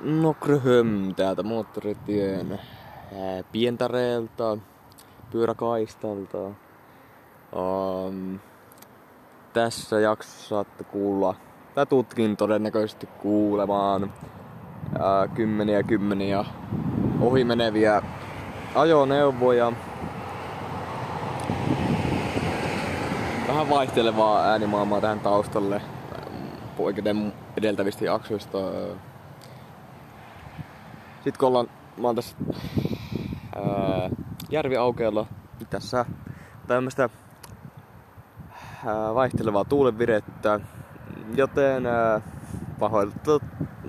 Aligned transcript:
No 0.00 0.34
kröhöm 0.34 1.14
täältä 1.14 1.42
moottoritien 1.42 2.60
pientareelta, 3.52 4.58
pyöräkaistalta. 5.30 6.38
Um, 7.56 8.38
tässä 9.52 10.00
jaksossa 10.00 10.48
saatte 10.48 10.84
kuulla, 10.84 11.34
tai 11.74 11.86
tutkin 11.86 12.36
todennäköisesti 12.36 13.06
kuulemaan 13.06 14.12
ää, 14.98 15.28
kymmeniä 15.28 15.82
kymmeniä 15.82 16.44
ohimeneviä 17.20 18.02
ajoneuvoja. 18.74 19.72
Vähän 23.48 23.70
vaihtelevaa 23.70 24.44
äänimaailmaa 24.44 25.00
tähän 25.00 25.20
taustalle 25.20 25.82
poiketen 26.76 27.32
edeltävistä 27.56 28.04
jaksoista. 28.04 28.58
Sitten 31.26 31.38
kun 31.40 31.48
ollaan, 31.48 31.68
mä 31.96 32.06
oon 32.06 32.16
tässä 32.16 32.36
ää, 33.56 34.10
järviaukealla 34.50 35.26
tässä 35.70 36.06
tämmöistä 36.66 37.08
ää, 38.86 39.14
vaihtelevaa 39.14 39.64
tuulenvirettä, 39.64 40.60
joten 41.34 41.86
ää, 41.86 42.20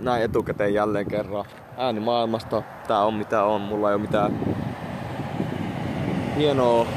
näin 0.01 0.23
etukäteen 0.23 0.73
jälleen 0.73 1.07
kerran. 1.07 1.45
Ääni 1.77 1.99
maailmasta. 1.99 2.63
Tää 2.87 3.01
on 3.01 3.13
mitä 3.13 3.43
on, 3.43 3.61
mulla 3.61 3.89
ei 3.89 3.95
ole 3.95 4.01
mitään 4.01 4.39
hienoa 6.37 6.87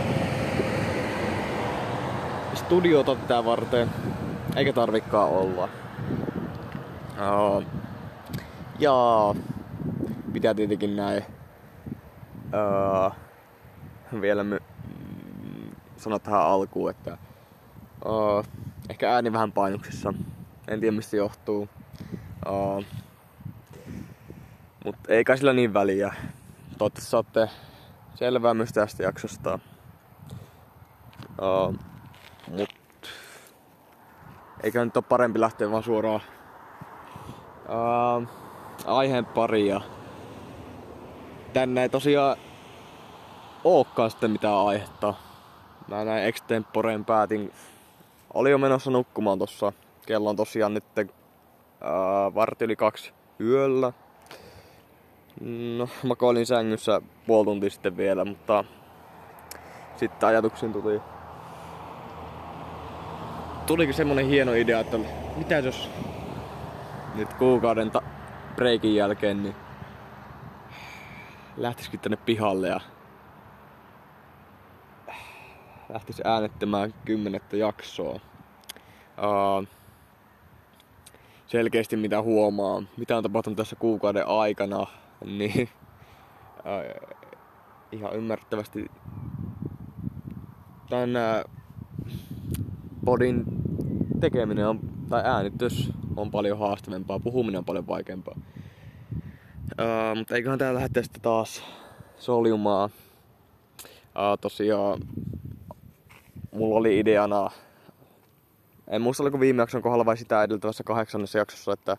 studiota 2.54 3.14
tätä 3.14 3.45
varten, 3.45 3.90
eikä 4.56 4.72
tarvikaan 4.72 5.30
olla. 5.30 5.68
Uh, 7.18 7.62
ja 8.78 8.95
pitää 10.32 10.54
tietenkin 10.54 10.96
näin 10.96 11.24
uh, 12.45 13.12
vielä 14.20 14.45
my- 14.45 14.62
sanoa 15.96 16.18
tähän 16.18 16.40
alkuun, 16.40 16.90
että 16.90 17.18
uh, 18.04 18.45
ehkä 18.88 19.14
ääni 19.14 19.32
vähän 19.32 19.52
painuksissa. 19.52 20.14
En 20.68 20.80
tiedä 20.80 20.96
mistä 20.96 21.16
johtuu. 21.16 21.68
Uh, 22.48 22.84
mutta 24.84 25.12
ei 25.12 25.24
kai 25.24 25.38
sillä 25.38 25.52
niin 25.52 25.74
väliä. 25.74 26.14
Toivottavasti 26.78 27.10
saatte 27.10 27.48
selvää 28.15 28.54
myös 28.54 28.72
tästä 28.72 29.02
jaksosta. 29.02 29.59
Uh, 31.42 31.74
mut 32.48 32.70
eikä 34.62 34.84
nyt 34.84 34.96
ole 34.96 35.04
parempi 35.09 35.40
lähteä 35.40 35.70
vaan 35.70 35.82
suoraan 35.82 36.20
uh, 37.68 38.28
aiheen 38.87 39.24
paria. 39.24 39.80
Tänne 41.52 41.82
ei 41.82 41.88
tosiaan 41.88 42.37
ookaan 43.65 44.10
sitten 44.10 44.30
mitään 44.30 44.66
aihetta. 44.66 45.15
Mä 45.88 46.04
näin 46.04 46.24
extemporeen 46.24 47.04
päätin. 47.04 47.52
Oli 48.34 48.51
jo 48.51 48.59
menossa 48.59 48.90
nukkumaan 48.90 49.38
tossa. 49.38 49.73
Kello 50.06 50.30
on 50.30 50.37
tosiaan 50.37 50.74
nyt 50.74 50.84
uh, 50.98 52.34
varti 52.34 52.65
yli 52.65 52.76
kaksi 52.76 53.12
yöllä. 53.40 53.93
No, 55.76 55.88
mä 56.02 56.15
koilin 56.15 56.46
sängyssä 56.46 57.01
puoli 57.26 57.45
tuntia 57.45 57.71
sitten 57.71 57.96
vielä, 57.96 58.24
mutta 58.24 58.65
sitten 59.96 60.28
ajatuksiin 60.28 60.73
tuli 60.73 61.01
tulikin 63.66 63.95
semmonen 63.95 64.26
hieno 64.26 64.54
idea, 64.54 64.81
että 64.81 64.98
mitä 65.37 65.59
jos 65.59 65.91
nyt 67.15 67.34
kuukauden 67.34 67.91
ta- 67.91 68.03
breikin 68.56 68.94
jälkeen 68.94 69.43
niin 69.43 69.54
lähtisikin 71.60 72.00
tänne 72.00 72.16
pihalle 72.16 72.69
ja 72.69 72.81
lähtisi 75.88 76.22
äänettämään 76.25 76.94
kymmenettä 77.04 77.56
jaksoa. 77.56 78.15
Uh, 78.15 79.69
selkeästi 81.47 81.97
mitä 81.97 82.22
huomaa, 82.22 82.82
mitä 82.97 83.16
on 83.16 83.22
tapahtunut 83.22 83.56
tässä 83.56 83.76
kuukauden 83.76 84.26
aikana, 84.26 84.87
niin 85.25 85.69
uh, 86.59 87.10
ihan 87.93 88.15
ymmärrettävästi 88.15 88.91
tämän 90.88 91.10
uh, 91.10 91.50
podin 93.04 93.44
tekeminen 94.20 94.69
on, 94.69 94.81
tai 95.09 95.22
äänitys 95.25 95.93
on 96.16 96.31
paljon 96.31 96.59
haastavempaa, 96.59 97.20
puhuminen 97.20 97.59
on 97.59 97.65
paljon 97.65 97.87
vaikeampaa. 97.87 98.37
Uh, 99.81 100.17
mutta 100.19 100.35
eiköhän 100.35 100.59
tää 100.59 100.75
lähde 100.75 101.03
sitten 101.03 101.23
taas 101.23 101.63
soljumaan. 102.17 102.91
Uh, 104.05 104.39
tosiaan 104.41 105.01
mulla 106.53 106.79
oli 106.79 106.99
ideana, 106.99 107.51
en 108.89 109.03
muista 109.03 109.23
oliko 109.23 109.41
viime 109.41 109.63
jakson 109.63 109.83
kohdalla 109.83 110.07
vai 110.07 110.17
sitä 110.17 110.43
edeltävässä 110.43 110.85
kahdeksannessa 110.85 111.39
jaksossa, 111.39 111.73
että 111.73 111.97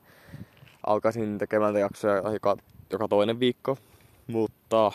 alkaisin 0.86 1.38
tekemään 1.38 1.76
jaksoja 1.76 2.32
joka, 2.32 2.58
joka 2.92 3.08
toinen 3.08 3.40
viikko. 3.40 3.78
Mutta 4.28 4.92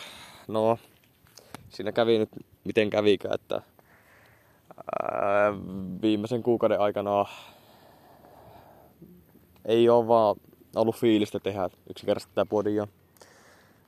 no, 0.47 0.79
siinä 1.69 1.91
kävi 1.91 2.17
nyt 2.17 2.29
miten 2.63 2.89
kävikään, 2.89 3.35
että 3.35 3.61
ää, 5.01 5.53
viimeisen 6.01 6.43
kuukauden 6.43 6.79
aikana 6.79 7.25
ei 9.65 9.89
ole 9.89 10.07
vaan 10.07 10.35
ollut 10.77 10.95
fiilistä 10.95 11.39
tehdä 11.39 11.69
yksinkertaisesti 11.89 12.35
tätä 12.35 12.45
podia. 12.45 12.87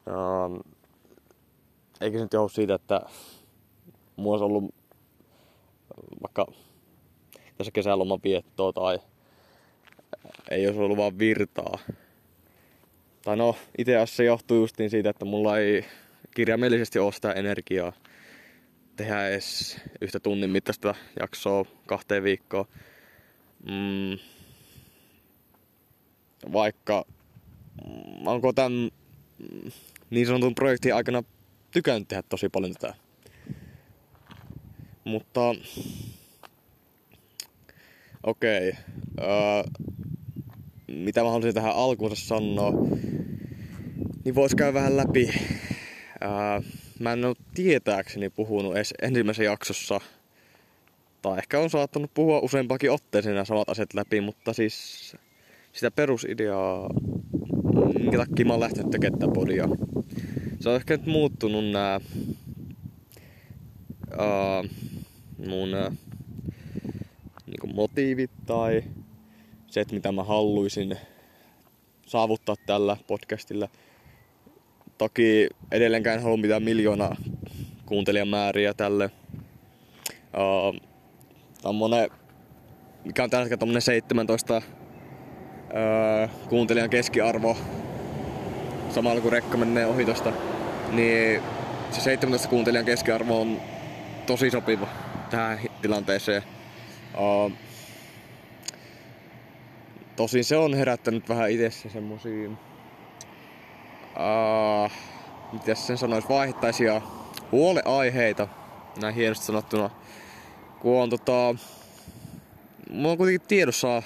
Ähm, 0.08 0.60
eikä 2.02 2.18
se 2.18 2.24
nyt 2.24 2.34
johdu 2.34 2.50
siitä, 2.50 2.74
että 2.74 3.02
mulla 4.16 4.32
olisi 4.32 4.44
ollut 4.44 4.76
vaikka 6.22 6.48
tässä 7.58 7.72
kesäloman 7.72 8.20
viettoa 8.24 8.74
tai 8.74 9.00
ei 10.52 10.68
olisi 10.68 10.80
ollut 10.80 10.98
vaan 10.98 11.20
virtaa. 11.20 11.80
Tai 13.24 13.38
no, 13.38 13.56
itse 13.78 13.96
asiassa 13.98 14.16
se 14.16 14.24
johtuu 14.24 14.58
justiin 14.58 14.90
siitä, 14.90 15.10
että 15.10 15.26
mulla 15.26 15.58
ei 15.58 15.86
kirjaimellisesti 16.36 17.00
ole 17.00 17.12
sitä 17.12 17.32
energiaa 17.32 17.94
tehdä 18.96 19.28
edes 19.28 19.78
yhtä 20.02 20.20
tunnin 20.20 20.50
mittaista 20.50 20.96
jaksoa 21.20 21.66
kahteen 21.86 22.24
viikkoon. 22.24 22.66
Mm, 23.64 24.18
vaikka 26.54 27.06
mm, 27.86 28.28
onko 28.28 28.54
tämän 28.54 28.90
niin 30.10 30.28
sanotun 30.28 30.56
projektin 30.56 30.96
aikana 30.96 31.24
tykännyt 31.72 32.08
tehdä 32.08 32.24
tosi 32.30 32.50
paljon 32.50 32.74
tätä. 32.74 32.94
Mutta 35.04 35.50
okei. 38.24 38.70
Okay. 38.70 38.84
Öö, 39.22 39.64
mitä 40.88 41.24
mä 41.24 41.30
haluaisin 41.30 41.54
tähän 41.54 41.76
alkuunsa 41.76 42.16
sanoa, 42.16 42.72
niin 44.26 44.36
vois 44.36 44.56
käydä 44.56 44.74
vähän 44.74 44.98
läpi. 44.98 45.30
Öö, 46.24 46.30
mä 47.00 47.14
en 47.14 47.26
ole 47.26 47.36
tietääkseni 47.56 48.30
puhunut 48.30 48.76
edes 48.76 48.94
ensimmäisessä 49.02 49.44
jaksossa. 49.44 50.02
Tai 51.22 51.38
ehkä 51.38 51.60
on 51.60 51.70
saattanut 51.70 52.14
puhua 52.14 52.40
useampakin 52.40 52.92
otteeseen 52.92 53.36
nämä 53.36 53.46
samat 53.46 53.70
asiat 53.70 53.94
läpi, 53.94 54.22
mutta 54.22 54.54
siis 54.54 55.16
sitä 55.80 55.92
perusideaa, 55.92 56.90
minkä 58.00 58.18
takia 58.18 58.46
mä 58.46 58.54
oon 58.54 58.60
lähtenyt 58.60 58.92
tekemään 58.92 59.34
podia. 59.34 59.70
Se 60.60 60.70
on 60.70 60.76
ehkä 60.76 60.98
nyt 60.98 61.06
muuttunut 61.06 61.66
nää 61.66 62.00
uh, 64.14 64.70
mun 65.38 65.70
uh, 65.88 65.94
niinku 67.46 67.68
motiivit 67.68 68.32
tai 68.46 68.84
se, 69.68 69.82
että 69.82 69.94
mitä 69.94 70.12
mä 70.12 70.24
haluaisin 70.24 70.98
saavuttaa 72.08 72.56
tällä 72.66 72.98
podcastilla. 73.08 73.70
Toki 74.98 75.50
edelleenkään 75.72 76.18
en 76.18 76.24
halua 76.24 76.38
mitään 76.38 76.64
miljoonaa 76.64 77.16
kuuntelijamääriä 77.86 78.74
tälle. 78.74 79.12
Uh, 80.24 80.82
tommonen, 81.62 82.10
mikä 83.06 83.24
on 83.24 83.30
tällä 83.30 83.48
hetkellä 83.50 83.80
17 83.80 84.62
öö, 85.76 86.28
kuuntelijan 86.50 86.90
keskiarvo 86.90 87.58
samalla 88.90 89.22
kun 89.22 89.32
rekka 89.32 89.58
menee 89.58 89.86
ohi 89.86 90.06
tosta, 90.06 90.34
niin 90.92 91.42
se 91.92 92.02
17 92.02 92.50
kuuntelijan 92.50 92.86
keskiarvo 92.86 93.42
on 93.42 93.62
tosi 94.26 94.52
sopiva 94.52 94.88
tähän 95.30 95.60
tilanteeseen. 95.82 96.44
Uh, 97.18 97.52
tosin 100.16 100.44
se 100.44 100.58
on 100.58 100.74
herättänyt 100.74 101.30
vähän 101.30 101.52
itsessä 101.52 101.90
semmosia, 101.90 102.50
uh, 102.50 102.58
miten 105.54 105.76
sen 105.76 105.98
sanois, 105.98 106.30
vaihettaisia 106.30 107.02
huoleaiheita, 107.52 108.48
näin 109.02 109.16
hienosti 109.16 109.46
sanottuna. 109.46 109.90
Kun 110.80 111.02
on 111.02 111.10
tota, 111.10 111.56
mulla 112.90 113.12
on 113.12 113.18
kuitenkin 113.18 113.48
tiedossa 113.48 114.04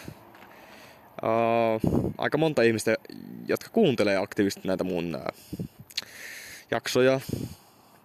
uh, 1.24 2.14
aika 2.18 2.38
monta 2.38 2.62
ihmistä, 2.62 2.96
jotka 3.48 3.70
kuuntelee 3.70 4.18
aktiivisesti 4.18 4.68
näitä 4.68 4.84
mun 4.84 5.16
ää, 5.16 5.34
jaksoja. 6.72 7.20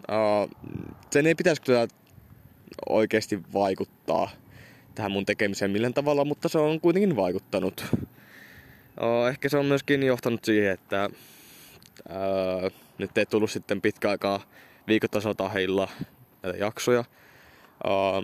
Ää, 0.09 0.49
sen 1.11 1.27
ei 1.27 1.35
pitäisi 1.35 1.63
kyllä 1.63 1.89
oikeasti 2.89 3.43
vaikuttaa 3.53 4.31
tähän 4.95 5.13
mun 5.13 5.27
tekemiseen 5.27 5.71
millään 5.71 5.95
tavalla, 5.95 6.25
mutta 6.25 6.49
se 6.49 6.59
on 6.59 6.81
kuitenkin 6.81 7.17
vaikuttanut. 7.17 7.87
Ää, 9.01 9.29
ehkä 9.29 9.49
se 9.49 9.59
on 9.59 9.67
myöskin 9.67 10.03
johtanut 10.03 10.45
siihen, 10.45 10.73
että 10.73 11.01
ää, 12.09 12.71
nyt 12.99 13.19
ei 13.19 13.27
tullut 13.27 13.51
sitten 13.51 13.81
pitkä 13.81 14.11
aikaa 14.11 14.41
viikotasotahilla 14.89 15.89
näitä 16.43 16.59
jaksoja. 16.59 17.05
Ää, 17.85 18.23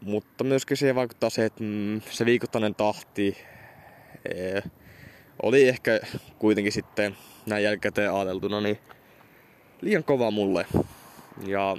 mutta 0.00 0.44
myöskin 0.44 0.76
siihen 0.76 0.94
vaikuttaa 0.94 1.30
se, 1.30 1.44
että 1.44 1.62
mm, 1.62 2.00
se 2.00 2.24
viikoittainen 2.24 2.74
tahti 2.74 3.36
ee, 4.34 4.62
oli 5.42 5.68
ehkä 5.68 6.00
kuitenkin 6.38 6.72
sitten 6.72 7.16
näin 7.46 7.64
jälkikäteen 7.64 8.12
ajateltuna 8.12 8.60
niin 8.60 8.78
liian 9.80 10.04
kova 10.04 10.30
mulle. 10.30 10.66
Ja 11.46 11.76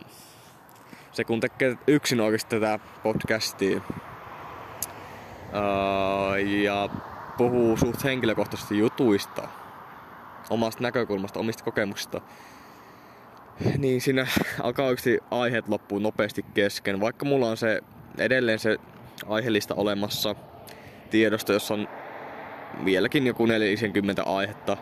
se 1.11 1.23
kun 1.23 1.39
tekee 1.39 1.77
yksin 1.87 2.21
oikeasti 2.21 2.49
tätä 2.49 2.79
podcastia 3.03 3.81
ää, 5.53 6.39
ja 6.39 6.89
puhuu 7.37 7.77
suht 7.77 8.03
henkilökohtaisesti 8.03 8.77
jutuista, 8.77 9.47
omasta 10.49 10.83
näkökulmasta, 10.83 11.39
omista 11.39 11.63
kokemuksista, 11.63 12.21
niin 13.77 14.01
siinä 14.01 14.27
alkaa 14.63 14.85
oikeasti 14.85 15.19
aiheet 15.31 15.67
loppuu 15.67 15.99
nopeasti 15.99 16.45
kesken. 16.53 16.99
Vaikka 16.99 17.25
mulla 17.25 17.49
on 17.49 17.57
se 17.57 17.81
edelleen 18.17 18.59
se 18.59 18.77
aiheellista 19.27 19.75
olemassa 19.75 20.35
tiedosto, 21.09 21.53
jossa 21.53 21.73
on 21.73 21.87
vieläkin 22.85 23.27
joku 23.27 23.45
40 23.45 24.23
aihetta, 24.23 24.77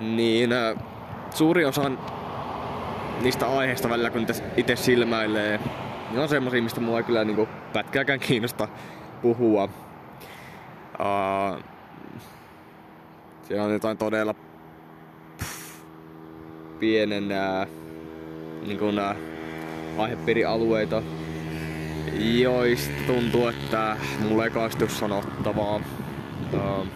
niin 0.00 0.52
äh, 0.52 0.76
suuri 1.34 1.64
osa 1.64 1.90
niistä 3.22 3.46
aiheista 3.58 3.88
välillä, 3.88 4.10
kun 4.10 4.26
itse 4.56 4.76
silmäilee, 4.76 5.60
niin 6.10 6.20
on 6.20 6.28
semmosia, 6.28 6.62
mistä 6.62 6.80
mua 6.80 6.98
ei 6.98 7.04
kyllä 7.04 7.24
niinku 7.24 7.48
pätkääkään 7.72 8.20
kiinnosta 8.20 8.68
puhua. 9.22 9.64
Uh, 9.64 11.62
siellä 13.42 13.64
on 13.64 13.72
jotain 13.72 13.98
todella 13.98 14.34
pff, 15.38 15.80
pienen 16.78 17.24
uh, 17.24 17.68
niin 18.66 18.78
kuin, 18.78 18.98
uh, 18.98 19.16
aihepiirialueita, 20.02 21.02
joista 22.18 22.92
tuntuu, 23.06 23.46
että 23.46 23.96
mulla 24.20 24.44
ei 24.44 24.50
kaistu 24.50 24.88
sanottavaa. 24.88 25.76
Uh, 26.52 26.86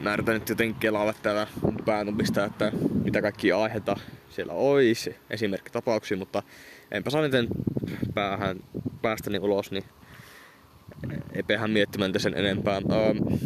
mä 0.00 0.14
yritän 0.14 0.34
nyt 0.34 0.48
jotenkin 0.48 0.80
kelailla 0.80 1.14
täällä 1.22 1.46
päätopista, 1.84 2.44
että 2.44 2.72
mitä 3.04 3.22
kaikki 3.22 3.52
aiheita 3.52 3.96
siellä 4.30 4.52
olisi, 4.52 5.16
esimerkkitapauksia, 5.30 6.16
mutta 6.16 6.42
enpä 6.90 7.10
saa 7.10 7.22
niiden 7.22 7.48
päähän, 8.14 8.60
päästäni 9.02 9.38
ulos, 9.38 9.70
niin 9.70 9.84
eipähän 11.32 11.70
miettimään 11.70 12.12
sen 12.16 12.38
enempää. 12.38 12.78
Uh, 12.78 13.38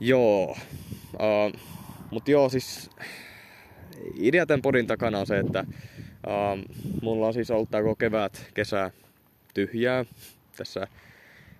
joo, 0.00 0.56
uh, 1.14 1.60
mutta 2.10 2.30
joo, 2.30 2.48
siis 2.48 2.90
idea 4.14 4.46
tämän 4.46 4.62
podin 4.62 4.86
takana 4.86 5.18
on 5.18 5.26
se, 5.26 5.38
että 5.38 5.64
uh, 6.26 6.76
mulla 7.02 7.26
on 7.26 7.34
siis 7.34 7.50
ollut 7.50 7.70
tää 7.70 7.80
kevät, 7.98 8.46
kesä 8.54 8.90
tyhjää 9.54 10.04
tässä 10.56 10.86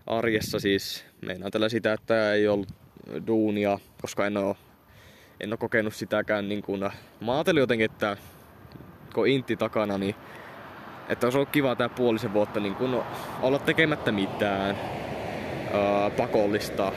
arjessa 0.06 0.60
siis. 0.60 1.04
Meinaan 1.26 1.52
tällä 1.52 1.68
sitä, 1.68 1.92
että 1.92 2.32
ei 2.32 2.48
ollut 2.48 2.68
duunia, 3.26 3.78
koska 4.00 4.26
en 4.26 4.36
oo, 4.36 4.56
en 5.40 5.52
oo 5.52 5.56
kokenut 5.56 5.94
sitäkään 5.94 6.48
niin 6.48 6.62
kuin, 6.62 6.80
mä 7.20 7.32
ajattelin 7.34 7.60
jotenkin, 7.60 7.90
että 7.90 8.16
kun 9.14 9.28
intti 9.28 9.56
takana, 9.56 9.98
niin 9.98 10.14
että 11.08 11.26
olisi 11.26 11.38
ollut 11.38 11.50
kiva 11.50 11.76
tää 11.76 11.88
puolisen 11.88 12.32
vuotta 12.32 12.60
niin 12.60 12.74
kun 12.74 13.02
olla 13.42 13.58
tekemättä 13.58 14.12
mitään 14.12 14.76
ää, 15.72 16.10
pakollista. 16.10 16.92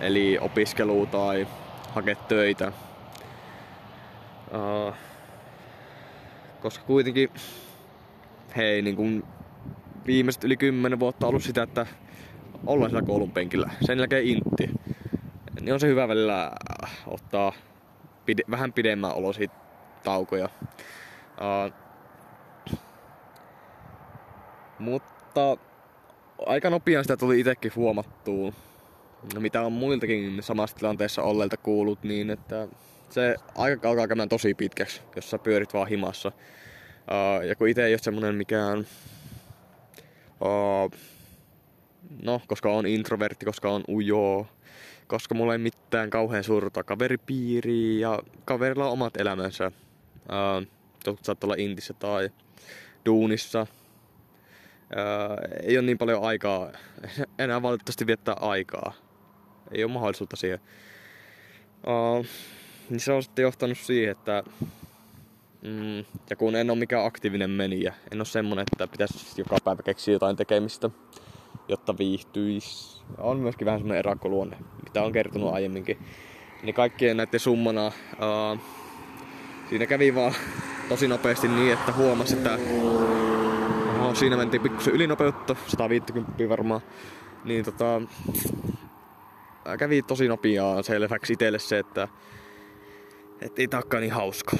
Eli 0.00 0.38
opiskelua 0.40 1.06
tai 1.06 1.46
hakea 1.94 2.14
töitä. 2.14 2.72
Ää, 4.52 4.92
koska 6.60 6.84
kuitenkin 6.84 7.30
hei, 8.56 8.82
niin 8.82 8.96
kun 8.96 9.24
viimeiset 10.06 10.44
yli 10.44 10.56
kymmenen 10.56 11.00
vuotta 11.00 11.26
ollut 11.26 11.42
sitä, 11.42 11.62
että 11.62 11.86
ollaan 12.66 12.90
siellä 12.90 13.06
koulun 13.06 13.30
penkillä. 13.30 13.70
Sen 13.80 13.98
jälkeen 13.98 14.26
intti. 14.26 14.70
Niin 15.60 15.74
on 15.74 15.80
se 15.80 15.86
hyvä 15.86 16.08
välillä 16.08 16.52
ottaa 17.06 17.52
pide, 18.26 18.42
vähän 18.50 18.72
pidemmän 18.72 19.14
olosi 19.14 19.50
taukoja. 20.04 20.48
Uh, 21.40 21.72
mutta 24.78 25.56
aika 26.46 26.70
nopeasti 26.70 27.04
sitä 27.04 27.16
tuli 27.16 27.40
itsekin 27.40 27.72
huomattua, 27.76 28.52
no 29.34 29.40
mitä 29.40 29.62
on 29.62 29.72
muiltakin 29.72 30.42
samassa 30.42 30.76
tilanteessa 30.76 31.22
olleilta 31.22 31.56
kuullut, 31.56 32.02
niin 32.02 32.30
että 32.30 32.68
se 33.10 33.36
aika 33.54 33.90
alkaa 33.90 34.08
käymään 34.08 34.28
tosi 34.28 34.54
pitkäksi, 34.54 35.00
jos 35.16 35.30
sä 35.30 35.38
pyörit 35.38 35.74
vaan 35.74 35.88
himassa. 35.88 36.28
Uh, 36.28 37.46
ja 37.46 37.54
kun 37.54 37.68
itse 37.68 37.84
ei 37.84 37.92
ole 37.92 37.98
semmonen 37.98 38.34
mikään... 38.34 38.86
Uh, 40.40 40.92
no, 42.22 42.40
koska 42.46 42.72
on 42.72 42.86
introvertti, 42.86 43.46
koska 43.46 43.70
on 43.70 43.84
ujo, 43.88 44.46
koska 45.06 45.34
mulla 45.34 45.52
ei 45.52 45.58
mitään 45.58 46.10
kauhean 46.10 46.44
suurta 46.44 46.84
kaveripiiriä 46.84 48.08
ja 48.08 48.18
kaverilla 48.44 48.86
on 48.86 48.92
omat 48.92 49.16
elämänsä. 49.16 49.72
Uh, 50.16 50.66
jotkut 51.06 51.24
saattaa 51.24 51.48
olla 51.48 51.56
intissä 51.58 51.94
tai 51.94 52.30
duunissa. 53.06 53.60
Uh, 53.60 53.66
ei 55.62 55.78
ole 55.78 55.86
niin 55.86 55.98
paljon 55.98 56.24
aikaa, 56.24 56.72
enää 57.38 57.62
valitettavasti 57.62 58.06
viettää 58.06 58.36
aikaa. 58.40 58.92
Ei 59.72 59.84
ole 59.84 59.92
mahdollisuutta 59.92 60.36
siihen. 60.36 60.60
Uh, 61.86 62.26
niin 62.90 63.00
se 63.00 63.12
on 63.12 63.22
sitten 63.22 63.42
johtanut 63.42 63.78
siihen, 63.78 64.10
että 64.10 64.42
mm, 65.62 65.98
ja 66.30 66.36
kun 66.38 66.56
en 66.56 66.70
ole 66.70 66.78
mikään 66.78 67.06
aktiivinen 67.06 67.50
meniä, 67.50 67.94
en 68.12 68.18
ole 68.18 68.24
semmonen, 68.24 68.66
että 68.72 68.86
pitäisi 68.86 69.40
joka 69.40 69.56
päivä 69.64 69.82
keksiä 69.82 70.14
jotain 70.14 70.36
tekemistä, 70.36 70.90
jotta 71.68 71.98
viihtyisi. 71.98 73.02
On 73.18 73.36
myöskin 73.38 73.64
vähän 73.64 73.80
semmoinen 73.80 73.98
erakkoluonne, 73.98 74.56
mitä 74.84 75.02
on 75.02 75.12
kertonut 75.12 75.54
aiemminkin. 75.54 75.98
Niin 76.62 76.74
kaikkien 76.74 77.16
näiden 77.16 77.40
summana 77.40 77.86
uh, 77.86 78.60
siinä 79.68 79.86
kävi 79.86 80.14
vaan 80.14 80.34
tosi 80.88 81.08
nopeasti 81.08 81.48
niin, 81.48 81.72
että 81.72 81.92
huomasi, 81.92 82.36
että 82.36 82.58
no, 83.98 84.14
siinä 84.14 84.36
mentiin 84.36 84.62
pikkusen 84.62 84.94
ylinopeutta, 84.94 85.56
150 85.66 86.48
varmaan. 86.48 86.80
Niin 87.44 87.64
tota, 87.64 88.02
kävi 89.78 90.02
tosi 90.02 90.28
nopeaa 90.28 90.82
selväksi 90.82 91.32
itselle 91.32 91.58
se, 91.58 91.78
että 91.78 92.08
et 93.42 93.58
ei 93.58 93.68
taakkaan 93.68 94.00
niin 94.00 94.12
hauska 94.12 94.56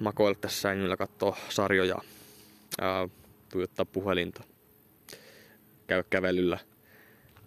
makoilla 0.00 0.38
tässä 0.40 0.60
sängyllä, 0.60 0.96
katsoa 0.96 1.36
sarjoja, 1.48 1.96
ää, 2.80 3.08
tuijottaa 3.52 3.84
puhelinta, 3.84 4.42
käydä 5.86 6.04
kävelyllä. 6.10 6.58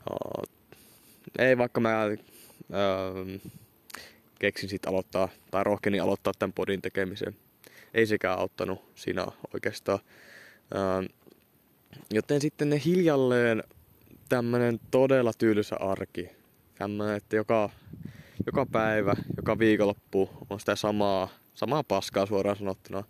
Ää, 0.09 0.43
ei 1.39 1.57
vaikka 1.57 1.79
mä 1.79 1.89
ää, 1.89 2.09
keksin 4.39 4.69
sit 4.69 4.85
aloittaa, 4.85 5.29
tai 5.51 5.63
rohkeni 5.63 5.99
aloittaa 5.99 6.33
tämän 6.39 6.53
podin 6.53 6.81
tekemisen. 6.81 7.35
Ei 7.93 8.05
sekään 8.05 8.39
auttanut 8.39 8.91
siinä 8.95 9.25
oikeastaan. 9.53 9.99
Ää, 10.73 11.03
joten 12.11 12.41
sitten 12.41 12.69
ne 12.69 12.81
hiljalleen 12.85 13.63
tämmönen 14.29 14.79
todella 14.91 15.31
tylsä 15.37 15.75
arki. 15.75 16.29
Tämmönen, 16.75 17.15
että 17.15 17.35
joka, 17.35 17.69
joka 18.46 18.65
päivä, 18.65 19.13
joka 19.38 19.60
viikonloppu 19.60 20.29
on 20.50 20.60
sitä 20.60 20.75
samaa, 20.75 21.29
samaa 21.53 21.84
paskaa 21.84 22.25
suoraan 22.25 22.58
sanottuna. 22.58 23.03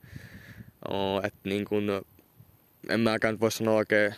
Oh, 0.90 1.26
että 1.26 1.40
niin 1.44 1.66
kun, 1.66 2.02
en 2.90 3.00
mäkään 3.00 3.40
voi 3.40 3.52
sanoa 3.52 3.76
oikein, 3.76 4.16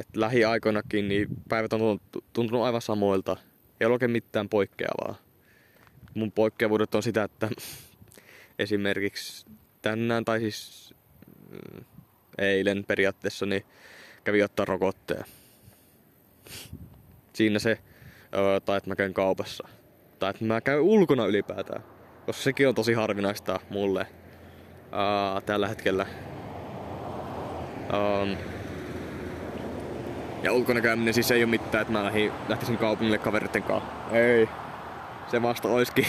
että 0.00 0.20
lähiaikoinakin 0.20 1.08
niin 1.08 1.28
päivät 1.48 1.72
on 1.72 2.00
tuntunut 2.32 2.64
aivan 2.64 2.82
samoilta. 2.82 3.36
Ei 3.80 3.86
ole 3.86 3.92
oikein 3.92 4.10
mitään 4.10 4.48
poikkeavaa. 4.48 5.14
Mun 6.14 6.32
poikkeavuudet 6.32 6.94
on 6.94 7.02
sitä, 7.02 7.24
että 7.24 7.48
esimerkiksi 8.58 9.46
tänään 9.82 10.24
tai 10.24 10.40
siis 10.40 10.94
mm, 11.50 11.84
eilen 12.38 12.84
periaatteessa 12.84 13.46
niin 13.46 13.64
kävin 14.24 14.44
ottaa 14.44 14.64
rokotteen. 14.64 15.24
Siinä 17.36 17.58
se, 17.58 17.78
tai 18.64 18.76
että 18.76 18.90
mä 18.90 18.96
käyn 18.96 19.14
kaupassa. 19.14 19.68
Tai 20.18 20.30
että 20.30 20.44
mä 20.44 20.60
käyn 20.60 20.80
ulkona 20.80 21.26
ylipäätään. 21.26 21.82
Koska 22.26 22.42
sekin 22.42 22.68
on 22.68 22.74
tosi 22.74 22.92
harvinaista 22.92 23.60
mulle 23.70 24.06
ää, 24.92 25.40
tällä 25.40 25.68
hetkellä. 25.68 26.06
Um, 27.92 28.36
Ja 30.42 30.52
ulkona 30.52 30.80
käyminen 30.80 31.14
siis 31.14 31.30
ei 31.30 31.44
ole 31.44 31.50
mitään, 31.50 31.82
että 31.82 31.92
mä 31.92 32.12
lähtisin 32.48 32.78
kaupungille 32.78 33.18
kaveritten 33.18 33.62
kanssa. 33.62 33.90
Ei. 34.12 34.48
Se 35.28 35.42
vasta 35.42 35.68
olisikin 35.68 36.06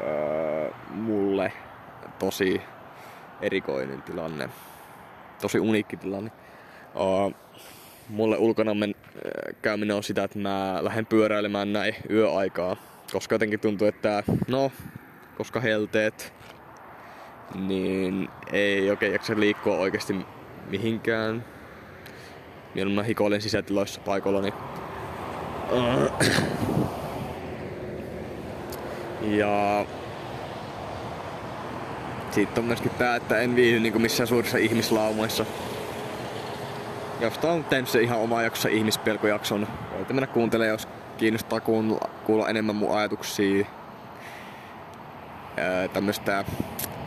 öö, 0.00 0.70
mulle 0.90 1.52
tosi 2.18 2.62
erikoinen 3.40 4.02
tilanne. 4.02 4.48
Tosi 5.40 5.60
uniikki 5.60 5.96
tilanne. 5.96 6.30
Uh, 6.94 7.34
mulle 8.12 8.36
ulkona 8.38 8.74
men, 8.74 8.94
käyminen 9.62 9.96
on 9.96 10.02
sitä, 10.02 10.24
että 10.24 10.38
mä 10.38 10.78
lähden 10.80 11.06
pyöräilemään 11.06 11.72
näin 11.72 11.94
yöaikaa. 12.10 12.76
Koska 13.12 13.34
jotenkin 13.34 13.60
tuntuu, 13.60 13.88
että 13.88 14.22
no, 14.48 14.72
koska 15.36 15.60
helteet, 15.60 16.32
niin 17.54 18.28
ei 18.52 18.90
oikein 18.90 19.12
jaksa 19.12 19.32
liikkua 19.36 19.78
oikeasti 19.78 20.16
mihinkään. 20.70 21.44
Mieluummin 22.74 23.04
hikoilen 23.04 23.42
sisätiloissa 23.42 24.00
paikoilla, 24.00 24.40
niin 24.40 24.54
ja 29.22 29.86
sitten 32.30 32.62
on 32.62 32.64
myöskin 32.64 32.90
tää, 32.90 33.16
että 33.16 33.40
en 33.40 33.56
viihdy 33.56 33.80
niinku 33.80 33.98
missään 33.98 34.26
suurissa 34.26 34.58
ihmislaumoissa. 34.58 35.46
Josta 37.20 37.52
on 37.52 37.64
tehnyt 37.64 37.88
se 37.88 38.02
ihan 38.02 38.18
oma 38.18 38.42
jakso 38.42 38.68
ihmispelkojakson. 38.68 39.66
Voitte 39.94 40.14
mennä 40.14 40.26
kuuntelemaan, 40.26 40.72
jos 40.72 40.88
kiinnostaa 41.18 41.60
kuulla 42.24 42.48
enemmän 42.48 42.76
mun 42.76 42.96
ajatuksia 42.96 43.66
tämmöstä 45.92 46.44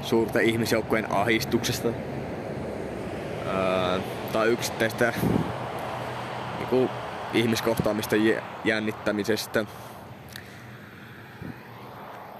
suurten 0.01 0.45
ihmisjoukkojen 0.45 1.11
ahistuksesta. 1.11 1.87
Ää, 3.47 3.99
tai 4.33 4.47
yksittäistä 4.47 5.13
niinku, 6.57 6.89
ihmiskohtaamista 7.33 8.15
jännittämisestä. 8.65 9.65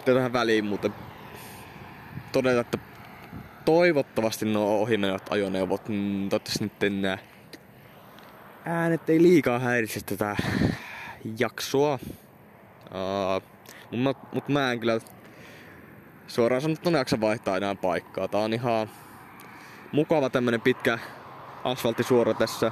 Tähän 0.06 0.34
väliin 0.34 0.66
mutta 0.66 0.90
todeta, 2.32 2.60
että 2.60 2.78
toivottavasti 3.66 4.46
nuo 4.46 4.82
ohimenevät 4.82 5.32
ajoneuvot, 5.32 5.90
mm, 5.90 6.30
toivottavasti 6.30 6.64
nyt 6.64 6.84
enää 6.84 7.18
äänet 8.66 9.10
ei 9.10 9.22
liikaa 9.22 9.60
häiritse 9.60 10.00
tätä 10.06 10.36
jaksoa. 11.40 12.00
Uh, 12.86 13.44
mutta 13.92 14.28
mut 14.34 14.50
mä 14.50 14.72
en 14.72 14.80
kyllä 14.80 15.00
suoraan 16.28 16.62
sanottuna 16.62 16.98
jaksa 16.98 17.22
vaihtaa 17.22 17.58
enää 17.58 17.76
paikkaa. 17.76 18.28
Tää 18.28 18.42
on 18.42 18.54
ihan 18.54 18.90
mukava 19.92 20.30
tämmönen 20.30 20.62
pitkä 20.62 21.00
asfalttisuora 21.64 22.34
tässä. 22.34 22.72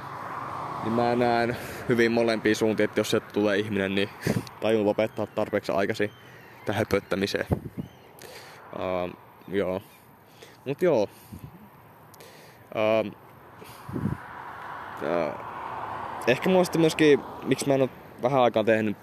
Niin 0.84 0.92
mä 0.92 1.16
näen 1.16 1.56
hyvin 1.88 2.12
molempia 2.12 2.54
suuntia, 2.54 2.84
että 2.84 3.00
jos 3.00 3.10
sieltä 3.10 3.32
tulee 3.32 3.58
ihminen, 3.58 3.94
niin 3.94 4.08
tajun 4.60 4.86
lopettaa 4.86 5.26
tarpeeksi 5.26 5.72
aikaisin 5.72 6.10
tähän 6.64 6.78
höpöttämiseen. 6.78 7.46
Uh, 8.72 9.16
joo. 9.48 9.82
Mut 10.64 10.82
joo. 10.82 11.08
Uh, 12.74 13.12
uh, 15.02 15.53
ehkä 16.26 16.50
mua 16.50 16.64
sitten 16.64 16.80
myöskin, 16.80 17.20
miksi 17.44 17.68
mä 17.68 17.74
en 17.74 17.82
oo 17.82 17.88
vähän 18.22 18.40
aikaa 18.40 18.64
tehnyt 18.64 18.96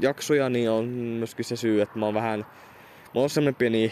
jaksoja, 0.00 0.48
niin 0.48 0.70
on 0.70 0.84
myöskin 0.84 1.44
se 1.44 1.56
syy, 1.56 1.82
että 1.82 1.98
mä 1.98 2.04
oon 2.04 2.14
vähän... 2.14 2.46
Mulla 3.12 3.24
on 3.24 3.30
semmonen 3.30 3.54
pieni, 3.54 3.90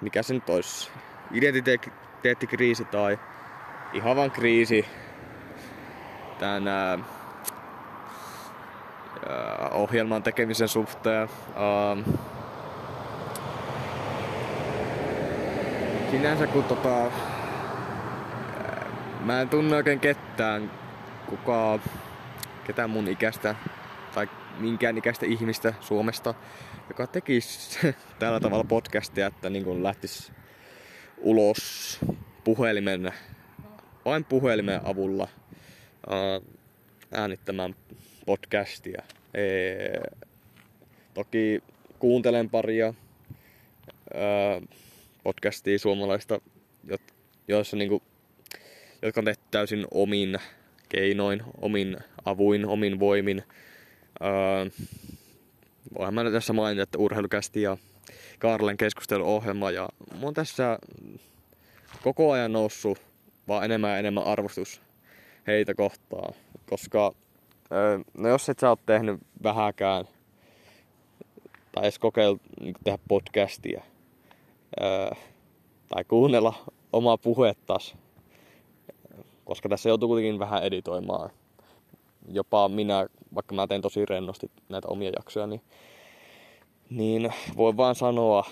mikä 0.00 0.22
se 0.22 0.34
nyt 0.34 0.50
olisi, 0.50 0.90
identiteettikriisi 1.32 2.84
tai 2.84 3.18
ihan 3.92 4.16
vaan 4.16 4.30
kriisi 4.30 4.86
tän 6.38 6.68
ää, 6.68 6.98
ohjelman 9.70 10.22
tekemisen 10.22 10.68
suhteen. 10.68 11.28
Ää, 11.54 11.96
sinänsä 16.10 16.46
kun 16.46 16.64
tota, 16.64 17.10
mä 19.24 19.40
en 19.40 19.48
tunne 19.48 19.76
oikein 19.76 20.00
ketään, 20.00 20.70
kuka, 21.28 21.78
ketään 22.66 22.90
mun 22.90 23.08
ikäistä 23.08 23.54
tai 24.14 24.28
minkään 24.58 24.98
ikäistä 24.98 25.26
ihmistä 25.26 25.74
Suomesta, 25.80 26.34
joka 26.88 27.06
tekisi 27.06 27.78
tällä 28.18 28.40
tavalla 28.40 28.64
podcastia, 28.64 29.26
että 29.26 29.50
niin 29.50 29.64
kuin 29.64 29.82
lähtisi 29.82 30.32
ulos 31.18 31.98
puhelimen, 32.44 33.12
vain 34.04 34.24
puhelimen 34.24 34.80
avulla 34.84 35.28
äänittämään 37.12 37.74
podcastia. 38.26 39.02
Ee, 39.34 40.00
toki 41.14 41.62
kuuntelen 41.98 42.50
paria 42.50 42.86
ää, 42.86 44.60
podcastia 45.22 45.78
suomalaista, 45.78 46.40
joissa 47.48 47.76
niinku, 47.76 48.02
jotka 49.02 49.20
on 49.20 49.24
tehty 49.24 49.44
täysin 49.50 49.86
omin 49.90 50.38
keinoin, 50.88 51.42
omin 51.60 51.96
avuin, 52.24 52.66
omin 52.66 53.00
voimin. 53.00 53.42
Öö, 54.22 54.70
voihan 55.98 56.14
mä 56.14 56.30
tässä 56.30 56.52
mainita, 56.52 56.82
että 56.82 56.98
urheilukästi 56.98 57.62
ja 57.62 57.76
Karlen 58.38 58.76
keskusteluohjelma 58.76 59.70
ja 59.70 59.88
mun 60.14 60.34
tässä 60.34 60.78
koko 62.02 62.30
ajan 62.30 62.52
noussut 62.52 62.98
vaan 63.48 63.64
enemmän 63.64 63.90
ja 63.90 63.98
enemmän 63.98 64.24
arvostus 64.24 64.80
heitä 65.46 65.74
kohtaan, 65.74 66.34
koska 66.70 67.12
öö, 67.72 67.98
no 68.18 68.28
jos 68.28 68.48
et 68.48 68.58
sä 68.58 68.68
oot 68.68 68.86
tehnyt 68.86 69.20
vähäkään 69.42 70.04
tai 71.72 71.84
edes 71.84 71.98
kokeillut 71.98 72.42
niin 72.60 72.74
tehdä 72.84 72.98
podcastia 73.08 73.82
öö, 74.80 75.10
tai 75.88 76.04
kuunnella 76.04 76.54
omaa 76.92 77.18
puhettas, 77.18 77.96
koska 79.46 79.68
tässä 79.68 79.88
joutuu 79.88 80.08
kuitenkin 80.08 80.38
vähän 80.38 80.62
editoimaan. 80.62 81.30
Jopa 82.28 82.68
minä, 82.68 83.06
vaikka 83.34 83.54
mä 83.54 83.66
teen 83.66 83.82
tosi 83.82 84.06
rennosti 84.06 84.50
näitä 84.68 84.88
omia 84.88 85.10
jaksoja, 85.16 85.46
niin, 85.46 85.60
niin 86.90 87.32
voi 87.56 87.76
vaan 87.76 87.94
sanoa, 87.94 88.44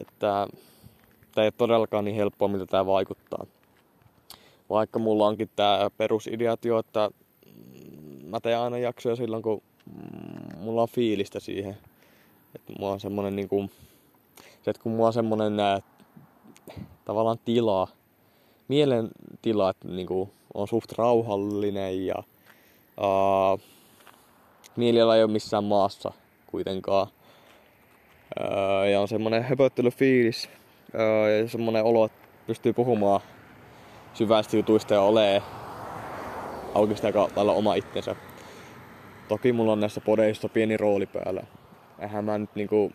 että 0.00 0.48
tämä 1.34 1.44
ei 1.44 1.46
ole 1.46 1.52
todellakaan 1.58 2.04
niin 2.04 2.16
helppoa, 2.16 2.48
miltä 2.48 2.66
tämä 2.66 2.86
vaikuttaa. 2.86 3.46
Vaikka 4.70 4.98
mulla 4.98 5.26
onkin 5.26 5.50
tämä 5.56 5.90
perusideatio, 5.96 6.78
että 6.78 7.10
mä 8.24 8.40
teen 8.40 8.58
aina 8.58 8.78
jaksoja 8.78 9.16
silloin, 9.16 9.42
kun 9.42 9.62
mulla 10.58 10.82
on 10.82 10.88
fiilistä 10.88 11.40
siihen. 11.40 11.76
Että 12.54 12.72
mulla 12.78 12.92
on 12.92 13.00
semmonen 13.00 13.36
niinku, 13.36 13.70
se, 14.62 14.70
että 14.70 14.82
kun 14.82 14.92
mulla 14.92 15.06
on 15.06 15.12
semmonen 15.12 15.52
tavallaan 17.04 17.38
tilaa, 17.44 17.88
mielen 18.68 19.08
tila, 19.42 19.70
että 19.70 19.88
niinku 19.88 20.30
on 20.54 20.68
suht 20.68 20.92
rauhallinen 20.92 22.06
ja 22.06 22.14
uh, 23.00 23.60
mieliala 24.76 25.16
ei 25.16 25.22
ole 25.22 25.32
missään 25.32 25.64
maassa 25.64 26.12
kuitenkaan. 26.46 27.06
Uh, 28.40 28.90
ja 28.92 29.00
on 29.00 29.08
semmonen 29.08 29.42
höpöttelyfiilis 29.42 30.50
ja 31.42 31.48
semmonen 31.48 31.84
olo, 31.84 32.04
että 32.04 32.28
pystyy 32.46 32.72
puhumaan 32.72 33.20
syvästi 34.14 34.56
jutuista 34.56 34.94
ja 34.94 35.00
olee 35.00 35.42
auki 36.74 36.94
aika 37.02 37.28
lailla 37.36 37.52
oma 37.52 37.74
itsensä. 37.74 38.16
Toki 39.28 39.52
mulla 39.52 39.72
on 39.72 39.80
näissä 39.80 40.00
podeissa 40.00 40.48
pieni 40.48 40.76
rooli 40.76 41.06
päällä. 41.06 41.42
Eihän 41.98 42.24
mä 42.24 42.38
nyt 42.38 42.54
niinku, 42.54 42.92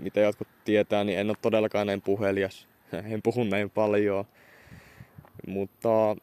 mitä 0.00 0.20
jotkut 0.20 0.48
tietää, 0.64 1.04
niin 1.04 1.18
en 1.18 1.30
ole 1.30 1.36
todellakaan 1.42 1.86
näin 1.86 2.02
puhelias. 2.02 2.69
En 3.12 3.22
puhu 3.22 3.44
näin 3.44 3.70
paljon. 3.70 4.24
Mutta 5.46 6.16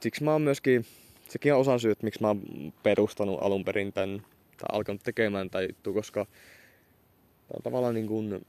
siksi 0.00 0.24
mä 0.24 0.32
oon 0.32 0.42
myöskin, 0.42 0.86
sekin 1.28 1.54
on 1.54 1.60
osa 1.60 1.78
syyt, 1.78 2.02
miksi 2.02 2.20
mä 2.20 2.28
oon 2.28 2.42
perustanut 2.82 3.42
alun 3.42 3.64
perin 3.64 3.92
tän, 3.92 4.22
tai 4.56 4.68
alkanut 4.72 5.02
tekemään 5.02 5.50
tätä 5.50 5.66
juttu, 5.66 5.92
koska 5.92 6.24
tää 6.24 7.56
on 7.56 7.62
tavallaan 7.62 7.94
niin 7.94 8.06
kuin 8.06 8.46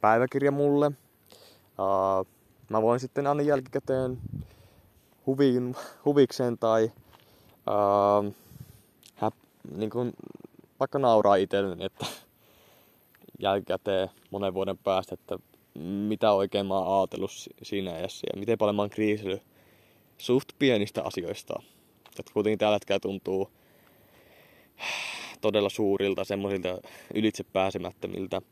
päiväkirja 0.00 0.50
mulle. 0.50 0.86
Uh, 1.78 2.26
mä 2.68 2.82
voin 2.82 3.00
sitten 3.00 3.26
aina 3.26 3.42
jälkikäteen 3.42 4.18
huviin, 5.26 5.76
huvikseen 6.04 6.58
tai 6.58 6.92
uh, 7.66 8.34
häp, 9.14 9.34
niin 9.76 9.90
kuin, 9.90 10.12
vaikka 10.80 10.98
nauraa 10.98 11.36
itselleni, 11.36 11.84
että 11.84 12.06
jälkikäteen 13.38 14.08
monen 14.30 14.54
vuoden 14.54 14.78
päästä, 14.78 15.14
että 15.14 15.38
mitä 15.74 16.32
oikein 16.32 16.66
mä 16.66 16.78
oon 16.78 17.00
ajatellut 17.00 17.30
siinä 17.62 17.92
ajassa 17.92 18.26
ja 18.32 18.40
miten 18.40 18.58
paljon 18.58 18.76
mä 18.76 18.82
oon 18.82 18.90
kriisillyt 18.90 19.42
suht 20.18 20.48
pienistä 20.58 21.02
asioista, 21.02 21.62
jotka 22.18 22.32
kuitenkin 22.32 22.58
tällä 22.58 22.74
hetkellä 22.74 23.00
tuntuu 23.00 23.50
todella 25.40 25.68
suurilta, 25.68 26.24
semmoisilta 26.24 26.68
ylitse 27.14 27.44
pääsemättömiltä. 27.44 28.42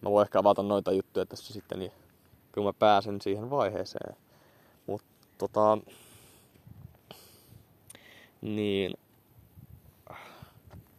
Mä 0.00 0.10
voin 0.10 0.26
ehkä 0.26 0.38
avata 0.38 0.62
noita 0.62 0.92
juttuja 0.92 1.26
tässä 1.26 1.52
sitten, 1.52 1.78
niin 1.78 1.92
kun 2.54 2.64
mä 2.64 2.72
pääsen 2.72 3.20
siihen 3.20 3.50
vaiheeseen. 3.50 4.16
tota, 5.38 5.78
niin 8.40 8.94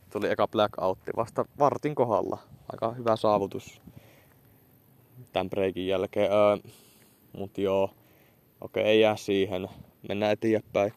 tuli 0.10 0.32
eka 0.32 0.48
blackoutti 0.48 1.12
vasta 1.16 1.46
vartin 1.60 1.96
kohdalla. 1.96 2.38
Aika 2.72 2.92
hyvä 2.92 3.16
saavutus 3.16 3.82
tämän 5.36 5.50
breikin 5.50 5.88
jälkeen. 5.88 6.32
Öö, 6.32 6.58
mut 7.38 7.58
joo, 7.58 7.90
okei, 8.62 8.84
ei 8.84 9.00
jää 9.00 9.16
siihen. 9.16 9.68
Mennään 10.08 10.32
eteenpäin. 10.32 10.94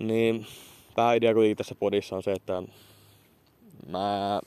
Niin 0.00 0.46
pääidea 0.96 1.34
kuitenkin 1.34 1.56
tässä 1.56 1.74
podissa 1.74 2.16
on 2.16 2.22
se, 2.22 2.32
että 2.32 2.62
mä 3.88 4.40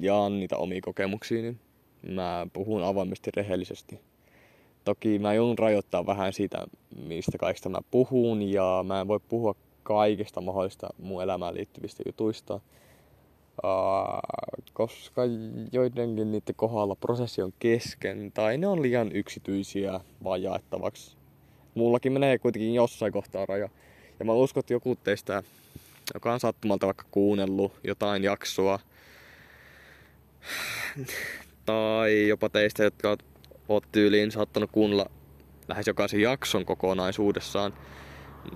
jaan 0.00 0.40
niitä 0.40 0.56
omia 0.56 0.80
kokemuksiini. 0.84 1.56
Mä 2.08 2.46
puhun 2.52 2.82
avoimesti 2.82 3.30
rehellisesti. 3.36 4.00
Toki 4.84 5.18
mä 5.18 5.34
joudun 5.34 5.58
rajoittaa 5.58 6.06
vähän 6.06 6.32
siitä, 6.32 6.66
mistä 7.06 7.38
kaikista 7.38 7.68
mä 7.68 7.78
puhun, 7.90 8.42
ja 8.42 8.84
mä 8.86 9.00
en 9.00 9.08
voi 9.08 9.20
puhua 9.28 9.54
kaikista 9.82 10.40
mahdollista 10.40 10.88
mun 10.98 11.22
elämään 11.22 11.54
liittyvistä 11.54 12.02
jutuista, 12.06 12.60
uh, 13.64 14.20
koska 14.72 15.22
joidenkin 15.72 16.32
niiden 16.32 16.54
kohdalla 16.56 16.94
prosessi 16.94 17.42
on 17.42 17.52
kesken, 17.58 18.32
tai 18.32 18.58
ne 18.58 18.66
on 18.66 18.82
liian 18.82 19.12
yksityisiä 19.12 20.00
vaan 20.24 20.42
jaettavaksi. 20.42 21.16
Mullakin 21.74 22.12
menee 22.12 22.38
kuitenkin 22.38 22.74
jossain 22.74 23.12
kohtaa 23.12 23.46
raja. 23.46 23.68
Ja 24.18 24.24
mä 24.24 24.32
uskon, 24.32 24.60
että 24.60 24.72
joku 24.72 24.96
teistä, 24.96 25.42
joka 26.14 26.32
on 26.32 26.40
sattumalta 26.40 26.86
vaikka 26.86 27.04
kuunnellut 27.10 27.72
jotain 27.84 28.24
jaksoa, 28.24 28.78
tai 31.64 32.28
jopa 32.28 32.48
teistä, 32.48 32.84
jotka 32.84 33.16
oot 33.68 33.84
tyyliin 33.92 34.30
saattanut 34.30 34.70
kuunnella 34.72 35.10
lähes 35.68 35.86
jokaisen 35.86 36.20
jakson 36.20 36.64
kokonaisuudessaan, 36.64 37.74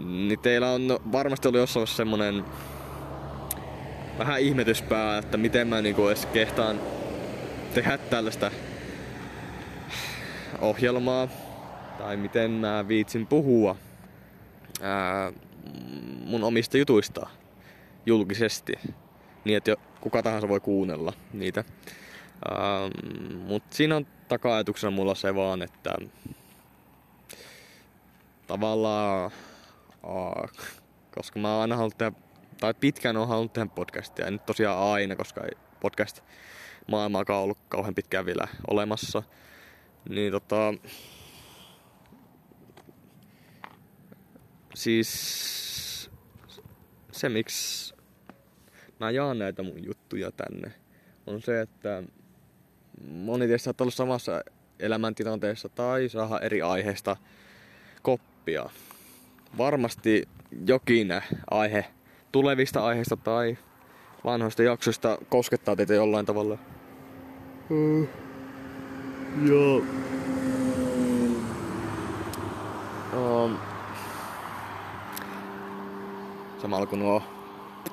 niin 0.01 0.39
teillä 0.39 0.71
on 0.71 1.01
varmasti 1.13 1.49
ollut 1.49 1.61
jossain 1.61 1.87
semmonen 1.87 2.45
vähän 4.23 4.41
ihmetyspää, 4.41 5.19
että 5.19 5.37
miten 5.37 5.69
mä 5.69 5.83
niinku 5.83 6.09
edes 6.09 6.27
kehtaan 6.27 6.81
tehdä 7.75 7.99
tällaista 7.99 8.51
ohjelmaa, 10.61 11.29
tai 11.99 12.17
miten 12.17 12.51
mä 12.51 12.89
viitsin 12.89 13.27
puhua 13.27 13.77
ää, 14.83 15.33
mun 16.25 16.45
omista 16.45 16.79
jutuista 16.79 17.27
julkisesti, 18.07 18.73
niin 19.45 19.57
että 19.57 19.77
kuka 20.01 20.23
tahansa 20.23 20.49
voi 20.49 20.61
kuunnella 20.61 21.13
niitä. 21.33 21.65
Ähm, 22.51 23.37
Mutta 23.47 23.77
siinä 23.77 23.97
on 23.97 24.07
taka-ajatuksena 24.29 24.91
mulla 24.91 25.15
se 25.15 25.35
vaan, 25.35 25.63
että 25.63 25.95
tavallaan, 28.47 29.31
uh, 30.07 30.51
koska 31.15 31.39
mä 31.39 31.53
oon 31.53 31.63
aina 31.63 31.77
halunnut 31.77 31.99
tehdä, 31.99 32.17
tai 32.63 32.75
pitkään 32.75 33.17
oon 33.17 33.29
halunnut 33.29 33.53
tehdä 33.53 33.69
podcastia, 33.75 34.31
nyt 34.31 34.47
tosiaan 34.47 34.93
aina, 34.93 35.17
koska 35.17 35.45
ei 35.45 35.51
podcast 35.81 36.21
maailmaakaan 36.91 37.43
ollut 37.43 37.59
kauhean 37.69 37.95
pitkään 37.95 38.27
vielä 38.27 38.49
olemassa, 38.71 39.23
niin 40.09 40.33
tota, 40.33 40.75
siis 44.75 46.11
se 47.13 47.29
miksi 47.29 47.95
mä 49.01 49.11
jaan 49.11 49.39
näitä 49.39 49.63
mun 49.63 49.85
juttuja 49.85 50.31
tänne 50.31 50.73
on 51.27 51.43
se, 51.43 51.61
että 51.61 52.03
moni 53.09 53.49
teistä 53.49 53.71
on 53.71 53.75
ollut 53.81 53.95
samassa 53.95 54.43
elämäntilanteessa 54.79 55.69
tai 55.69 56.09
saa 56.09 56.41
eri 56.41 56.63
aiheesta 56.63 57.17
koppia. 58.03 58.71
Varmasti 59.59 60.29
jokin 60.67 61.23
aihe 61.51 61.85
tulevista 62.33 62.85
aiheista 62.85 63.17
tai 63.17 63.59
vanhoista 64.25 64.63
jaksoista 64.63 65.19
koskettaa 65.29 65.77
teitä 65.77 65.95
jollain 65.95 66.27
tavalla. 66.27 66.59
Mm. 67.69 68.09
Joo. 69.49 69.83
Um, 73.17 73.57
samalla 76.59 76.87
kun 76.87 76.99
nuo 76.99 77.23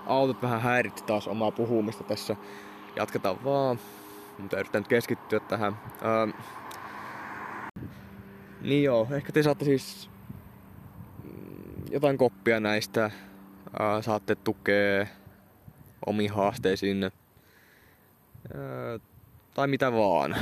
autot 0.06 0.41
vähän 0.41 0.62
häiritti 0.62 1.04
taas 1.04 1.28
omaa 1.28 1.52
puhumista 1.52 2.04
tässä, 2.04 2.36
jatketaan 2.95 3.43
vaan 3.43 3.80
mutta 4.39 4.60
yritän 4.60 4.80
nyt 4.80 4.88
keskittyä 4.88 5.39
tähän. 5.39 5.78
Ähm, 6.06 6.30
niin 8.62 8.84
joo, 8.84 9.08
ehkä 9.12 9.32
te 9.32 9.43
saatte 9.43 9.65
siis 9.65 10.10
mm, 11.23 11.84
jotain 11.91 12.17
koppia 12.17 12.60
näistä. 12.60 13.12
Saatte 14.01 14.35
tukea 14.35 15.07
omiin 16.05 16.31
haasteisiin. 16.31 17.11
Tai 19.53 19.67
mitä 19.67 19.91
vaan. 19.91 20.35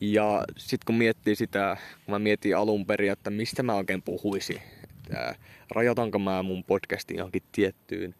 Ja 0.00 0.44
sitten 0.56 0.86
kun 0.86 0.94
miettii 0.94 1.36
sitä, 1.36 1.76
kun 2.04 2.14
mä 2.14 2.18
mietin 2.18 2.56
alun 2.56 2.86
perin, 2.86 3.12
että 3.12 3.30
mistä 3.30 3.62
mä 3.62 3.74
oikein 3.74 4.02
puhuisin, 4.02 4.62
että 4.84 5.34
rajoitanko 5.70 6.18
mä 6.18 6.42
mun 6.42 6.64
podcastin 6.64 7.16
johonkin 7.16 7.42
tiettyyn 7.52 8.14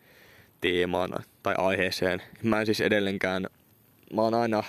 teemaan 0.61 1.11
tai 1.43 1.55
aiheeseen. 1.59 2.23
Mä 2.43 2.61
en 2.61 2.67
siis 2.67 2.81
edelleenkään, 2.81 3.47
mä 4.15 4.23
oon 4.23 4.35
aina 4.35 4.63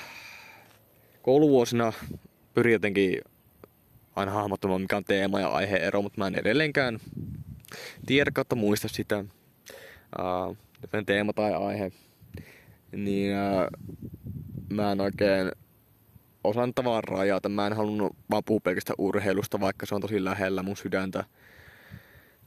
kouluvuosina 1.22 1.94
pyrin 2.54 2.74
jotenkin 2.74 3.22
aina 4.16 4.32
hahmottamaan 4.32 4.82
mikä 4.82 4.98
on 4.98 5.04
teema 5.04 5.40
ja 5.40 5.48
aiheero, 5.48 6.02
mutta 6.02 6.22
mä 6.22 6.28
en 6.28 6.36
edelleenkään 6.36 7.00
tiedä 8.06 8.32
kautta 8.32 8.56
muista 8.56 8.88
sitä, 8.88 9.26
uh, 10.20 10.58
teema 11.06 11.34
tai 11.34 11.54
aihe. 11.54 11.92
Niin 12.92 13.34
uh, 13.36 13.90
mä 14.70 14.92
en 14.92 15.02
oikein 15.02 15.52
osaan 16.44 16.74
tavallaan 16.74 17.04
rajata. 17.04 17.50
Mä 17.50 17.68
en 17.68 17.74
halunnut 17.74 18.16
vaan 18.30 18.44
puhua 18.44 18.60
pelkästään 18.60 18.96
urheilusta, 18.98 19.60
vaikka 19.60 19.86
se 19.86 19.96
on 19.96 20.02
tosi 20.02 20.24
lähellä 20.24 20.64
mun 20.64 20.78
sydäntä. 20.78 21.24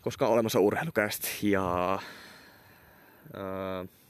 Koska 0.01 0.27
on 0.27 0.33
olemassa 0.33 0.61
urheilukästi 0.61 1.51
ja 1.51 1.99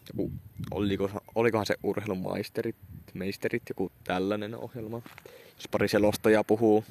joku, 0.09 0.33
oliko, 0.71 1.11
olikohan 1.35 1.67
se 1.67 1.75
urheilumaisterit, 1.83 2.77
meisterit, 3.15 3.63
joku 3.69 3.93
tällainen 4.05 4.57
ohjelma. 4.57 5.03
Jos 5.57 5.69
pari 5.71 5.89
selostajaa 5.89 6.45
puhuu 6.45 6.85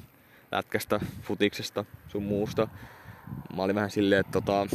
lätkästä, 0.52 1.00
futiksesta, 1.22 1.84
sun 2.08 2.22
muusta. 2.22 2.68
Mä 3.56 3.62
olin 3.62 3.74
vähän 3.74 3.90
silleen, 3.90 4.20
että 4.20 4.32
tota, 4.32 4.66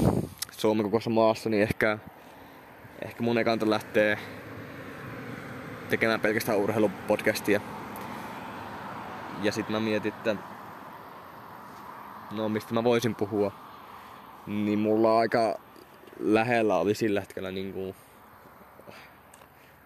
Suomen 0.51 0.83
kokoisessa 0.83 1.09
maassa, 1.09 1.49
niin 1.49 1.63
ehkä, 1.63 1.97
ehkä 3.05 3.23
mun 3.23 3.37
ei 3.37 3.43
kannata 3.43 3.69
lähteä 3.69 4.17
tekemään 5.89 6.19
pelkästään 6.19 6.57
urheilupodcastia. 6.57 7.61
Ja 9.43 9.51
sitten 9.51 9.75
mä 9.75 9.79
mietin, 9.79 10.13
että 10.13 10.35
no 12.31 12.49
mistä 12.49 12.73
mä 12.73 12.83
voisin 12.83 13.15
puhua. 13.15 13.51
Niin 14.47 14.79
mulla 14.79 15.19
aika 15.19 15.59
lähellä 16.19 16.77
oli 16.77 16.95
sillä 16.95 17.19
hetkellä 17.19 17.51
niin 17.51 17.73
kuin, 17.73 17.95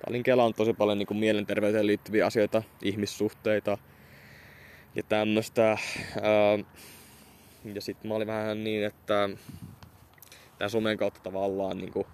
olin 0.10 0.24
kelannut 0.24 0.56
tosi 0.56 0.74
paljon 0.74 0.98
niin 0.98 1.08
kuin 1.08 1.18
mielenterveyteen 1.18 1.88
liittyviä 1.88 2.26
asioita, 2.26 2.64
ihmissuhteita 2.82 3.78
ja 4.96 5.04
tämmöistä. 5.04 5.78
Ja 7.66 7.82
sitten 7.82 8.08
mä 8.08 8.16
olin 8.16 8.28
vähän 8.28 8.64
niin, 8.64 8.86
että 8.86 9.30
tämän 10.58 10.70
somen 10.70 10.98
kautta 10.98 11.20
tavallaan 11.24 11.78
niin 11.78 11.92
kuin, 11.92 12.08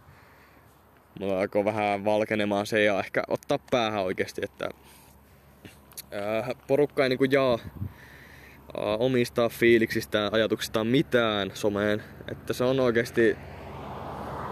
mulla 1.19 1.39
alkoi 1.39 1.65
vähän 1.65 2.05
valkenemaan 2.05 2.65
se 2.65 2.83
ja 2.83 2.99
ehkä 2.99 3.23
ottaa 3.27 3.59
päähän 3.71 4.03
oikeasti, 4.03 4.41
että 4.43 4.69
ää, 6.11 6.55
porukka 6.67 7.03
ei 7.03 7.09
niin 7.09 7.17
kuin 7.17 7.31
jaa 7.31 7.59
ää, 8.77 8.97
omistaa 8.97 9.49
fiiliksistään, 9.49 10.33
ajatuksistaan 10.33 10.87
mitään 10.87 11.51
someen. 11.53 12.03
Että 12.31 12.53
se 12.53 12.63
on 12.63 12.79
oikeasti 12.79 13.37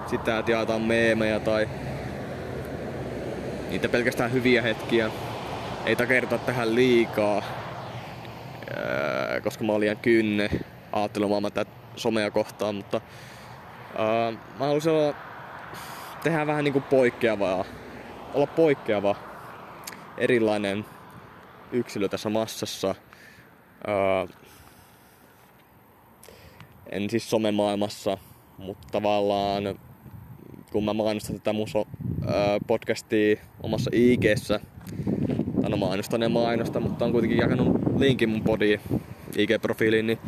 sitä, 0.06 0.40
että 0.40 0.52
jaetaan 0.52 0.82
meemejä 0.82 1.40
tai 1.40 1.70
niitä 3.70 3.90
pelkästään 3.90 4.34
hyviä 4.34 4.62
hetkiä. 4.62 5.12
Ei 5.86 5.96
takerta 5.96 6.38
tähän 6.38 6.76
liikaa, 6.76 7.44
koska 9.44 9.64
mä 9.64 9.72
olin 9.72 9.80
liian 9.80 9.98
kynne 9.98 10.50
ajattelemaan 11.00 11.44
tätä 11.44 11.72
somea 11.96 12.32
kohtaan, 12.32 12.76
mutta 12.76 13.02
ää, 13.98 14.32
mä 14.32 14.66
haluaisin 14.66 14.92
olla, 14.92 15.14
tehdä 16.24 16.48
vähän 16.48 16.64
niinku 16.64 16.82
poikkeavaa, 16.82 17.66
olla 18.34 18.48
poikkeava, 18.48 19.16
erilainen 20.18 20.86
yksilö 21.72 22.10
tässä 22.10 22.30
massassa. 22.30 22.96
Ää, 23.88 24.28
en 26.92 27.10
siis 27.10 27.30
somemaailmassa, 27.30 28.18
mutta 28.58 28.88
tavallaan 28.92 29.64
kun 30.72 30.86
mä 30.86 30.94
mainostan 30.94 31.36
tätä 31.36 31.54
mun 31.54 31.68
so, 31.68 31.86
ää, 32.28 32.60
podcastia 32.68 33.36
omassa 33.64 33.90
IG-ssä, 33.94 34.60
tai 35.62 35.70
no 35.70 35.78
mainostan 35.78 36.22
ja 36.22 36.30
mainosta, 36.30 36.80
mutta 36.80 37.06
on 37.06 37.12
kuitenkin 37.12 37.38
jakanut 37.38 37.78
linkin 37.98 38.30
mun 38.30 38.44
podiin 38.44 38.82
IG-profiiliin, 39.38 40.08
niin 40.08 40.20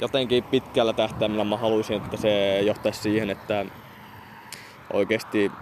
jotenkin 0.00 0.44
pitkällä 0.44 0.92
tähtäimellä 0.92 1.44
mä 1.44 1.56
haluaisin, 1.56 1.96
että 1.96 2.16
se 2.16 2.60
johtaisi 2.60 3.00
siihen, 3.00 3.30
että 3.30 3.66
oikeasti 4.92 5.52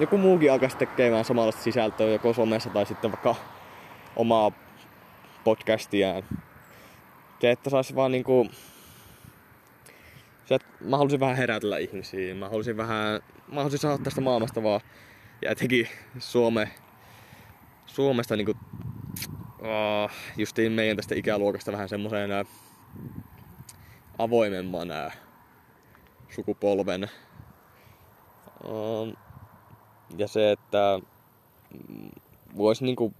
joku 0.00 0.18
muukin 0.18 0.52
alkaisi 0.52 0.76
tekemään 0.76 1.24
samanlaista 1.24 1.62
sisältöä 1.62 2.06
joko 2.06 2.32
somessa 2.32 2.70
tai 2.70 2.86
sitten 2.86 3.12
vaikka 3.12 3.34
omaa 4.16 4.52
podcastiaan. 5.44 6.22
Se, 7.40 7.50
että 7.50 7.70
saisi 7.70 7.94
vaan 7.94 8.12
niinku... 8.12 8.48
Se, 10.44 10.54
että 10.54 10.68
mä 10.80 10.96
haluaisin 10.96 11.20
vähän 11.20 11.36
herätellä 11.36 11.78
ihmisiä. 11.78 12.34
Mä 12.34 12.46
haluaisin 12.46 12.76
vähän... 12.76 13.20
Mä 13.48 13.54
haluaisin 13.54 13.78
saada 13.78 13.98
tästä 13.98 14.20
maailmasta 14.20 14.62
vaan... 14.62 14.80
Ja 15.42 15.50
etenkin 15.50 15.88
Suome, 16.18 16.68
Suomesta 17.94 18.36
niinku... 18.36 18.54
Uh, 19.60 20.10
justiin 20.36 20.72
meidän 20.72 20.96
tästä 20.96 21.14
ikäluokasta 21.14 21.72
vähän 21.72 21.88
semmoiseen 21.88 22.30
uh, 22.40 22.46
avoimemman 24.18 24.88
uh, 24.90 25.12
sukupolven. 26.34 27.10
Uh, 28.64 29.14
ja 30.16 30.28
se, 30.28 30.52
että 30.52 31.00
mm, 31.88 32.10
voisi 32.56 32.84
niinku, 32.84 33.14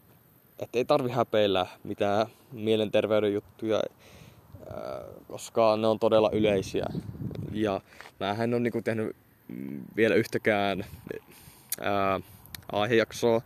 että 0.59 0.79
ei 0.79 0.85
tarvi 0.85 1.11
häpeillä 1.11 1.67
mitään 1.85 2.27
mielenterveyden 2.53 3.35
juttuja, 3.35 3.83
koska 5.29 5.77
ne 5.77 5.87
on 5.87 5.99
todella 5.99 6.31
yleisiä. 6.33 6.87
Ja 7.53 7.81
mä 8.21 8.31
en 8.31 8.55
ole 8.55 8.61
niinku 8.61 8.83
tehnyt 8.83 9.17
vielä 9.97 10.15
yhtäkään 10.15 10.85
ää, 11.81 12.21
aihejaksoa 12.73 13.43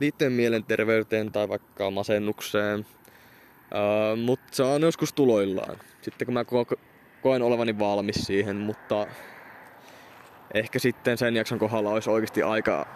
liittyen 0.00 0.32
mielenterveyteen 0.32 1.32
tai 1.32 1.48
vaikka 1.48 1.90
masennukseen. 1.90 2.86
Mutta 4.24 4.46
se 4.50 4.62
on 4.62 4.82
joskus 4.82 5.12
tuloillaan. 5.12 5.76
Sitten 6.02 6.26
kun 6.26 6.34
mä 6.34 6.42
ko- 6.42 6.78
koen 7.22 7.42
olevani 7.42 7.78
valmis 7.78 8.26
siihen, 8.26 8.56
mutta 8.56 9.06
ehkä 10.54 10.78
sitten 10.78 11.18
sen 11.18 11.36
jakson 11.36 11.58
kohdalla 11.58 11.90
olisi 11.90 12.10
oikeasti 12.10 12.42
aika 12.42 12.86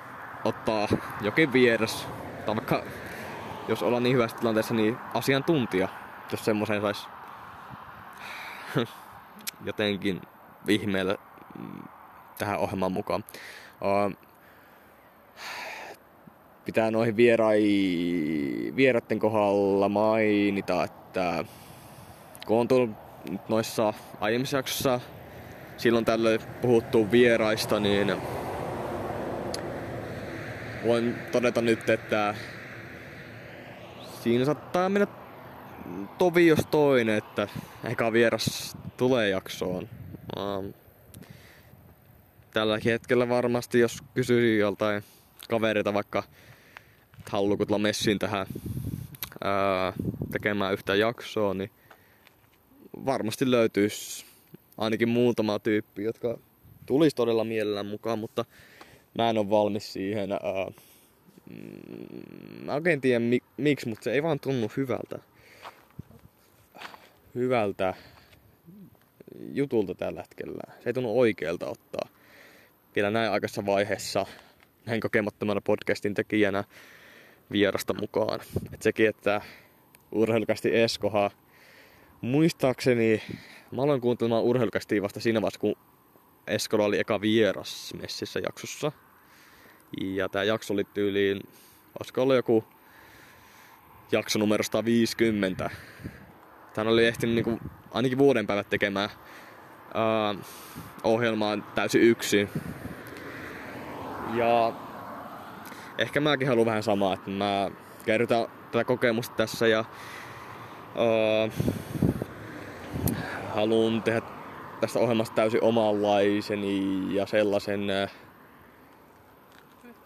ottaa 0.45 0.89
jokin 1.21 1.53
vieras, 1.53 2.09
tai 2.47 2.57
vaikka 2.57 2.85
jos 3.69 3.83
ollaan 3.83 4.03
niin 4.03 4.17
hyvässä 4.17 4.37
tilanteessa, 4.37 4.75
niin 4.75 4.97
asiantuntija, 5.15 5.89
jos 6.33 6.45
semmoisen 6.45 6.81
sais 6.81 7.09
jotenkin 9.65 10.21
vihmeellä 10.67 11.17
mm, 11.59 11.83
tähän 12.39 12.59
ohjelmaan 12.59 12.93
mukaan. 12.93 13.25
Uh, 13.81 14.17
pitää 16.65 16.91
noihin 16.91 17.17
vierai, 17.17 17.63
vieraiden 18.77 19.19
kohdalla 19.19 19.89
mainita, 19.89 20.85
että 20.85 21.45
kun 22.47 22.61
on 22.61 22.69
tullut 22.69 22.91
noissa 23.49 23.95
aiemmissa 24.21 24.57
jaksossa 24.57 25.01
silloin 25.77 26.05
tällöin 26.05 26.41
puhuttu 26.63 27.11
vieraista, 27.11 27.81
niin 27.81 28.17
voin 30.85 31.15
todeta 31.33 31.63
nyt, 31.63 31.91
että 31.91 32.35
siinä 34.23 34.45
saattaa 34.45 34.89
mennä 34.89 35.07
tovi 36.19 36.47
jos 36.47 36.67
toinen, 36.71 37.17
että 37.17 37.49
eka 37.85 38.13
vieras 38.13 38.77
tulee 38.97 39.29
jaksoon. 39.29 39.89
Tällä 42.53 42.79
hetkellä 42.85 43.29
varmasti, 43.29 43.81
jos 43.81 44.03
kysyy 44.15 44.59
joltain 44.59 45.05
kavereita 45.49 45.95
vaikka, 45.95 46.23
tulla 47.31 47.79
messiin 47.79 48.19
tähän 48.19 48.47
ää, 49.45 49.93
tekemään 50.33 50.73
yhtä 50.73 50.95
jaksoa, 50.95 51.55
niin 51.55 51.71
varmasti 53.07 53.51
löytyisi 53.51 54.25
ainakin 54.79 55.09
muutama 55.09 55.59
tyyppi, 55.59 56.05
jotka 56.05 56.39
tulisi 56.87 57.17
todella 57.17 57.45
mielellään 57.45 57.87
mukaan, 57.87 58.19
mutta 58.19 58.45
mä 59.19 59.31
en 59.31 59.39
ole 59.39 59.51
valmis 59.51 59.93
siihen. 59.93 60.33
Ää, 60.33 60.39
mm, 61.51 62.65
mä 62.65 62.75
oikein 62.75 63.01
tiedä 63.01 63.19
mi- 63.19 63.43
miksi, 63.57 63.89
mutta 63.89 64.05
se 64.05 64.13
ei 64.13 64.23
vaan 64.23 64.41
tunnu 64.41 64.71
hyvältä. 64.77 65.19
Hyvältä 67.35 67.95
jutulta 69.53 69.95
tällä 69.95 70.21
hetkellä. 70.21 70.63
Se 70.83 70.83
ei 70.87 70.93
tunnu 70.93 71.21
oikealta 71.21 71.67
ottaa. 71.67 72.09
Vielä 72.97 73.11
näin 73.11 73.31
aikaisessa 73.31 73.67
vaiheessa 73.67 74.27
näin 74.87 75.01
kokemattomana 75.01 75.61
podcastin 75.61 76.15
tekijänä 76.15 76.65
vierasta 77.53 77.95
mukaan. 78.01 78.41
Et 78.73 78.83
sekin, 78.83 79.09
että 79.09 79.41
urheilukästi 80.13 80.81
Eskoha 80.81 81.31
muistaakseni 82.21 83.23
Mä 83.75 83.83
aloin 83.83 84.01
kuuntelemaan 84.01 84.43
urheilukästiä 84.43 85.03
vasta 85.03 85.21
siinä 85.21 85.43
vaiheessa, 85.43 85.61
kun 85.61 85.75
Eskola 86.47 86.85
oli 86.85 87.01
eka 87.01 87.21
vieras 87.21 87.95
messissä 88.01 88.41
jaksossa. 88.41 88.93
Ja 90.01 90.29
tää 90.29 90.45
jakso 90.45 90.75
oli 90.75 90.85
tyyliin, 90.85 91.41
olisiko 91.99 92.23
ollut 92.23 92.37
joku 92.37 92.65
jakso 94.13 94.39
numero 94.39 94.63
150. 94.63 95.71
Tän 96.75 96.89
oli 96.89 97.07
ehtinyt 97.07 97.35
niinku 97.35 97.59
ainakin 97.91 98.19
vuoden 98.19 98.47
päivät 98.47 98.71
tekemään 98.71 99.11
uh, 99.11 100.45
ohjelmaa 101.05 101.57
täysin 101.75 102.03
yksin. 102.03 102.49
Ja 104.35 104.73
ehkä 105.99 106.21
mäkin 106.21 106.49
haluan 106.49 106.67
vähän 106.67 106.83
samaa, 106.83 107.15
että 107.15 107.31
mä 107.31 107.71
kerrotan 108.05 108.47
tätä 108.73 108.85
kokemusta 108.85 109.37
tässä 109.37 109.67
ja 109.67 109.85
uh, 110.95 111.53
haluan 113.55 114.03
tehdä 114.03 114.23
tästä 114.81 114.99
ohjelmasta 114.99 115.35
täysin 115.35 115.65
omanlaiseni 115.65 117.07
ja 117.15 117.27
sellaisen... 117.27 117.91
Äh, 117.91 118.11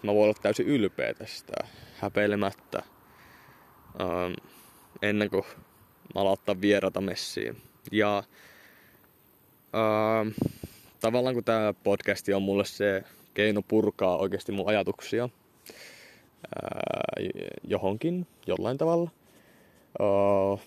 mä 0.02 0.14
voin 0.14 0.24
olla 0.24 0.38
täysin 0.42 0.66
ylpeä 0.66 1.14
tästä, 1.14 1.52
häpeilemättä. 1.96 2.82
Ähm, 4.00 4.32
ennen 5.02 5.30
kuin 5.30 5.44
mä 6.14 6.20
aloittaa 6.20 6.60
vierata 6.60 7.00
messiin. 7.00 7.62
Ja 7.92 8.22
ähm, 9.74 10.28
tavallaan 11.00 11.34
kun 11.34 11.44
tämä 11.44 11.74
podcasti 11.84 12.34
on 12.34 12.42
mulle 12.42 12.64
se 12.64 13.04
keino 13.34 13.62
purkaa 13.62 14.16
oikeasti 14.16 14.52
mun 14.52 14.68
ajatuksia 14.68 15.28
johonkin 17.64 18.26
jollain 18.46 18.78
tavalla. 18.78 19.10
Äh, 20.00 20.66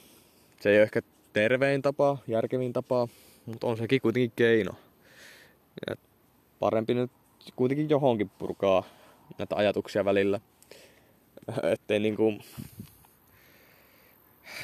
se 0.60 0.70
ei 0.70 0.78
ole 0.78 0.84
ehkä 0.84 1.02
tervein 1.34 1.82
tapa, 1.82 2.18
järkevin 2.28 2.74
tapa, 2.74 3.08
mutta 3.46 3.68
on 3.68 3.78
sekin 3.78 4.02
kuitenkin 4.02 4.32
keino. 4.36 4.72
Parempi 6.60 6.94
nyt 6.94 7.12
kuitenkin 7.56 7.90
johonkin 7.90 8.30
purkaa 8.30 8.84
näitä 9.38 9.56
ajatuksia 9.56 10.06
välillä. 10.06 10.40
Ettei 11.74 12.00
niinku 12.00 12.34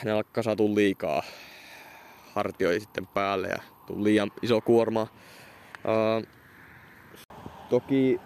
ne 0.04 0.12
alkaa 0.12 0.44
liikaa 0.76 1.24
hartioita 2.34 2.80
sitten 2.80 3.08
päälle 3.08 3.48
ja 3.48 3.62
tuu 3.86 4.04
liian 4.04 4.32
iso 4.42 4.62
kuorma. 4.62 5.02
Uh, 5.02 6.28
toki 7.70 8.20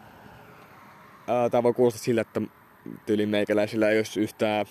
uh, 1.19 1.51
tämä 1.51 1.63
voi 1.63 1.73
kuulostaa 1.73 2.03
sillä, 2.03 2.21
että 2.21 2.41
tyyli 3.05 3.25
meikäläisillä 3.25 3.89
ei 3.89 3.99
olisi 3.99 4.19
yhtään 4.19 4.65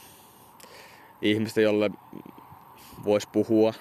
ihmistä, 1.23 1.61
jolle 1.61 1.91
voisi 3.05 3.29
puhua 3.33 3.75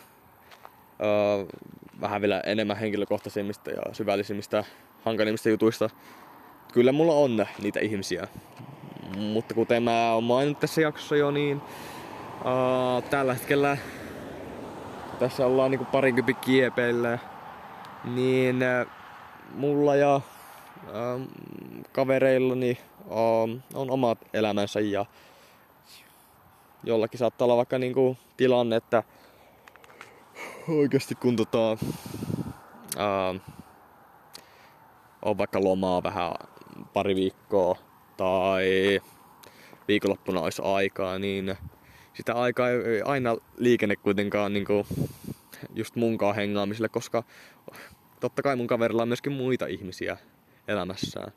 öö, 1.01 1.59
vähän 2.01 2.21
vielä 2.21 2.39
enemmän 2.45 2.77
henkilökohtaisemmista 2.77 3.71
ja 3.71 3.81
syvällisimmistä, 3.93 4.63
hankalimmista 5.05 5.49
jutuista. 5.49 5.89
Kyllä 6.73 6.91
mulla 6.91 7.13
on 7.13 7.45
niitä 7.61 7.79
ihmisiä. 7.79 8.27
Mutta 9.17 9.53
kuten 9.53 9.83
mä 9.83 10.13
oon 10.13 10.23
maininnut 10.23 10.59
tässä 10.59 10.81
jaksossa 10.81 11.15
jo, 11.15 11.31
niin 11.31 11.61
öö, 12.45 13.09
tällä 13.09 13.33
hetkellä 13.33 13.77
tässä 15.19 15.45
ollaan 15.45 15.71
niinku 15.71 15.85
parinkympin 15.85 16.35
kiepeillä, 16.35 17.19
niin 18.03 18.63
äh, 18.63 18.87
mulla 19.55 19.95
ja 19.95 20.15
äh, 20.15 20.21
kavereillani 21.91 22.77
on 23.73 23.91
omat 23.91 24.17
elämänsä 24.33 24.79
ja 24.79 25.05
jollakin 26.83 27.17
saattaa 27.17 27.45
olla 27.45 27.57
vaikka 27.57 27.77
niinku 27.77 28.17
tilanne, 28.37 28.75
että 28.75 29.03
oikeasti 30.67 31.15
kun 31.15 31.35
tota, 31.35 31.77
ää, 32.97 33.35
on 35.21 35.37
vaikka 35.37 35.63
lomaa 35.63 36.03
vähän 36.03 36.31
pari 36.93 37.15
viikkoa 37.15 37.77
tai 38.17 38.99
viikonloppuna 39.87 40.41
olisi 40.41 40.61
aikaa, 40.65 41.19
niin 41.19 41.55
sitä 42.13 42.33
aikaa 42.33 42.69
ei 42.69 43.01
aina 43.05 43.35
liikenne 43.57 43.95
kuitenkaan 43.95 44.53
niinku 44.53 44.87
just 45.75 45.95
munkaan 45.95 46.35
hengaamiselle, 46.35 46.89
koska 46.89 47.23
totta 48.19 48.41
kai 48.41 48.55
mun 48.55 48.67
kaverilla 48.67 49.01
on 49.01 49.07
myöskin 49.07 49.33
muita 49.33 49.65
ihmisiä 49.65 50.17
elämässään. 50.67 51.31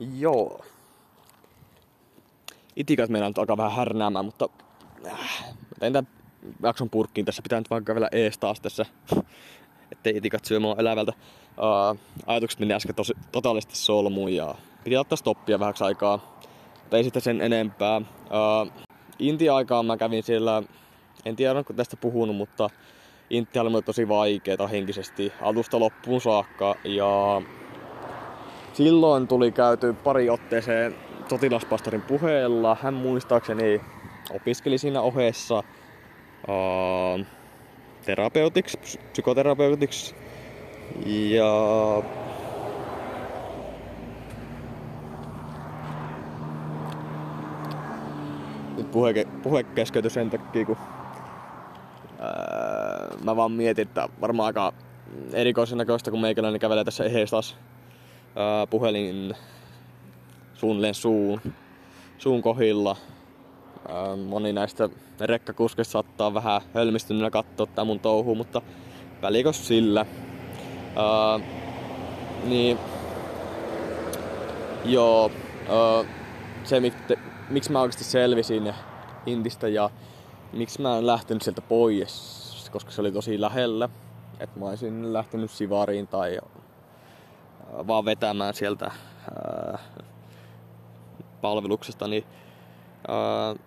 Joo, 0.00 0.64
itikat 2.76 3.10
meidän 3.10 3.32
alkaa 3.36 3.56
vähän 3.56 3.72
härnäämään, 3.72 4.24
mutta 4.24 4.48
äh, 5.06 5.44
tein 5.80 5.92
tämän 5.92 6.12
jakson 6.62 6.90
purkkiin. 6.90 7.24
Tässä 7.24 7.42
pitää 7.42 7.60
nyt 7.60 7.70
vaikka 7.70 7.94
vielä 7.94 8.08
ees 8.12 8.38
taas 8.38 8.60
tässä, 8.60 8.86
ettei 9.92 10.16
itikat 10.16 10.44
syö 10.44 10.60
mua 10.60 10.76
elävältä. 10.78 11.12
Uh, 11.50 11.98
ajatukset 12.26 12.60
meni 12.60 12.74
äsken 12.74 12.94
tosi, 12.94 13.12
totaalisesti 13.32 13.76
solmuun 13.76 14.32
ja 14.32 14.54
piti 14.84 14.96
ottaa 14.96 15.16
stoppia 15.16 15.60
vähäksi 15.60 15.84
aikaa. 15.84 16.38
Mutta 16.80 16.96
ei 16.96 17.04
sitten 17.04 17.22
sen 17.22 17.40
enempää. 17.40 17.96
Uh, 17.98 18.72
Intia-aikaan 19.18 19.86
mä 19.86 19.96
kävin 19.96 20.22
siellä, 20.22 20.62
en 21.24 21.36
tiedä 21.36 21.58
onko 21.58 21.72
tästä 21.72 21.96
puhunut, 21.96 22.36
mutta 22.36 22.70
Intia 23.30 23.62
oli 23.62 23.82
tosi 23.82 24.08
vaikeeta 24.08 24.66
henkisesti 24.66 25.32
alusta 25.40 25.80
loppuun 25.80 26.20
saakka. 26.20 26.74
Ja 26.84 27.42
silloin 28.84 29.28
tuli 29.28 29.52
käyty 29.52 29.92
pari 29.92 30.30
otteeseen 30.30 30.94
sotilaspastorin 31.28 32.02
puheella. 32.02 32.76
Hän 32.82 32.94
muistaakseni 32.94 33.80
opiskeli 34.30 34.78
siinä 34.78 35.00
ohessa 35.00 35.58
uh, 36.48 37.26
terapeutiksi, 38.04 38.78
psykoterapeutiksi. 39.12 40.14
Ja 41.06 41.52
nyt 48.76 48.90
puhe, 48.90 49.26
puhe 49.42 49.62
keskeytyi 49.62 50.10
sen 50.10 50.30
takia, 50.30 50.66
kun 50.66 50.76
ää, 52.18 53.08
mä 53.24 53.36
vaan 53.36 53.52
mietin, 53.52 53.88
että 53.88 54.08
varmaan 54.20 54.46
aika 54.46 54.72
erikoisen 55.32 55.78
näköistä, 55.78 56.10
kun 56.10 56.20
meikäläinen 56.20 56.60
kävelee 56.60 56.84
tässä 56.84 57.04
ehees 57.04 57.30
taas 57.30 57.56
ää, 58.36 58.66
puhelin 58.66 59.34
suunnilleen 60.54 60.94
suun, 60.94 61.40
suun 62.18 62.42
kohilla. 62.42 62.96
Ää, 63.88 64.16
moni 64.16 64.52
näistä 64.52 64.88
rekkakuskeista 65.20 65.92
saattaa 65.92 66.34
vähän 66.34 66.60
hölmistyneenä 66.74 67.30
katsoa 67.30 67.66
tää 67.66 67.84
mun 67.84 68.00
touhu, 68.00 68.34
mutta 68.34 68.62
välikös 69.22 69.66
sillä. 69.68 70.06
Ää, 70.96 71.40
niin, 72.44 72.78
joo, 74.84 75.30
ää, 75.68 76.04
se 76.64 76.82
miksi 77.50 77.72
mä 77.72 77.80
oikeasti 77.80 78.04
selvisin 78.04 78.74
Intistä 79.26 79.68
ja 79.68 79.90
miksi 80.52 80.82
mä 80.82 80.98
en 80.98 81.06
lähtenyt 81.06 81.42
sieltä 81.42 81.62
pois, 81.62 82.68
koska 82.72 82.90
se 82.90 83.00
oli 83.00 83.12
tosi 83.12 83.40
lähellä. 83.40 83.88
Että 84.40 84.60
mä 84.60 84.66
olisin 84.66 85.12
lähtenyt 85.12 85.50
Sivariin 85.50 86.06
tai 86.06 86.38
vaan 87.72 88.04
vetämään 88.04 88.54
sieltä 88.54 88.90
palveluksesta, 91.40 92.08
niin 92.08 92.24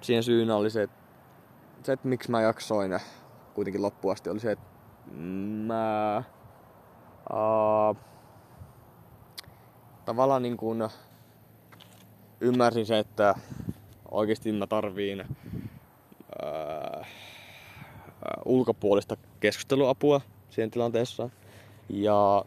siihen 0.02 0.24
syynä 0.24 0.56
oli 0.56 0.70
se, 0.70 0.84
että, 0.84 0.96
se, 1.84 1.94
että 1.94 2.08
miksi 2.08 2.32
mä 2.32 2.42
jaksoin 2.42 3.00
kuitenkin 3.54 3.82
loppuun 3.82 4.12
asti, 4.12 4.30
oli 4.30 4.39
se, 4.39 4.52
että 4.52 4.66
mä 5.68 6.16
ää, 7.34 7.96
tavallaan 10.06 10.42
niin 10.42 10.58
kuin 10.58 10.89
ymmärsin 12.42 12.86
se, 12.86 13.00
että 13.00 13.36
oikeasti 14.12 14.52
mä 14.52 14.68
tarviin 14.68 15.26
ää, 16.42 17.06
ulkopuolista 18.46 19.18
keskusteluapua 19.39 20.22
siihen 20.50 20.72
tilanteessa. 20.72 21.30
Ja 21.89 22.46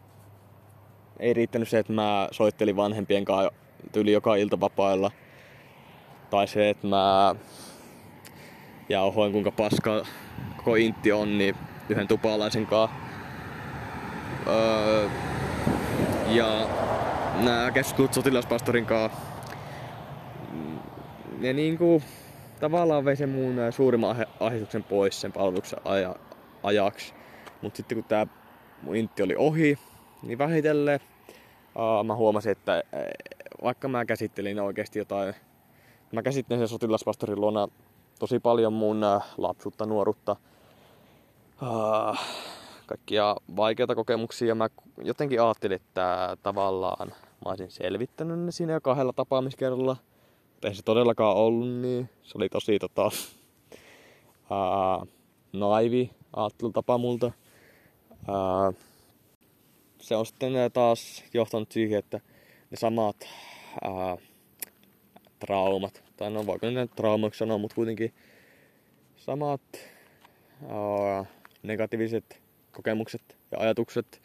ei 1.19 1.33
riittänyt 1.33 1.69
se, 1.69 1.79
että 1.79 1.93
mä 1.93 2.27
soittelin 2.31 2.75
vanhempien 2.75 3.25
kanssa 3.25 3.51
tyyli 3.91 4.11
joka 4.11 4.35
ilta 4.35 4.59
vapailla. 4.59 5.11
Tai 6.29 6.47
se, 6.47 6.69
että 6.69 6.87
mä 6.87 7.35
jauhoin 8.89 9.31
kuinka 9.31 9.51
paska 9.51 10.05
koko 10.57 10.75
intti 10.75 11.11
on, 11.11 11.37
niin 11.37 11.55
yhden 11.89 12.07
tupalaisen 12.07 12.65
kanssa. 12.65 12.97
Öö, 14.47 15.09
ja 16.27 16.67
nämä 17.43 17.71
keskustelut 17.71 18.13
sotilaspastorin 18.13 18.85
kanssa 18.85 19.37
ne 21.39 21.53
niinku 21.53 22.01
tavallaan 22.59 23.05
vei 23.05 23.15
sen 23.15 23.29
mun 23.29 23.55
suurimman 23.71 24.25
ahdistuksen 24.39 24.83
pois 24.83 25.21
sen 25.21 25.31
palveluksen 25.31 25.79
aja, 25.85 26.15
ajaksi. 26.63 27.13
Mutta 27.61 27.77
sitten 27.77 27.95
kun 27.95 28.05
tää 28.05 28.27
mun 28.81 28.95
intti 28.95 29.23
oli 29.23 29.35
ohi, 29.37 29.77
niin 30.23 30.37
vähitellen 30.37 30.99
uh, 31.75 32.05
mä 32.05 32.15
huomasin, 32.15 32.51
että 32.51 32.83
vaikka 33.63 33.87
mä 33.87 34.05
käsittelin 34.05 34.59
oikeasti 34.59 34.99
jotain, 34.99 35.33
mä 36.11 36.21
käsittelin 36.21 36.59
sen 36.59 36.67
sotilaspastorin 36.67 37.41
luona 37.41 37.67
tosi 38.19 38.39
paljon 38.39 38.73
mun 38.73 39.01
uh, 39.15 39.23
lapsuutta, 39.37 39.85
nuoruutta, 39.85 40.35
uh, 41.61 42.17
kaikkia 42.85 43.35
vaikeita 43.55 43.95
kokemuksia. 43.95 44.55
Mä 44.55 44.67
jotenkin 45.03 45.41
ajattelin, 45.41 45.75
että 45.75 46.37
tavallaan 46.43 47.07
mä 47.07 47.49
olisin 47.49 47.71
selvittänyt 47.71 48.39
ne 48.39 48.51
siinä 48.51 48.73
jo 48.73 48.81
kahdella 48.81 49.13
tapaamiskerralla 49.13 49.97
ei 50.63 50.75
se 50.75 50.83
todellakaan 50.83 51.37
ollut 51.37 51.69
niin. 51.69 52.09
Se 52.23 52.31
oli 52.35 52.49
tosi 52.49 52.79
tota, 52.79 53.11
ää, 54.51 55.05
naivi 55.53 56.11
ajattelutapa 56.35 56.97
multa. 56.97 57.31
Ää, 58.27 58.73
se 59.99 60.15
on 60.15 60.25
sitten 60.25 60.53
taas 60.73 61.23
johtanut 61.33 61.71
siihen, 61.71 61.99
että 61.99 62.19
ne 62.71 62.77
samat 62.77 63.15
ää, 63.81 64.17
traumat, 65.39 66.03
tai 66.17 66.31
no 66.31 66.45
voiko 66.45 66.69
ne 66.69 66.87
traumaksi 66.87 67.37
sanoa, 67.37 67.57
mutta 67.57 67.75
kuitenkin 67.75 68.13
samat 69.15 69.61
ää, 70.69 71.25
negatiiviset 71.63 72.41
kokemukset 72.71 73.37
ja 73.51 73.57
ajatukset 73.59 74.21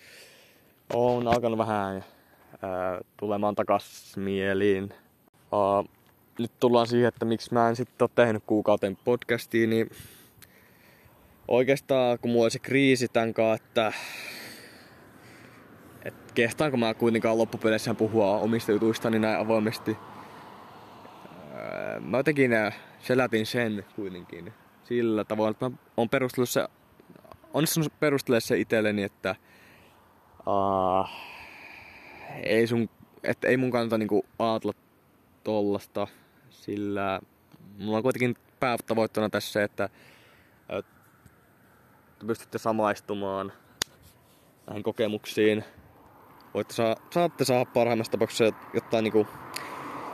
on 0.94 1.28
alkanut 1.28 1.58
vähän 1.58 2.04
ää, 2.62 3.00
tulemaan 3.16 3.54
takas 3.54 4.16
mieliin. 4.16 4.94
Ää, 5.52 5.94
nyt 6.38 6.52
tullaan 6.60 6.86
siihen, 6.86 7.08
että 7.08 7.24
miksi 7.24 7.54
mä 7.54 7.68
en 7.68 7.76
sitten 7.76 8.04
ole 8.04 8.10
tehnyt 8.14 8.42
kuukauteen 8.46 8.98
podcastia, 9.04 9.66
niin 9.66 9.90
oikeastaan 11.48 12.18
kun 12.18 12.30
mulla 12.30 12.44
oli 12.44 12.50
se 12.50 12.58
kriisi 12.58 13.08
tämän 13.08 13.34
kanssa, 13.34 13.64
että 13.64 13.92
kehtaanko 16.34 16.76
mä 16.76 16.94
kuitenkaan 16.94 17.38
loppupeleissä 17.38 17.94
puhua 17.94 18.38
omista 18.38 18.72
jutuistani 18.72 19.18
näin 19.18 19.38
avoimesti. 19.38 19.96
Öö, 21.54 22.00
mä 22.00 22.16
jotenkin 22.16 22.50
selätin 23.00 23.46
sen 23.46 23.84
kuitenkin 23.96 24.52
sillä 24.84 25.24
tavoin, 25.24 25.50
että 25.50 25.70
mä 25.70 25.76
oon 25.96 26.08
perustellut 26.08 26.50
se, 26.50 26.68
onnistunut 27.54 28.00
perustelemaan 28.00 28.40
se 28.42 28.58
itselleni, 28.58 29.02
että 29.02 29.36
uh, 30.46 31.08
ei, 32.42 32.66
sun, 32.66 32.88
että 33.22 33.48
ei 33.48 33.56
mun 33.56 33.70
kannata 33.70 33.98
niinku 33.98 34.26
ajatella 34.38 34.74
tollasta 35.44 36.06
sillä 36.50 37.20
mulla 37.78 37.96
on 37.96 38.02
kuitenkin 38.02 38.36
päätavoittona 38.60 39.28
tässä, 39.28 39.62
että, 39.64 39.88
että 40.68 40.92
pystytte 42.26 42.58
samaistumaan 42.58 43.52
näihin 44.66 44.82
kokemuksiin. 44.82 45.64
Voitte 46.54 46.74
saa, 46.74 46.96
saatte 47.10 47.44
saada 47.44 47.64
parhaimmassa 47.64 48.10
tapauksessa 48.10 48.44
jotain 48.74 49.04
niinku 49.04 49.26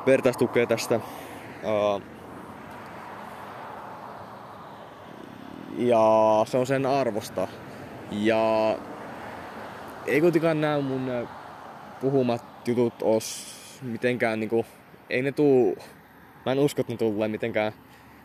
vertaistukea 0.06 0.66
tästä. 0.66 1.00
Uh, 1.64 2.02
ja 5.78 6.00
se 6.44 6.58
on 6.58 6.66
sen 6.66 6.86
arvosta. 6.86 7.48
Ja 8.10 8.76
ei 10.06 10.20
kuitenkaan 10.20 10.60
näy 10.60 10.82
mun 10.82 11.28
puhumat 12.00 12.44
jutut 12.68 12.94
os 13.02 13.54
mitenkään 13.82 14.40
niinku, 14.40 14.66
ei 15.10 15.22
ne 15.22 15.32
tuu 15.32 15.76
mä 16.46 16.52
en 16.52 16.58
usko, 16.58 16.80
että 16.80 16.92
ne 16.92 16.96
tulee 16.96 17.28
mitenkään 17.28 17.72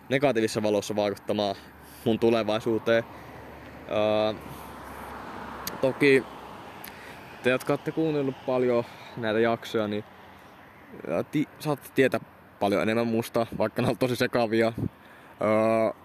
negatiivisessa 0.09 0.63
valossa 0.63 0.95
vaikuttamaan 0.95 1.55
mun 2.05 2.19
tulevaisuuteen. 2.19 3.03
Uh, 3.83 4.35
toki 5.81 6.23
te, 7.43 7.49
jotka 7.49 7.73
olette 7.73 7.91
kuunnellut 7.91 8.45
paljon 8.45 8.83
näitä 9.17 9.39
jaksoja, 9.39 9.87
niin 9.87 10.03
ti- 11.31 11.47
saatte 11.59 11.89
tietää 11.95 12.19
paljon 12.59 12.81
enemmän 12.81 13.07
musta, 13.07 13.47
vaikka 13.57 13.81
ne 13.81 13.87
on 13.87 13.97
tosi 13.97 14.15
sekavia. 14.15 14.73
Uh, 14.77 15.95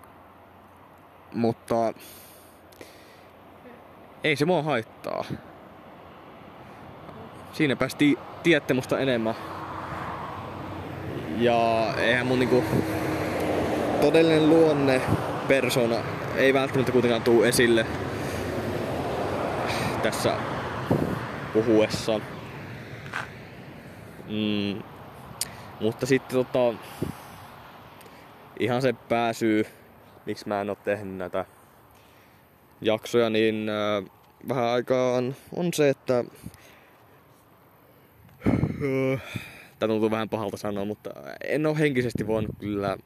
mutta 1.35 1.93
ei 4.25 4.37
se 4.37 4.45
mua 4.45 4.63
haittaa. 4.63 5.25
Siinä 7.53 7.77
päästi 7.77 8.19
tiedätte 8.43 8.75
musta 8.75 8.99
enemmän 8.99 9.35
ja 11.39 11.95
eihän 11.99 12.27
mun 12.27 12.39
niinku 12.39 12.65
todellinen 14.01 14.49
luonne, 14.49 15.01
persona, 15.49 15.97
ei 16.37 16.55
välttämättä 16.55 16.93
kuitenkaan 16.93 17.23
tuu 17.23 17.43
esille 17.43 17.87
tässä 20.03 20.37
puhuessa. 21.65 22.21
Mm. 24.29 24.83
Mutta 25.81 26.07
sitten 26.07 26.45
tota, 26.45 26.79
ihan 28.61 28.83
se 28.83 28.95
pääsyy, 29.09 29.67
miksi 30.27 30.49
mä 30.49 30.61
en 30.61 30.71
oo 30.71 30.77
tehnyt 30.85 31.17
näitä 31.17 31.45
jaksoja, 32.81 33.31
niin 33.31 33.69
äh, 33.69 34.11
vähän 34.49 34.65
aikaa 34.65 35.13
on, 35.57 35.75
se, 35.75 35.89
että 35.89 36.25
äh, 38.49 39.23
Tämä 39.79 39.93
tuntuu 39.93 40.11
vähän 40.11 40.29
pahalta 40.29 40.57
sanoa, 40.57 40.85
mutta 40.85 41.11
en 41.45 41.67
ole 41.67 41.79
henkisesti 41.79 42.27
voinut 42.27 42.51
kyllä 42.59 42.97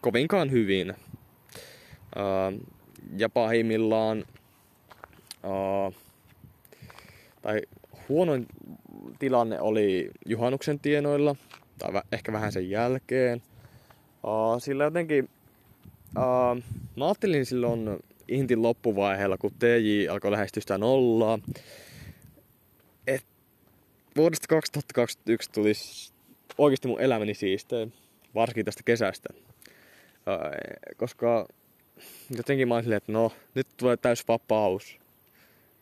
kovinkaan 0.00 0.50
hyvin. 0.50 0.94
Uh, 2.16 2.60
ja 3.16 3.28
pahimmillaan, 3.28 4.24
uh, 5.44 5.94
tai 7.42 7.60
huonoin 8.08 8.46
tilanne 9.18 9.60
oli 9.60 10.10
juhannuksen 10.26 10.80
tienoilla, 10.80 11.36
tai 11.78 12.02
ehkä 12.12 12.32
vähän 12.32 12.52
sen 12.52 12.70
jälkeen. 12.70 13.42
Sillä 14.58 14.84
jotenkin, 14.84 15.28
mä 16.96 17.06
ajattelin 17.06 17.46
silloin 17.46 17.98
Intin 18.28 18.62
loppuvaiheella, 18.62 19.38
kun 19.38 19.52
TJ 19.58 20.08
alkoi 20.10 20.30
lähestyä 20.30 20.60
sitä 20.60 20.78
nollaa, 20.78 21.38
vuodesta 24.16 24.46
2021 24.48 25.50
tulisi 25.52 26.12
oikeasti 26.58 26.88
mun 26.88 27.00
elämäni 27.00 27.34
siisteen, 27.34 27.92
varsinkin 28.34 28.64
tästä 28.64 28.82
kesästä. 28.84 29.28
Koska 30.96 31.48
jotenkin 32.36 32.68
mä 32.68 32.74
olin 32.74 32.92
että 32.92 33.12
no, 33.12 33.32
nyt 33.54 33.66
tulee 33.76 33.96
täys 33.96 34.28
vapaus. 34.28 34.99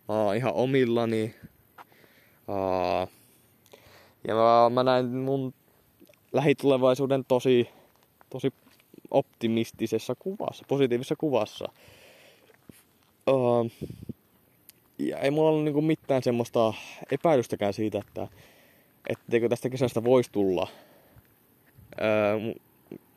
Oon 0.08 0.36
ihan 0.36 0.52
omillani. 0.54 1.34
Ja 4.28 4.34
mä, 4.34 4.70
mä 4.70 4.82
näin 4.82 5.06
mun 5.06 5.54
lähitulevaisuuden 6.32 7.24
tosi, 7.24 7.68
tosi 8.30 8.52
optimistisessa 9.10 10.14
kuvassa, 10.14 10.64
positiivisessa 10.68 11.16
kuvassa. 11.16 11.68
Ja 14.98 15.18
ei 15.18 15.30
mulla 15.30 15.50
ollut 15.50 15.64
niinku 15.64 15.82
mitään 15.82 16.22
semmoista 16.22 16.74
epäilystäkään 17.12 17.72
siitä, 17.72 17.98
että 17.98 18.28
etteikö 19.08 19.48
tästä 19.48 19.70
kesästä 19.70 20.04
voisi 20.04 20.32
tulla 20.32 20.68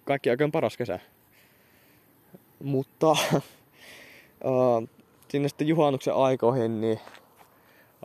kaikki 0.05 0.29
aikojen 0.29 0.51
paras 0.51 0.77
kesä. 0.77 0.99
Mutta 2.63 3.15
sinne 5.31 5.47
sitten 5.49 5.67
juhannuksen 5.67 6.15
aikoihin, 6.15 6.81
niin 6.81 6.99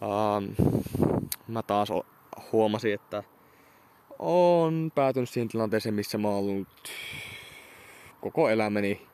öö, 0.03 0.55
mä 1.49 1.63
taas 1.63 1.89
huomasin, 2.53 2.95
että 2.95 3.23
on 4.19 4.93
päätynyt 4.95 5.29
siihen 5.29 5.49
tilanteeseen, 5.49 5.95
missä 5.95 6.19
mä 6.19 6.29
oon 6.29 6.39
ollut 6.39 6.69
koko 8.21 8.49
elämäni 8.49 9.07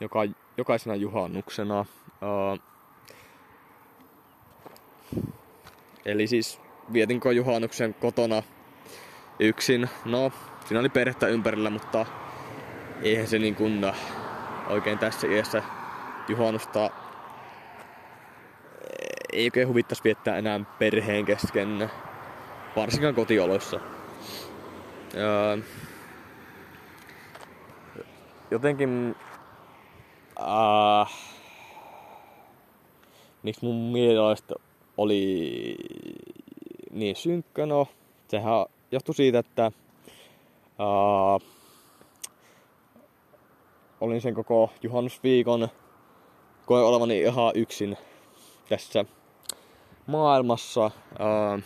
joka, 0.00 0.20
jokaisena 0.56 0.96
juhannuksena. 0.96 1.86
Öö, 2.22 2.56
Eli 6.04 6.26
siis 6.26 6.60
vietinkö 6.92 7.32
juhannuksen 7.32 7.94
kotona 7.94 8.42
yksin. 9.40 9.88
No, 10.04 10.32
siinä 10.66 10.80
oli 10.80 10.88
perhettä 10.88 11.26
ympärillä, 11.26 11.70
mutta 11.70 12.06
eihän 13.02 13.26
se 13.26 13.38
niin 13.38 13.54
kuin 13.54 13.92
oikein 14.68 14.98
tässä 14.98 15.26
iässä 15.26 15.62
juhannusta 16.28 16.90
ei 19.32 19.46
oikein 19.46 19.68
huvittaisi 19.68 20.04
viettää 20.04 20.36
enää 20.36 20.60
perheen 20.78 21.24
kesken, 21.24 21.90
varsinkaan 22.76 23.14
kotioloissa. 23.14 23.80
Öö, 25.14 25.58
jotenkin 28.50 29.16
äh, 30.40 31.12
miksi 33.42 33.64
mun 33.64 33.92
mielestä 33.92 34.54
oli 34.96 35.76
niin 36.90 37.16
synkkä. 37.16 37.66
No, 37.66 37.86
sehän 38.28 38.66
johtui 38.92 39.14
siitä, 39.14 39.38
että 39.38 39.72
uh, 40.78 41.48
olin 44.00 44.20
sen 44.20 44.34
koko 44.34 44.70
juhannusviikon 44.82 45.68
koin 46.66 46.84
olevani 46.84 47.20
ihan 47.20 47.52
yksin 47.54 47.96
tässä 48.68 49.04
maailmassa. 50.10 50.86
Uh, 50.86 51.62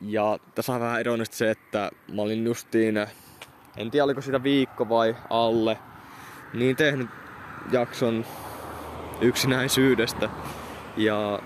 ja 0.00 0.38
tässä 0.54 0.72
on 0.72 0.80
vähän 0.80 1.00
ironista 1.00 1.36
se, 1.36 1.50
että 1.50 1.90
mä 2.14 2.22
olin 2.22 2.44
justiin, 2.44 2.96
en 3.76 3.90
tiedä 3.90 4.04
oliko 4.04 4.20
sitä 4.20 4.42
viikko 4.42 4.88
vai 4.88 5.16
alle, 5.30 5.78
niin 6.54 6.76
tehnyt 6.76 7.10
jakson 7.72 8.24
yksinäisyydestä. 9.20 10.28
Ja 10.96 11.38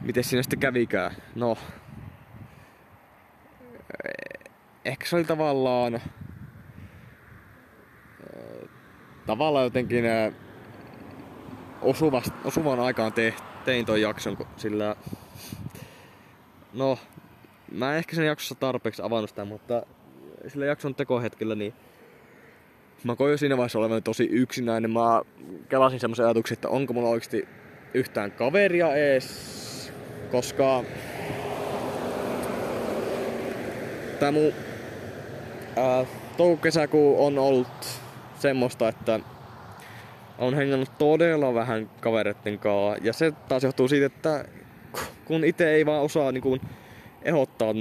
miten 0.00 0.24
siinä 0.24 0.42
sitten 0.42 0.58
kävikään? 0.58 1.16
No, 1.34 1.56
ehkä 4.84 5.06
se 5.06 5.16
oli 5.16 5.24
tavallaan 5.24 6.00
tavallaan 9.28 9.64
jotenkin 9.64 10.04
osuvast, 11.82 12.30
osuvan 12.44 12.80
aikaan 12.80 13.12
te, 13.12 13.34
tein 13.64 13.86
ton 13.86 14.00
jakson, 14.00 14.36
sillä 14.56 14.96
no, 16.72 16.98
mä 17.72 17.92
en 17.92 17.98
ehkä 17.98 18.16
sen 18.16 18.26
jaksossa 18.26 18.54
tarpeeksi 18.54 19.02
avannut 19.02 19.30
sitä, 19.30 19.44
mutta 19.44 19.82
sillä 20.46 20.66
jakson 20.66 20.94
tekohetkellä 20.94 21.54
niin 21.54 21.74
mä 23.04 23.16
koin 23.16 23.30
jo 23.30 23.38
siinä 23.38 23.56
vaiheessa 23.56 23.78
olevan 23.78 24.02
tosi 24.02 24.24
yksinäinen. 24.24 24.90
Mä 24.90 25.22
kelasin 25.68 26.00
semmoisen 26.00 26.26
ajatuksen, 26.26 26.54
että 26.54 26.68
onko 26.68 26.92
mulla 26.92 27.08
oikeasti 27.08 27.48
yhtään 27.94 28.32
kaveria 28.32 28.94
ees 28.94 29.58
koska 30.30 30.84
tämä 34.20 34.32
mun 34.32 34.52
ää, 35.76 36.04
touko-kesäkuu 36.36 37.26
on 37.26 37.38
ollut 37.38 38.00
semmoista, 38.40 38.88
että 38.88 39.20
on 40.38 40.54
hengannut 40.54 40.98
todella 40.98 41.54
vähän 41.54 41.90
kavereiden 42.00 42.58
kanssa. 42.58 43.04
Ja 43.06 43.12
se 43.12 43.32
taas 43.48 43.62
johtuu 43.62 43.88
siitä, 43.88 44.06
että 44.06 44.44
kun 45.24 45.44
itse 45.44 45.70
ei 45.70 45.86
vaan 45.86 46.02
osaa 46.02 46.32
niin 46.32 46.42
kuin, 46.42 46.60
ehdottaa 47.22 47.74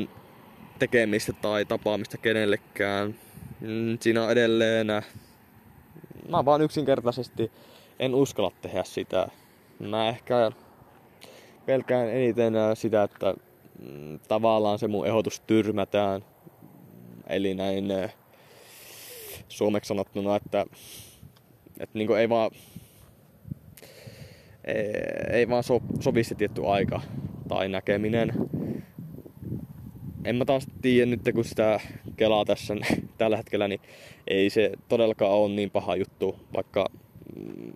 tekemistä 0.79 1.33
tai 1.33 1.65
tapaamista 1.65 2.17
kenellekään, 2.17 3.15
mm, 3.61 3.97
siinä 4.01 4.23
on 4.23 4.31
edelleen... 4.31 4.87
Mä 6.29 6.45
vaan 6.45 6.61
yksinkertaisesti 6.61 7.51
en 7.99 8.15
uskalla 8.15 8.51
tehdä 8.61 8.83
sitä. 8.83 9.27
Mä 9.79 10.09
ehkä 10.09 10.51
pelkään 11.65 12.09
eniten 12.09 12.55
äh, 12.55 12.69
sitä, 12.73 13.03
että 13.03 13.33
mm, 13.79 14.19
tavallaan 14.27 14.79
se 14.79 14.87
mun 14.87 15.07
ehdotus 15.07 15.39
tyrmätään. 15.39 16.25
Eli 17.27 17.53
näin 17.53 17.91
äh, 17.91 18.13
suomeksi 19.49 19.87
sanottuna, 19.87 20.35
että, 20.35 20.65
että 21.79 21.97
niin 21.97 22.17
ei 22.17 22.29
vaan 22.29 22.51
ei, 24.67 25.37
ei 25.37 25.49
vaan 25.49 25.63
so, 25.63 25.81
sovi 25.99 26.23
se 26.23 26.35
tietty 26.35 26.61
aika 26.65 27.01
tai 27.47 27.69
näkeminen. 27.69 28.33
En 30.25 30.35
mä 30.35 30.45
taas 30.45 30.67
tiedä 30.81 31.05
nyt, 31.05 31.21
kun 31.33 31.45
sitä 31.45 31.79
kelaa 32.17 32.45
tässä 32.45 32.75
tällä 33.17 33.37
hetkellä, 33.37 33.67
niin 33.67 33.81
ei 34.27 34.49
se 34.49 34.71
todellakaan 34.87 35.31
ole 35.31 35.49
niin 35.49 35.71
paha 35.71 35.95
juttu, 35.95 36.39
vaikka 36.55 36.85
mm, 37.35 37.73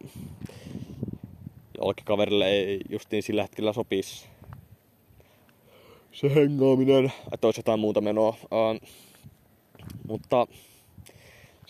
jollekin 1.77 2.05
kaverille 2.05 2.47
ei 2.49 2.81
justiin 2.89 3.23
sillä 3.23 3.41
hetkellä 3.41 3.73
sopisi 3.73 4.27
se 6.11 6.35
hengaaminen, 6.35 7.11
että 7.33 7.47
olisi 7.47 7.59
jotain 7.59 7.79
muuta 7.79 8.01
menoa. 8.01 8.29
Uh, 8.29 8.89
mutta 10.07 10.47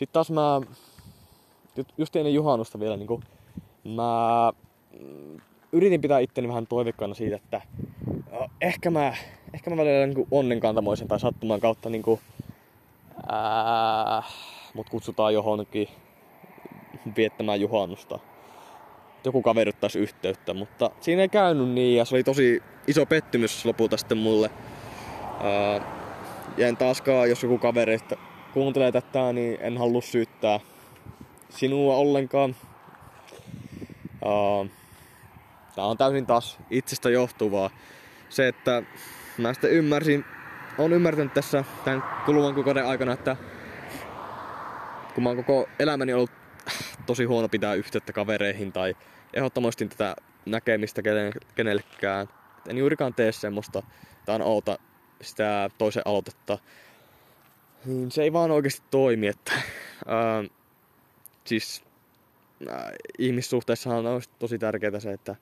sitten 0.02 0.14
taas 0.14 0.32
mä, 0.32 0.62
just 1.98 2.16
ennen 2.16 2.34
juhannusta 2.34 2.80
vielä, 2.80 2.98
niin 2.98 3.08
kuin, 3.08 3.24
mä 3.84 4.52
mm, 5.00 5.40
yritin 5.72 6.02
pitää 6.02 6.20
itteni 6.20 6.48
vähän 6.48 6.68
toiveikkaana 6.68 7.14
siitä, 7.14 7.36
että 7.36 7.62
ehkä 8.62 8.92
mä, 8.92 9.14
ehkä 9.54 9.70
mä 9.70 9.78
välillä 9.78 10.08
niin 10.08 10.28
onnenkantamoisen 10.32 11.08
tai 11.08 11.20
sattuman 11.20 11.60
kautta 11.60 11.90
niin 11.90 12.02
kuin, 12.02 12.20
ää, 13.30 14.24
mut 14.74 14.90
kutsutaan 14.90 15.34
johonkin 15.34 15.88
viettämään 17.18 17.62
juhannusta 17.62 18.20
joku 19.26 19.42
kaveri 19.42 19.70
ottaisi 19.70 20.00
yhteyttä, 20.00 20.54
mutta 20.54 20.92
siinä 21.02 21.22
ei 21.22 21.30
käynyt 21.30 21.70
niin 21.70 21.98
ja 21.98 22.06
se 22.06 22.16
oli 22.16 22.24
tosi 22.24 22.64
iso 22.88 23.06
pettymys 23.06 23.66
lopulta 23.66 23.98
sitten 23.98 24.18
mulle. 24.18 24.50
Ja 26.58 26.68
en 26.68 26.78
taaskaan, 26.78 27.30
jos 27.30 27.44
joku 27.44 27.58
kaveri 27.58 27.98
kuuntelee 28.54 28.92
tätä, 28.92 29.34
niin 29.34 29.58
en 29.62 29.78
halua 29.78 30.02
syyttää 30.02 30.60
sinua 31.50 31.96
ollenkaan. 31.96 32.56
Uh, 34.26 34.70
Tämä 35.76 35.88
on 35.88 35.98
täysin 35.98 36.26
taas 36.26 36.60
itsestä 36.70 37.10
johtuvaa. 37.10 37.70
Se, 38.30 38.48
että 38.48 38.84
mä 39.38 39.54
sitten 39.54 39.72
ymmärsin, 39.72 40.26
on 40.78 40.94
ymmärtänyt 40.94 41.34
tässä 41.34 41.64
tämän 41.86 42.04
kuluvan 42.26 42.54
kuukauden 42.54 42.86
aikana, 42.86 43.14
että 43.14 43.38
kun 45.16 45.24
mä 45.24 45.30
oon 45.30 45.38
koko 45.38 45.70
elämäni 45.80 46.14
ollut 46.14 46.32
tosi 47.06 47.24
huono 47.24 47.50
pitää 47.50 47.74
yhteyttä 47.74 48.14
kavereihin 48.14 48.72
tai 48.72 48.96
ehdottomasti 49.34 49.88
tätä 49.88 50.16
näkemistä 50.46 51.02
kenellekään. 51.56 52.28
En 52.68 52.78
juurikaan 52.78 53.14
tee 53.14 53.32
semmoista 53.32 53.84
tai 54.26 54.36
on 54.36 54.42
oota 54.42 54.80
sitä 55.22 55.70
toisen 55.78 56.04
aloitetta. 56.06 56.58
Niin 57.86 58.12
se 58.12 58.24
ei 58.24 58.34
vaan 58.34 58.52
oikeasti 58.52 58.88
toimi, 58.92 59.28
että 59.28 59.52
ää, 60.06 60.44
siis 61.46 61.84
ää, 62.70 62.92
ihmissuhteessahan 63.20 64.06
on 64.06 64.22
tosi 64.40 64.60
tärkeää 64.60 65.00
se, 65.00 65.14
että 65.14 65.36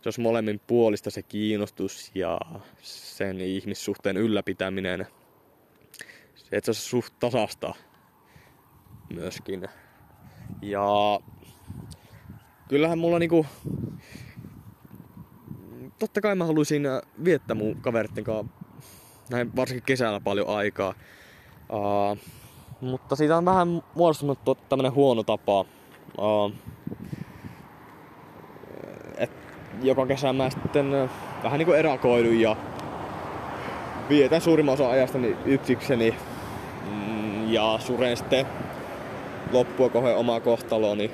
se 0.00 0.06
olisi 0.08 0.20
molemmin 0.20 0.60
puolista 0.66 1.10
se 1.10 1.22
kiinnostus 1.22 2.10
ja 2.14 2.40
sen 2.82 3.40
ihmissuhteen 3.40 4.16
ylläpitäminen. 4.16 5.06
Se, 6.34 6.56
että 6.56 6.64
se 6.64 6.70
olisi 6.70 6.82
suht 6.82 7.14
tasasta 7.20 7.74
myöskin. 9.14 9.68
Ja 10.62 11.20
kyllähän 12.68 12.98
mulla 12.98 13.18
niinku... 13.18 13.46
Totta 15.98 16.20
kai 16.20 16.34
mä 16.34 16.44
haluaisin 16.46 16.82
viettää 17.24 17.54
mun 17.54 17.76
kaveritten 17.80 18.24
kanssa 18.24 18.52
näin 19.30 19.56
varsinkin 19.56 19.86
kesällä 19.86 20.20
paljon 20.20 20.48
aikaa. 20.48 20.94
Uh, 21.72 22.18
mutta 22.80 23.16
siitä 23.16 23.36
on 23.36 23.44
vähän 23.44 23.82
muodostunut 23.94 24.38
tämmönen 24.68 24.94
huono 24.94 25.22
tapa. 25.22 25.60
Uh, 26.18 26.52
et 29.16 29.30
joka 29.82 30.06
kesä 30.06 30.32
mä 30.32 30.50
sitten 30.50 30.92
vähän 31.42 31.58
niinku 31.58 31.72
erakoidun 31.72 32.40
ja 32.40 32.56
vietän 34.08 34.40
suurimman 34.40 34.74
osan 34.74 34.90
ajastani 34.90 35.36
yksikseni 35.44 36.14
mm, 36.90 37.52
ja 37.52 37.78
suren 37.78 38.16
sitten 38.16 38.46
loppua 39.52 39.88
kohden 39.88 40.16
omaa 40.16 40.40
kohtaloni, 40.40 41.10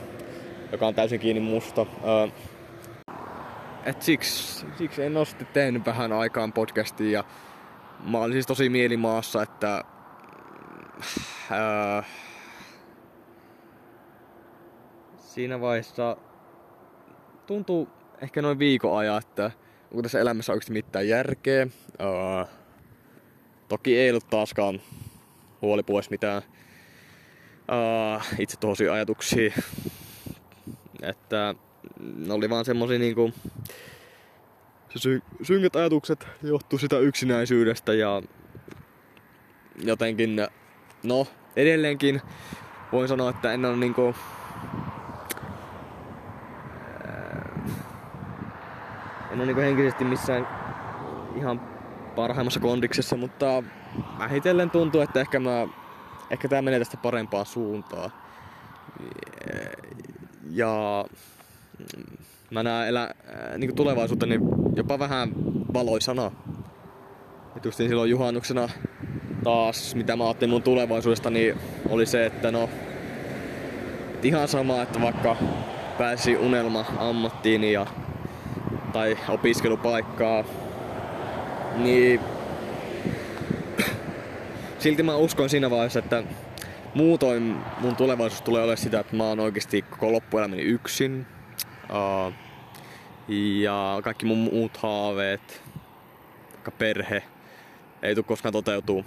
joka 0.72 0.86
on 0.86 0.94
täysin 0.94 1.20
kiinni 1.20 1.40
musta. 1.40 1.82
Uh, 1.82 2.32
et 3.84 4.02
siksi, 4.02 4.66
siksi 4.78 5.02
en 5.02 5.16
ole 5.16 5.24
sitten 5.24 5.48
tehnyt 5.52 5.86
vähän 5.86 6.12
aikaan 6.12 6.52
podcastia 6.52 7.10
ja 7.10 7.24
mä 8.04 8.18
olin 8.18 8.32
siis 8.32 8.46
tosi 8.46 8.68
mielimaassa, 8.68 9.42
että 9.42 9.84
ää, 11.50 12.04
siinä 15.16 15.60
vaiheessa 15.60 16.16
tuntuu 17.46 17.88
ehkä 18.22 18.42
noin 18.42 18.58
viikon 18.58 18.98
ajan, 18.98 19.18
että 19.18 19.50
onko 19.90 20.02
tässä 20.02 20.20
elämässä 20.20 20.52
oikeasti 20.52 20.72
mitään 20.72 21.08
järkeä. 21.08 21.66
Ää, 21.98 22.46
toki 23.68 23.98
ei 23.98 24.10
ollut 24.10 24.30
taaskaan 24.30 24.80
huoli 25.62 25.82
pois 25.82 26.10
mitään 26.10 26.42
ää, 27.68 28.20
itse 28.38 28.58
tosi 28.58 28.88
ajatuksia. 28.88 29.52
Että 31.02 31.54
ne 31.98 32.32
oli 32.32 32.50
vaan 32.50 32.64
semmosia 32.64 32.98
niinku 32.98 33.32
se 34.88 34.98
sy- 34.98 35.22
synkät 35.42 35.76
ajatukset 35.76 36.26
johtuu 36.42 36.78
sitä 36.78 36.98
yksinäisyydestä 36.98 37.92
ja 37.92 38.22
jotenkin, 39.84 40.36
no 41.02 41.26
edelleenkin 41.56 42.22
voin 42.92 43.08
sanoa, 43.08 43.30
että 43.30 43.52
en 43.52 43.64
ole 43.64 43.76
niinku 43.76 44.14
en 49.30 49.38
ole 49.38 49.46
niinku 49.46 49.60
henkisesti 49.60 50.04
missään 50.04 50.48
ihan 51.36 51.60
parhaimmassa 52.16 52.60
kondiksessa, 52.60 53.16
mutta 53.16 53.62
vähitellen 54.18 54.70
tuntuu, 54.70 55.00
että 55.00 55.20
ehkä 55.20 55.40
mä 55.40 55.68
ehkä 56.30 56.48
tää 56.48 56.62
menee 56.62 56.78
tästä 56.78 56.96
parempaan 56.96 57.46
suuntaan. 57.46 58.12
Ja 60.50 61.04
mä 62.50 62.62
näen 62.62 62.88
elä, 62.88 63.14
niin 63.58 63.74
tulevaisuuteni 63.74 64.38
jopa 64.76 64.98
vähän 64.98 65.32
valoisana. 65.74 66.30
Et 67.56 67.64
niin 67.64 67.88
silloin 67.88 68.10
juhannuksena 68.10 68.68
taas, 69.44 69.94
mitä 69.94 70.16
mä 70.16 70.24
ajattelin 70.24 70.50
mun 70.50 70.62
tulevaisuudesta, 70.62 71.30
niin 71.30 71.54
oli 71.88 72.06
se, 72.06 72.26
että 72.26 72.50
no, 72.50 72.68
et 74.14 74.24
ihan 74.24 74.48
sama, 74.48 74.82
että 74.82 75.00
vaikka 75.00 75.36
pääsi 75.98 76.36
unelma 76.36 76.84
ammattiin 76.98 77.64
ja, 77.64 77.86
tai 78.92 79.18
opiskelupaikkaa, 79.28 80.44
niin 81.76 82.20
silti 84.78 85.02
mä 85.02 85.16
uskon 85.16 85.50
siinä 85.50 85.70
vaiheessa, 85.70 85.98
että 85.98 86.22
muutoin 86.94 87.56
mun 87.80 87.96
tulevaisuus 87.96 88.42
tulee 88.42 88.62
olemaan 88.62 88.78
sitä, 88.78 89.00
että 89.00 89.16
mä 89.16 89.24
oon 89.24 89.40
oikeasti 89.40 89.82
koko 89.82 90.12
loppuelämäni 90.12 90.62
yksin. 90.62 91.26
Uh, 91.90 92.32
ja 93.62 94.00
kaikki 94.04 94.26
mun 94.26 94.38
muut 94.38 94.76
haaveet, 94.76 95.62
vaikka 96.52 96.70
perhe, 96.70 97.22
ei 98.02 98.14
tule 98.14 98.24
koskaan 98.24 98.52
toteutuu. 98.52 99.04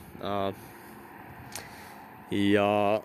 Ja 2.32 3.02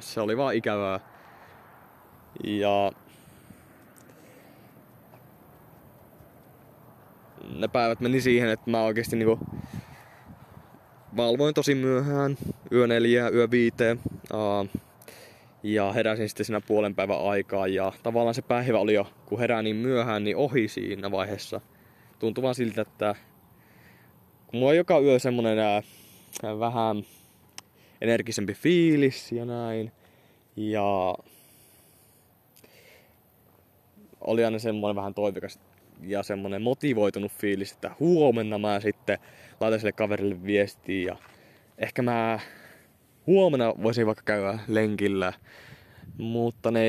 se 0.00 0.20
oli 0.20 0.36
vaan 0.36 0.54
ikävää. 0.54 1.00
Ja 2.44 2.92
ne 7.58 7.68
päivät 7.68 8.00
meni 8.00 8.20
siihen, 8.20 8.48
että 8.48 8.70
mä 8.70 8.82
oikeesti 8.82 9.16
niinku 9.16 9.38
valvoin 11.16 11.54
tosi 11.54 11.74
myöhään, 11.74 12.36
yö 12.72 12.86
neljää, 12.86 13.28
yö 13.28 13.50
viiteen. 13.50 14.00
Ja 15.62 15.92
heräsin 15.92 16.28
sitten 16.28 16.46
siinä 16.46 16.60
puolen 16.60 16.94
päivän 16.94 17.24
aikaa 17.24 17.66
ja 17.66 17.92
tavallaan 18.02 18.34
se 18.34 18.42
päivä 18.42 18.78
oli 18.78 18.94
jo, 18.94 19.06
kun 19.26 19.38
herää 19.38 19.62
niin 19.62 19.76
myöhään, 19.76 20.24
niin 20.24 20.36
ohi 20.36 20.68
siinä 20.68 21.10
vaiheessa. 21.10 21.60
Tuntui 22.18 22.42
vaan 22.42 22.54
siltä, 22.54 22.82
että 22.82 23.14
kun 24.46 24.60
mulla 24.60 24.70
on 24.70 24.76
joka 24.76 24.98
yö 24.98 25.18
semmonen 25.18 25.58
ää, 25.58 25.82
vähän 26.58 27.02
energisempi 28.00 28.54
fiilis 28.54 29.32
ja 29.32 29.44
näin. 29.44 29.92
Ja 30.56 31.14
oli 34.20 34.44
aina 34.44 34.58
semmoinen 34.58 34.96
vähän 34.96 35.14
toivikas 35.14 35.60
ja 36.02 36.22
semmoinen 36.22 36.62
motivoitunut 36.62 37.32
fiilis, 37.32 37.72
että 37.72 37.90
huomenna 38.00 38.58
mä 38.58 38.80
sitten 38.80 39.18
laitan 39.60 39.80
sille 39.80 39.92
kaverille 39.92 40.44
viestiä 40.44 41.06
ja 41.12 41.16
ehkä 41.78 42.02
mä 42.02 42.38
huomenna 43.26 43.74
voisin 43.82 44.06
vaikka 44.06 44.22
käydä 44.24 44.58
lenkillä, 44.68 45.32
mutta 46.18 46.70
ne 46.70 46.80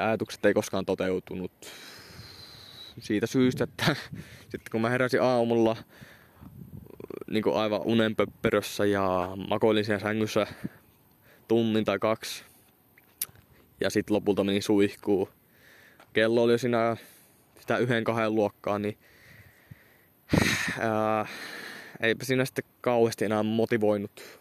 ajatukset 0.00 0.44
ei 0.44 0.54
koskaan 0.54 0.86
toteutunut 0.86 1.52
siitä 3.00 3.26
syystä, 3.26 3.64
että 3.64 3.96
sitten 4.50 4.70
kun 4.72 4.80
mä 4.80 4.90
heräsin 4.90 5.22
aamulla 5.22 5.76
niin 7.30 7.42
kuin 7.42 7.56
aivan 7.56 7.80
unenpöpperössä 7.84 8.84
ja 8.84 9.30
makoilin 9.48 9.84
siellä 9.84 10.00
sängyssä 10.00 10.46
tunnin 11.48 11.84
tai 11.84 11.98
kaksi 11.98 12.44
ja 13.80 13.90
sitten 13.90 14.14
lopulta 14.14 14.44
meni 14.44 14.60
suihkuu. 14.60 15.28
Kello 16.12 16.42
oli 16.42 16.58
siinä 16.58 16.96
sitä 17.60 17.78
yhden 17.78 18.04
kahden 18.04 18.34
luokkaa, 18.34 18.78
niin 18.78 18.98
ää, 20.80 21.26
eipä 22.00 22.24
siinä 22.24 22.44
sitten 22.44 22.64
kauheasti 22.80 23.24
enää 23.24 23.42
motivoinut 23.42 24.40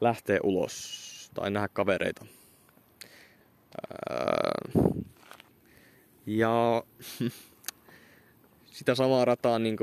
lähteä 0.00 0.38
ulos 0.42 1.30
tai 1.34 1.50
nähdä 1.50 1.68
kavereita. 1.68 2.26
ja 6.26 6.82
sitä 8.76 8.94
samaa 8.94 9.24
rataa 9.24 9.58
niin 9.58 9.76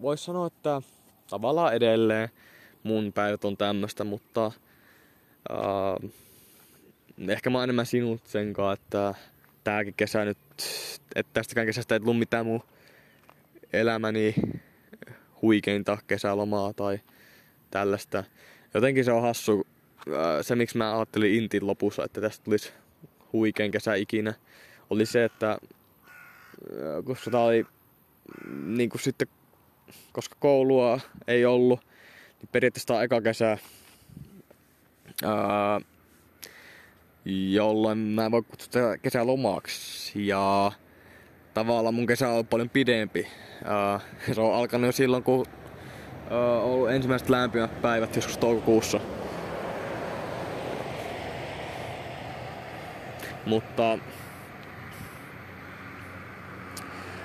voisi 0.00 0.24
sanoa, 0.24 0.46
että 0.46 0.82
tavallaan 1.30 1.74
edelleen 1.74 2.28
mun 2.82 3.12
päivät 3.12 3.44
on 3.44 3.56
tämmöistä, 3.56 4.04
mutta 4.04 4.52
uh, 5.50 6.10
ehkä 7.28 7.50
mä 7.50 7.58
oon 7.58 7.64
enemmän 7.64 7.86
sinut 7.86 8.26
sen 8.26 8.52
kanssa, 8.52 8.72
että 8.72 9.14
tääkin 9.64 9.94
kesä 9.94 10.24
nyt, 10.24 10.38
että 11.14 11.30
tästäkään 11.32 11.66
kesästä 11.66 11.94
ei 11.94 12.00
tullut 12.00 12.18
mitään 12.18 12.46
mun 12.46 12.62
elämäni 13.72 14.34
huikeinta 15.42 15.98
kesälomaa 16.06 16.72
tai 16.72 17.00
tällaista. 17.70 18.24
Jotenkin 18.74 19.04
se 19.04 19.12
on 19.12 19.22
hassu, 19.22 19.66
se 20.42 20.56
miksi 20.56 20.78
mä 20.78 20.96
ajattelin 20.96 21.34
Intin 21.34 21.66
lopussa, 21.66 22.04
että 22.04 22.20
tästä 22.20 22.44
tulisi 22.44 22.72
huikein 23.32 23.70
kesä 23.70 23.94
ikinä, 23.94 24.34
oli 24.90 25.06
se, 25.06 25.24
että 25.24 25.58
koska 27.04 27.30
tää 27.30 27.40
oli 27.40 27.66
niin 28.64 28.90
kuin 28.90 29.00
sitten, 29.00 29.28
koska 30.12 30.36
koulua 30.40 31.00
ei 31.26 31.44
ollut, 31.44 31.80
niin 32.40 32.48
periaatteessa 32.52 33.02
eka 33.02 33.20
kesä, 33.20 33.58
ää, 35.24 35.80
jolloin 37.50 37.98
mä 37.98 38.24
en 38.24 38.30
voi 38.30 38.42
kutsua 38.42 38.96
kesälomaksi. 39.02 40.26
Ja 40.26 40.72
tavallaan 41.54 41.94
mun 41.94 42.06
kesä 42.06 42.28
on 42.28 42.46
paljon 42.46 42.70
pidempi. 42.70 43.26
Uh, 43.60 44.00
se 44.34 44.40
on 44.40 44.54
alkanut 44.54 44.86
jo 44.86 44.92
silloin, 44.92 45.22
kun 45.22 45.40
uh, 45.40 45.44
ollut 46.64 46.90
ensimmäiset 46.90 47.28
lämpimät 47.28 47.82
päivät 47.82 48.16
joskus 48.16 48.38
toukokuussa. 48.38 49.00
Mutta... 53.46 53.98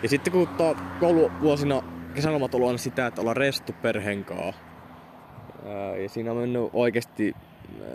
Ja 0.05 0.09
sitten 0.09 0.33
kun 0.33 0.47
ta- 0.47 0.75
kouluvuosina 0.99 1.83
kesälomat 2.15 2.55
on 2.55 2.63
aina 2.67 2.77
sitä, 2.77 3.07
että 3.07 3.21
ollaan 3.21 3.37
restu 3.37 3.73
perheen 3.81 4.25
kanssa. 4.25 4.61
Ja 6.03 6.09
siinä 6.09 6.31
on 6.31 6.37
mennyt 6.37 6.69
oikeasti 6.73 7.33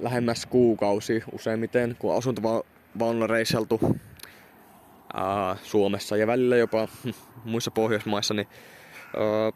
lähemmäs 0.00 0.46
kuukausi 0.46 1.22
useimmiten, 1.32 1.96
kun 1.98 2.16
asuntovaunulla 2.16 3.26
reissaltu 3.26 3.80
ää, 5.14 5.56
Suomessa 5.62 6.16
ja 6.16 6.26
välillä 6.26 6.56
jopa 6.56 6.88
muissa 7.44 7.70
Pohjoismaissa, 7.70 8.34
niin 8.34 8.48
ää, 9.16 9.52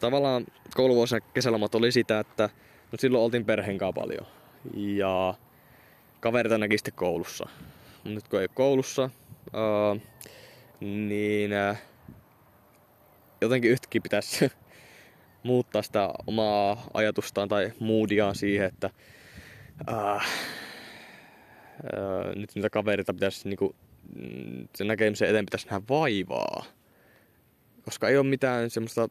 tavallaan 0.00 0.46
kouluvuosina 0.74 1.20
kesälomat 1.20 1.74
oli 1.74 1.92
sitä, 1.92 2.20
että 2.20 2.48
no 2.92 2.98
silloin 2.98 3.24
oltiin 3.24 3.44
perheen 3.44 3.78
kanssa 3.78 4.00
paljon. 4.00 4.26
Ja 4.74 5.34
kaverita 6.20 6.58
näki 6.58 6.78
sitten 6.78 6.94
koulussa. 6.94 7.48
Nyt 8.04 8.28
kun 8.28 8.38
ei 8.38 8.42
ole 8.42 8.50
koulussa, 8.54 9.10
ää, 9.52 9.96
niin 10.80 11.52
ää, 11.52 11.76
jotenkin 13.40 13.70
yhtäkkiä 13.70 14.00
pitäisi 14.00 14.52
muuttaa 15.42 15.82
sitä 15.82 16.10
omaa 16.26 16.86
ajatustaan 16.94 17.48
tai 17.48 17.72
moodiaan 17.80 18.34
siihen, 18.34 18.66
että 18.66 18.90
ää, 19.86 19.96
ää, 20.14 20.24
nyt 22.36 22.54
niitä 22.54 22.70
kaverita 22.70 23.14
pitäisi 23.14 23.48
niinku, 23.48 23.76
mm, 24.16 24.68
sen 24.76 24.86
näkemisen 24.86 25.28
eteen 25.28 25.46
pitäisi 25.46 25.66
nähdä 25.66 25.82
vaivaa. 25.88 26.64
Koska 27.82 28.08
ei 28.08 28.16
ole 28.16 28.26
mitään 28.26 28.70
semmoista 28.70 29.08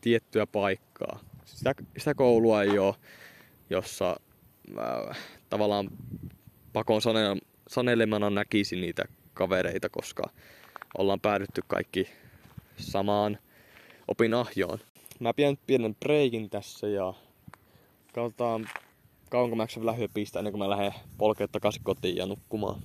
tiettyä 0.00 0.46
paikkaa. 0.46 1.20
Sitä, 1.44 1.74
sitä 1.98 2.14
koulua 2.14 2.62
ei 2.62 2.78
ole, 2.78 2.94
jossa 3.70 4.16
ää, 4.78 5.14
tavallaan 5.48 5.90
pakon 6.72 7.00
sanelemana 7.68 8.30
näkisi 8.30 8.76
niitä 8.76 9.04
kavereita, 9.34 9.88
koska 9.88 10.22
ollaan 10.98 11.20
päädytty 11.20 11.62
kaikki 11.66 12.08
samaan 12.76 13.38
opinahjoon. 14.08 14.78
Mä 15.20 15.34
pidän 15.34 15.58
pienen 15.66 15.94
breikin 15.94 16.50
tässä 16.50 16.88
ja 16.88 17.14
katsotaan 18.14 18.68
kauanko 19.30 19.56
mä 19.56 19.66
vielä 19.80 20.08
pistää 20.14 20.40
ennen 20.40 20.52
kuin 20.52 20.58
mä 20.58 20.70
lähden 20.70 20.94
polkea 21.18 21.48
takaisin 21.48 21.82
kotiin 21.84 22.16
ja 22.16 22.26
nukkumaan. 22.26 22.80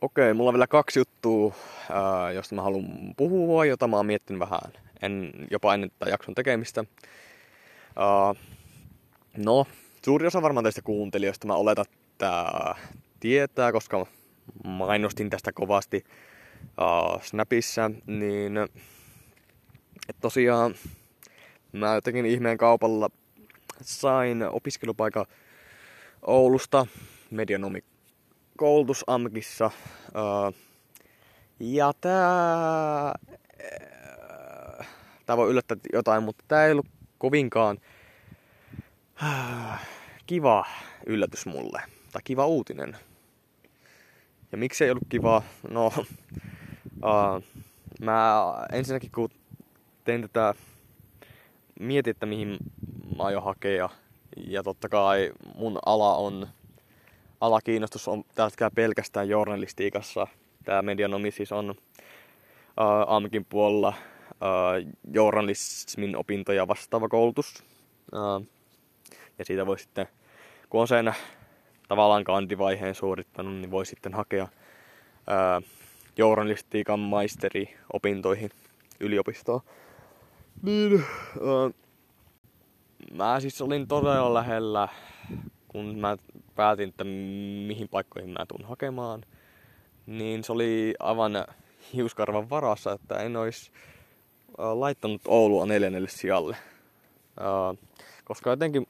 Okei, 0.00 0.34
mulla 0.34 0.48
on 0.48 0.54
vielä 0.54 0.66
kaksi 0.66 0.98
juttua, 0.98 1.54
ää, 1.90 2.32
josta 2.32 2.54
mä 2.54 2.62
haluan 2.62 3.14
puhua, 3.16 3.64
jota 3.64 3.88
mä 3.88 3.96
oon 3.96 4.06
miettinyt 4.06 4.40
vähän 4.40 4.60
en, 5.02 5.32
jopa 5.50 5.74
ennen 5.74 5.90
tätä 5.90 6.10
jakson 6.10 6.34
tekemistä. 6.34 6.84
Ää, 7.96 8.34
no, 9.36 9.66
suuri 10.04 10.26
osa 10.26 10.42
varmaan 10.42 10.64
teistä 10.64 10.82
kuuntelijoista 10.82 11.46
mä 11.46 11.54
oletan, 11.54 11.84
että 11.90 12.52
tietää, 13.22 13.72
koska 13.72 14.06
mainostin 14.64 15.30
tästä 15.30 15.52
kovasti 15.52 16.04
uh, 16.64 17.22
Snapissa, 17.22 17.90
niin 18.06 18.58
et 20.08 20.16
tosiaan 20.20 20.74
mä 21.72 21.94
jotenkin 21.94 22.26
ihmeen 22.26 22.58
kaupalla 22.58 23.10
sain 23.80 24.42
opiskelupaikan 24.42 25.26
Oulusta 26.22 26.86
medianomi 27.30 27.84
koulutus 28.56 29.04
AMKissa. 29.06 29.70
Uh, 30.06 30.54
ja 31.60 31.92
tää, 32.00 33.12
tää 35.26 35.36
voi 35.36 35.50
yllättää 35.50 35.76
jotain, 35.92 36.22
mutta 36.22 36.44
tää 36.48 36.66
ei 36.66 36.72
ollut 36.72 36.88
kovinkaan 37.18 37.78
kiva 40.26 40.66
yllätys 41.06 41.46
mulle. 41.46 41.82
Tai 42.12 42.22
kiva 42.24 42.46
uutinen. 42.46 42.96
Ja 44.52 44.58
miksi 44.58 44.84
ei 44.84 44.90
ollut 44.90 45.04
kiva? 45.08 45.42
No, 45.70 45.86
uh, 45.96 47.42
mä 48.00 48.54
ensinnäkin 48.72 49.10
kun 49.14 49.30
tein 50.04 50.22
tätä, 50.22 50.54
mietin, 51.80 52.10
että 52.10 52.26
mihin 52.26 52.56
mä 53.16 53.22
aion 53.22 53.42
hakea. 53.42 53.88
Ja 54.46 54.62
totta 54.62 54.88
kai 54.88 55.32
mun 55.54 55.78
ala 55.86 56.16
on, 56.16 56.48
alakiinnostus 57.40 58.08
on 58.08 58.24
tällä 58.34 58.48
hetkellä 58.48 58.70
pelkästään 58.70 59.28
journalistiikassa. 59.28 60.26
Tää 60.64 60.82
medianomi 60.82 61.30
siis 61.30 61.52
on 61.52 61.70
uh, 61.70 61.76
AMKin 63.06 63.44
puolella 63.44 63.94
uh, 64.28 64.92
journalismin 65.12 66.16
opintoja 66.16 66.68
vastaava 66.68 67.08
koulutus. 67.08 67.64
Uh, 68.12 68.46
ja 69.38 69.44
siitä 69.44 69.66
voi 69.66 69.78
sitten, 69.78 70.06
kun 70.70 70.80
on 70.80 70.88
sen 70.88 71.14
tavallaan 71.92 72.24
kandivaiheen 72.24 72.94
suorittanut, 72.94 73.54
niin 73.54 73.70
voi 73.70 73.86
sitten 73.86 74.14
hakea 74.14 74.48
ää, 75.26 75.62
journalistiikan 76.16 77.00
maisteri 77.00 77.76
opintoihin 77.92 78.50
yliopistoon. 79.00 79.60
Niin, 80.62 81.04
ää, 81.34 81.70
mä 83.12 83.40
siis 83.40 83.62
olin 83.62 83.88
todella 83.88 84.34
lähellä, 84.34 84.88
kun 85.68 85.98
mä 85.98 86.16
päätin, 86.54 86.88
että 86.88 87.04
mihin 87.66 87.88
paikkoihin 87.88 88.30
mä 88.30 88.46
tuun 88.48 88.68
hakemaan. 88.68 89.22
Niin 90.06 90.44
se 90.44 90.52
oli 90.52 90.94
aivan 90.98 91.32
hiuskarvan 91.92 92.50
varassa, 92.50 92.92
että 92.92 93.14
en 93.14 93.36
olisi 93.36 93.72
laittanut 94.58 95.22
Oulua 95.26 95.66
neljännelle 95.66 96.08
sijalle. 96.08 96.56
Koska 98.24 98.50
jotenkin 98.50 98.86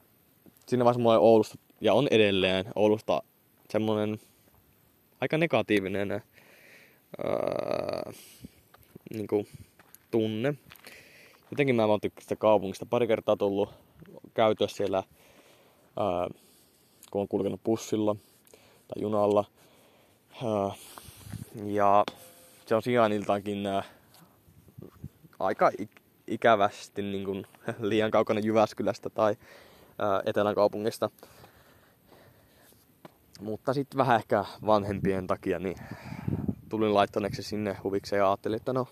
siinä 0.66 0.84
vaiheessa 0.84 1.02
mulla 1.02 1.14
oli 1.14 1.24
Oulusta 1.24 1.58
ja 1.82 1.94
on 1.94 2.08
edelleen 2.10 2.64
Oulusta 2.74 3.22
semmonen 3.70 4.20
aika 5.20 5.38
negatiivinen 5.38 6.10
öö, 6.10 6.22
niin 9.10 9.26
kuin, 9.26 9.48
tunne. 10.10 10.54
Jotenkin 11.50 11.76
mä 11.76 11.84
oon 11.84 12.00
sitä 12.20 12.36
kaupungista 12.36 12.86
pari 12.86 13.06
kertaa 13.06 13.36
tullut 13.36 13.70
käytyä 14.34 14.68
siellä, 14.68 15.02
öö, 16.00 16.38
kun 17.10 17.20
on 17.20 17.28
kulkenut 17.28 17.64
bussilla 17.64 18.16
tai 18.88 19.02
junalla. 19.02 19.44
Öö, 20.42 20.50
ja 21.64 22.04
se 22.66 22.74
on 22.74 22.82
sijainniltaankin 22.82 23.66
öö, 23.66 23.80
aika 25.38 25.70
ikävästi 26.26 27.02
niin 27.02 27.24
kuin, 27.24 27.46
liian 27.80 28.10
kaukana 28.10 28.40
Jyväskylästä 28.40 29.10
tai 29.10 29.36
Etelän 30.26 30.54
kaupungista. 30.54 31.10
Mutta 33.42 33.72
sitten 33.72 33.98
vähän 33.98 34.16
ehkä 34.16 34.44
vanhempien 34.66 35.26
takia, 35.26 35.58
niin 35.58 35.76
tulin 36.68 36.94
laittaneeksi 36.94 37.42
sinne 37.42 37.76
huvikseen 37.84 38.18
ja 38.18 38.28
ajattelin, 38.28 38.56
että 38.56 38.72
no, 38.72 38.88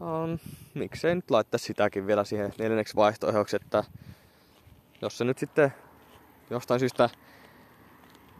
um, 0.00 0.38
miksei 0.74 1.14
nyt 1.14 1.30
laittaa 1.30 1.58
sitäkin 1.58 2.06
vielä 2.06 2.24
siihen 2.24 2.52
neljänneksi 2.58 2.96
vaihtoehdoksi, 2.96 3.56
että 3.56 3.84
jos 5.02 5.18
se 5.18 5.24
nyt 5.24 5.38
sitten 5.38 5.72
jostain 6.50 6.80
syystä 6.80 7.10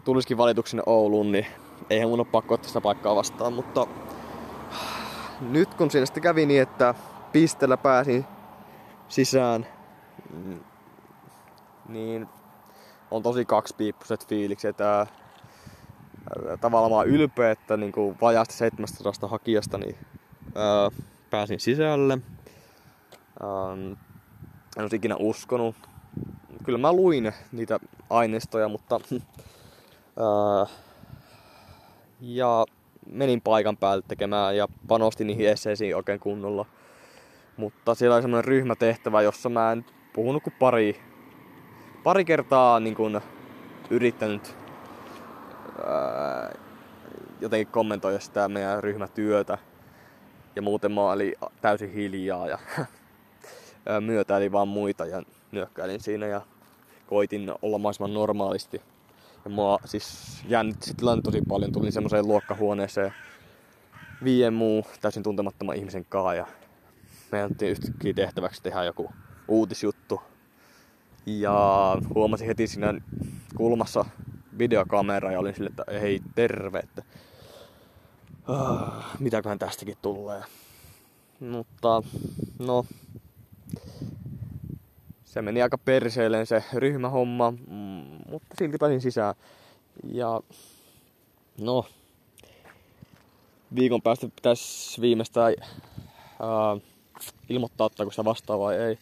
tulisikin 0.05 0.37
valituksi 0.37 0.71
sinne 0.71 0.83
Ouluun, 0.87 1.33
niin 1.33 1.47
eihän 1.91 2.09
mun 2.09 2.21
ole 2.21 2.27
pakko 2.27 2.55
ottaa 2.55 2.69
sitä 2.69 2.81
paikkaa 2.81 3.17
vastaan, 3.17 3.53
mutta 3.53 3.87
nyt 5.41 5.75
kun 5.75 5.91
siinä 5.91 6.07
sitten 6.07 6.23
kävi 6.23 6.47
niin, 6.47 6.63
että 6.63 6.95
pistellä 7.33 7.77
pääsin 7.77 8.25
sisään, 9.09 9.67
niin 11.89 12.29
on 13.11 13.23
tosi 13.23 13.45
kaksipiippuset 13.45 14.27
fiilikset. 14.27 14.81
Ää, 14.81 15.07
tavallaan 16.61 16.93
mä 16.93 16.97
oon 16.97 17.07
ylpeä, 17.09 17.51
että 17.51 17.77
niin 17.77 17.93
kuin 17.93 18.17
vajaasti 18.21 18.55
700 18.55 19.29
hakijasta 19.29 19.79
niin, 19.79 19.97
ää, 20.55 20.91
pääsin 21.31 21.61
sisälle. 21.61 22.19
Ää, 23.43 23.73
en 24.77 24.83
olisi 24.83 24.97
ikinä 24.97 25.17
uskonut. 25.19 25.77
Kyllä 26.65 26.79
mä 26.79 26.93
luin 26.93 27.33
niitä 27.53 27.81
aineistoja, 28.11 28.69
mutta 28.69 29.01
ää, 30.17 30.67
ja 32.21 32.65
menin 33.07 33.41
paikan 33.41 33.77
päälle 33.77 34.05
tekemään 34.09 34.57
ja 34.57 34.69
panostin 34.89 35.27
niihin 35.27 35.49
esseisiin 35.49 35.97
oikein 35.97 36.21
kunnolla. 36.21 36.67
Mutta 37.57 37.95
siellä 37.95 38.15
oli 38.15 38.23
semmoinen 38.23 38.45
ryhmätehtävä, 38.45 39.23
jossa 39.23 39.49
mä 39.49 39.73
en 39.73 39.85
puhunut 40.13 40.43
kuin 40.43 40.55
pari 40.59 41.10
pari 42.05 42.25
kertaa 42.25 42.81
niin 42.81 42.95
kun, 42.95 43.21
yrittänyt 43.91 44.57
ää, 45.87 46.55
jotenkin 47.41 47.73
kommentoida 47.73 48.21
sitä 48.21 48.49
meidän 48.49 48.83
ryhmätyötä. 48.83 49.59
Ja 50.57 50.63
muuten 50.63 50.93
mä 50.93 51.01
olin 51.01 51.35
täysin 51.61 51.93
hiljaa 51.93 52.49
ja 52.49 52.59
myötäilin 54.01 54.53
vaan 54.53 54.69
muita 54.69 55.07
ja 55.07 55.23
nyökkäilin 55.53 56.01
siinä 56.01 56.27
ja 56.27 56.41
koitin 57.07 57.53
olla 57.63 57.79
mahdollisimman 57.79 58.15
normaalisti 58.15 58.83
Ja 59.45 59.51
mua 59.51 59.79
siis 59.85 60.39
jännitti 60.49 60.95
tilanne 60.95 61.23
tosi 61.23 61.43
paljon. 61.49 61.73
Tulin 61.73 61.93
semmoiseen 61.93 62.27
luokkahuoneeseen 62.27 63.15
viien 64.25 64.55
muu 64.55 64.87
täysin 65.01 65.23
tuntemattoman 65.23 65.77
ihmisen 65.77 66.05
kaa 66.05 66.35
ja 66.35 66.47
me 67.33 67.43
annettiin 67.43 67.71
yhtäkkiä 67.71 68.15
tehtäväksi 68.15 68.63
tehdä 68.63 68.85
joku 68.85 69.11
uutisjuttu. 69.49 70.21
Ja 71.39 71.97
huomasin 72.15 72.47
heti 72.47 72.67
siinä 72.67 72.95
kulmassa 73.57 74.05
videokamera 74.59 75.33
ja 75.33 75.41
olin 75.41 75.55
sille, 75.55 75.69
että 75.69 75.85
ei 75.89 76.21
terve, 76.35 76.79
että 76.79 77.03
uh, 78.49 79.05
mitäköhän 79.19 79.59
tästäkin 79.59 79.97
tulee. 80.03 80.43
Mutta 81.41 82.03
no, 82.59 82.85
se 85.25 85.43
meni 85.43 85.63
aika 85.63 85.79
perseelleen 85.79 86.47
se 86.47 86.65
ryhmähomma, 86.75 87.51
mm, 87.51 88.19
mutta 88.31 88.55
silti 88.59 88.79
pääsin 88.79 89.01
sisään. 89.01 89.35
Ja 90.13 90.41
no, 91.59 91.87
viikon 93.75 94.03
päästä 94.03 94.29
pitäisi 94.29 95.01
viimeistään 95.01 95.55
ää, 96.41 96.77
ilmoittaa, 97.49 97.85
ottaako 97.85 98.11
sitä 98.11 98.25
vastaan 98.25 98.61
vai 98.61 98.77
ei 98.77 98.99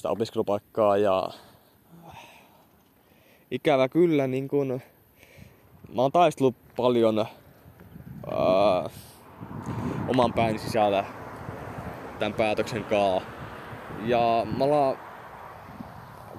sitä 0.00 0.10
opiskelupaikkaa 0.10 0.96
ja 0.96 1.28
ikävä 3.50 3.88
kyllä 3.88 4.26
niin 4.26 4.48
kun, 4.48 4.80
mä 5.94 6.02
oon 6.02 6.12
taistellut 6.12 6.54
paljon 6.76 7.18
ää, 7.18 7.26
oman 10.08 10.32
päin 10.32 10.58
sisällä 10.58 11.04
tämän 12.18 12.34
päätöksen 12.34 12.84
kaa. 12.84 13.20
Ja 14.04 14.46
mä 14.58 14.64
alan 14.64 14.98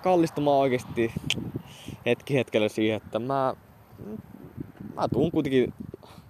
kallistumaan 0.03 0.57
oikeesti 0.57 1.14
hetki 2.05 2.34
hetkellä 2.34 2.70
siihen, 2.70 2.97
että 2.97 3.20
mä, 3.20 3.53
mä 4.95 5.07
tuun 5.14 5.32
kuitenkin 5.32 5.74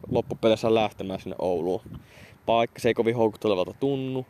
loppupeleissä 0.10 0.74
lähtemään 0.74 1.20
sinne 1.20 1.36
Ouluun. 1.40 1.82
Paikka 2.46 2.80
se 2.80 2.90
ei 2.90 2.94
kovin 2.94 3.16
houkuttelevalta 3.16 3.74
tunnu. 3.80 4.26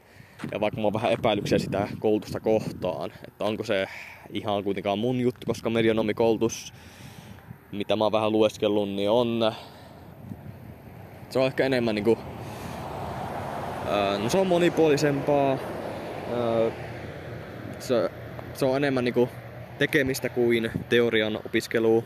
Ja 0.52 0.60
vaikka 0.60 0.76
mulla 0.76 0.88
on 0.88 0.94
vähän 0.94 1.12
epäilyksiä 1.12 1.60
sitä 1.60 1.88
koulutusta 2.00 2.40
kohtaan, 2.40 3.12
että 3.28 3.46
onko 3.46 3.64
se 3.64 3.88
ihan 4.30 4.64
kuitenkaan 4.64 5.00
mun 5.00 5.22
juttu, 5.22 5.46
koska 5.46 5.70
medianomikoulutus, 5.70 6.74
mitä 7.72 7.96
mä 7.96 8.04
oon 8.04 8.12
vähän 8.12 8.32
lueskellut, 8.32 8.90
niin 8.90 9.10
on... 9.10 9.54
Se 11.30 11.40
on 11.40 11.46
ehkä 11.46 11.66
enemmän 11.66 11.96
niinku... 11.96 12.18
no 14.24 14.30
se 14.30 14.38
on 14.38 14.48
monipuolisempaa. 14.48 15.58
se, 17.80 18.10
se 18.54 18.66
on 18.66 18.78
enemmän 18.78 19.04
niinku 19.04 19.30
tekemistä 19.78 20.30
kuin 20.30 20.72
teorian 20.90 21.40
opiskelua, 21.46 22.04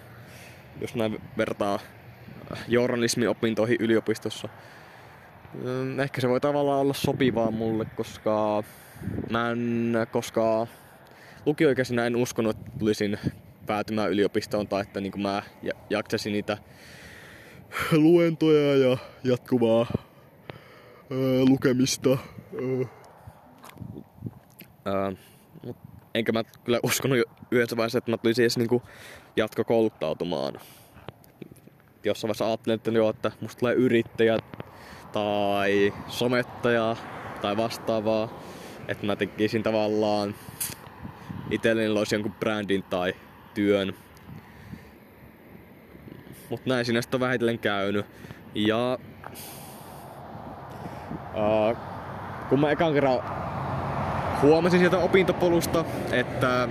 jos 0.81 0.95
näin 0.95 1.21
vertaa 1.37 1.79
journalismiopintoihin 2.67 3.77
yliopistossa. 3.79 4.49
Ehkä 6.03 6.21
se 6.21 6.29
voi 6.29 6.41
tavallaan 6.41 6.79
olla 6.79 6.93
sopivaa 6.93 7.51
mulle, 7.51 7.85
koska 7.85 8.63
mä 9.29 9.51
en 9.51 9.93
koskaan 10.11 10.67
lukioikäisenä 11.45 12.05
en 12.05 12.15
uskonut, 12.15 12.57
että 12.57 12.71
tulisin 12.79 13.19
päätymään 13.65 14.11
yliopistoon 14.11 14.67
tai 14.67 14.81
että 14.81 15.01
niin 15.01 15.21
mä 15.21 15.43
jaksasin 15.89 16.33
niitä 16.33 16.57
luentoja 17.91 18.75
ja 18.75 18.97
jatkuvaa 19.23 19.85
ää, 19.89 21.45
lukemista. 21.49 22.17
Ää, 24.85 25.11
enkä 26.13 26.31
mä 26.31 26.43
kyllä 26.43 26.79
uskonut 26.83 27.19
yhdessä 27.51 27.77
vaiheessa, 27.77 27.97
että 27.97 28.11
mä 28.11 28.17
tulisin 28.17 28.43
edes 28.43 28.57
niinku 28.57 28.81
jatkokouluttautumaan. 29.35 30.53
Jossain 32.03 32.29
vaiheessa 32.29 32.47
ajattelin, 32.47 32.75
että 32.75 32.91
joo, 32.91 33.09
että 33.09 33.31
musta 33.41 33.59
tulee 33.59 33.73
yrittäjä 33.73 34.37
tai 35.15 35.93
somettaja 36.07 36.95
tai 37.41 37.57
vastaavaa. 37.57 38.29
Että 38.87 39.05
mä 39.05 39.15
tekisin 39.15 39.63
tavallaan 39.63 40.35
itselleni 41.51 41.89
loisi 41.89 42.15
jonkun 42.15 42.33
brändin 42.33 42.83
tai 42.83 43.13
työn. 43.53 43.93
Mut 46.49 46.65
näin 46.65 46.85
siinä 46.85 47.01
sitten 47.01 47.17
on 47.17 47.27
vähitellen 47.27 47.59
käynyt. 47.59 48.05
Ja 48.55 48.97
uh, 51.33 51.77
kun 52.49 52.59
mä 52.59 52.71
ekan 52.71 52.93
kerran 52.93 53.19
huomasin 54.41 54.79
sieltä 54.79 54.97
opintopolusta, 54.97 55.85
että, 56.11 56.69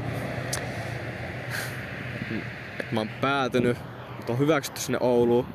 että 2.80 2.94
mä 2.94 3.00
oon 3.00 3.08
päätynyt, 3.20 3.76
että 4.20 4.32
on 4.32 4.38
hyväksytty 4.38 4.80
sinne 4.80 4.98
Ouluun, 5.00 5.46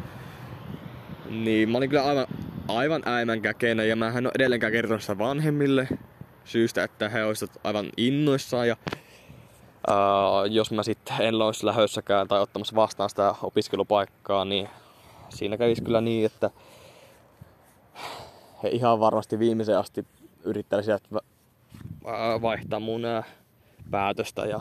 niin 1.29 1.69
mä 1.69 1.77
olin 1.77 1.89
kyllä 1.89 2.05
aivan, 2.05 2.27
aivan 2.69 3.01
äimän 3.05 3.41
käkenä 3.41 3.83
ja 3.83 3.95
mä 3.95 4.07
en 4.07 4.25
ole 4.25 4.31
edelleenkään 4.35 4.71
kertonut 4.71 5.01
sitä 5.01 5.17
vanhemmille 5.17 5.87
syystä, 6.45 6.83
että 6.83 7.09
he 7.09 7.25
olisivat 7.25 7.57
aivan 7.63 7.89
innoissaan 7.97 8.67
ja 8.67 8.77
Uh, 9.87 10.51
jos 10.51 10.71
mä 10.71 10.83
sitten 10.83 11.15
en 11.19 11.35
olisi 11.35 11.65
lähössäkään 11.65 12.27
tai 12.27 12.39
ottamassa 12.39 12.75
vastaan 12.75 13.09
sitä 13.09 13.35
opiskelupaikkaa, 13.43 14.45
niin 14.45 14.69
siinä 15.29 15.57
kävisi 15.57 15.81
kyllä 15.81 16.01
niin, 16.01 16.25
että 16.25 16.49
he 18.63 18.69
ihan 18.69 18.99
varmasti 18.99 19.39
viimeisen 19.39 19.77
asti 19.77 20.05
yrittäisivät 20.43 21.03
vaihtaa 22.41 22.79
mun 22.79 23.01
päätöstä 23.91 24.45
ja 24.45 24.59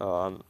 uh, 0.00 0.44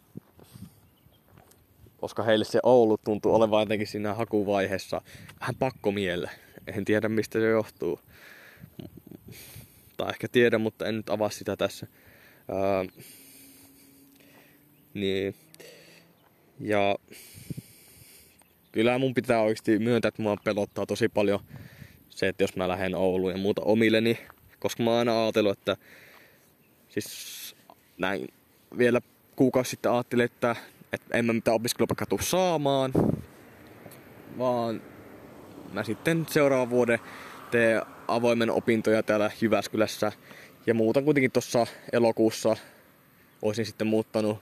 koska 2.00 2.22
heille 2.22 2.44
se 2.44 2.60
Oulu 2.62 2.98
tuntuu 2.98 3.34
olevan 3.34 3.62
jotenkin 3.62 3.86
siinä 3.86 4.14
hakuvaiheessa 4.14 5.00
vähän 5.40 5.54
pakkomielle. 5.58 6.30
En 6.66 6.84
tiedä 6.84 7.08
mistä 7.08 7.38
se 7.38 7.48
johtuu. 7.48 8.00
Tai 9.96 10.10
ehkä 10.10 10.28
tiedän, 10.28 10.60
mutta 10.60 10.86
en 10.86 10.96
nyt 10.96 11.10
avaa 11.10 11.30
sitä 11.30 11.56
tässä. 11.56 11.86
Uh, 12.48 13.04
niin. 14.94 15.34
Ja 16.60 16.96
kyllä 18.72 18.98
mun 18.98 19.14
pitää 19.14 19.40
oikeasti 19.40 19.78
myöntää, 19.78 20.08
että 20.08 20.22
mua 20.22 20.36
pelottaa 20.44 20.86
tosi 20.86 21.08
paljon 21.08 21.40
se, 22.10 22.28
että 22.28 22.42
jos 22.44 22.56
mä 22.56 22.68
lähden 22.68 22.94
Ouluun 22.94 23.32
ja 23.32 23.38
muuta 23.38 23.62
omilleni, 23.62 24.18
koska 24.58 24.82
mä 24.82 24.90
oon 24.90 24.98
aina 24.98 25.22
ajatellut, 25.22 25.58
että 25.58 25.76
siis 26.88 27.56
näin 27.98 28.28
vielä 28.78 29.00
kuukausi 29.36 29.70
sitten 29.70 29.92
ajattelin, 29.92 30.24
että, 30.24 30.56
että 30.92 31.18
en 31.18 31.24
mä 31.24 31.32
mitään 31.32 31.54
opiskelupaikkaa 31.54 32.06
tuu 32.06 32.18
saamaan, 32.22 32.92
vaan 34.38 34.82
mä 35.74 35.84
sitten 35.84 36.26
seuraavan 36.30 36.70
vuoden 36.70 36.98
teen 37.50 37.82
avoimen 38.08 38.50
opintoja 38.50 39.02
täällä 39.02 39.30
Jyväskylässä 39.40 40.12
ja 40.66 40.74
muuta 40.74 41.02
kuitenkin 41.02 41.32
tuossa 41.32 41.66
elokuussa 41.92 42.56
olisin 43.42 43.66
sitten 43.66 43.86
muuttanut 43.86 44.38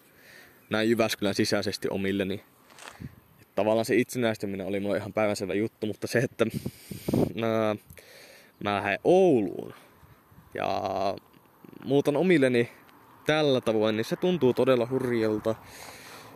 näin 0.71 0.91
Jyväskylän 0.91 1.35
sisäisesti 1.35 1.89
omilleni. 1.91 2.45
Et 3.43 3.55
tavallaan 3.55 3.85
se 3.85 3.97
itsenäistyminen 3.97 4.67
oli 4.67 4.81
mulle 4.81 4.97
ihan 4.97 5.13
päivänselvä 5.13 5.55
juttu, 5.55 5.87
mutta 5.87 6.07
se, 6.07 6.19
että 6.19 6.47
mä, 7.35 7.77
mä 8.65 8.75
lähden 8.75 8.99
Ouluun 9.05 9.75
ja 10.55 10.83
muutan 11.85 12.17
omilleni 12.17 12.69
tällä 13.27 13.61
tavoin, 13.61 13.97
niin 13.97 14.05
se 14.05 14.17
tuntuu 14.17 14.55
todella 14.55 14.89
hurjalta. 14.91 15.55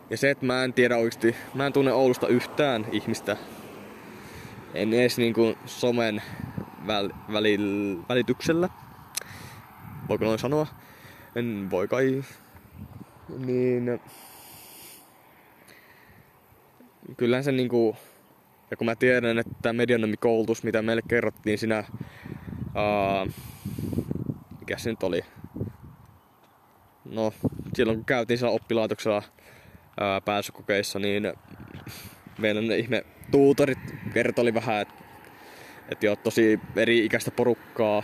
Ja 0.09 0.17
se, 0.17 0.29
että 0.29 0.45
mä 0.45 0.63
en 0.63 0.73
tiedä 0.73 0.97
oikeasti, 0.97 1.35
mä 1.53 1.65
en 1.65 1.73
tunne 1.73 1.93
Oulusta 1.93 2.27
yhtään 2.27 2.87
ihmistä. 2.91 3.37
En 4.77 4.93
edes 4.93 5.17
niinku 5.17 5.57
somen 5.65 6.21
väl, 6.87 7.09
välil, 7.33 7.97
välityksellä. 8.09 8.69
Voiko 10.09 10.25
noin 10.25 10.39
sanoa? 10.39 10.67
En 11.35 11.71
voi 11.71 11.87
kai. 11.87 12.23
Niin 13.37 13.99
kyllähän 17.17 17.43
se 17.43 17.51
niinku, 17.51 17.95
ja 18.71 18.77
kun 18.77 18.85
mä 18.85 18.95
tiedän, 18.95 19.39
että 19.39 19.73
medianomikoulutus, 19.73 20.63
mitä 20.63 20.81
meille 20.81 21.01
kerrottiin 21.07 21.57
siinä, 21.57 21.75
ää, 21.75 23.25
mikä 24.59 24.77
se 24.77 24.89
nyt 24.89 25.03
oli, 25.03 25.21
no 27.05 27.33
silloin 27.75 27.97
kun 27.97 28.05
käytiin 28.05 28.37
siellä 28.37 28.55
oppilaitoksella 28.55 29.23
ää, 29.99 30.21
pääsykokeissa, 30.21 30.99
niin 30.99 31.33
meidän 32.37 32.71
ihme 32.71 33.05
tuutorit 33.31 33.79
kertoi 34.13 34.53
vähän, 34.53 34.81
että 34.81 34.93
et 35.89 36.03
joo, 36.03 36.15
tosi 36.15 36.59
eri 36.75 37.05
ikäistä 37.05 37.31
porukkaa. 37.31 38.03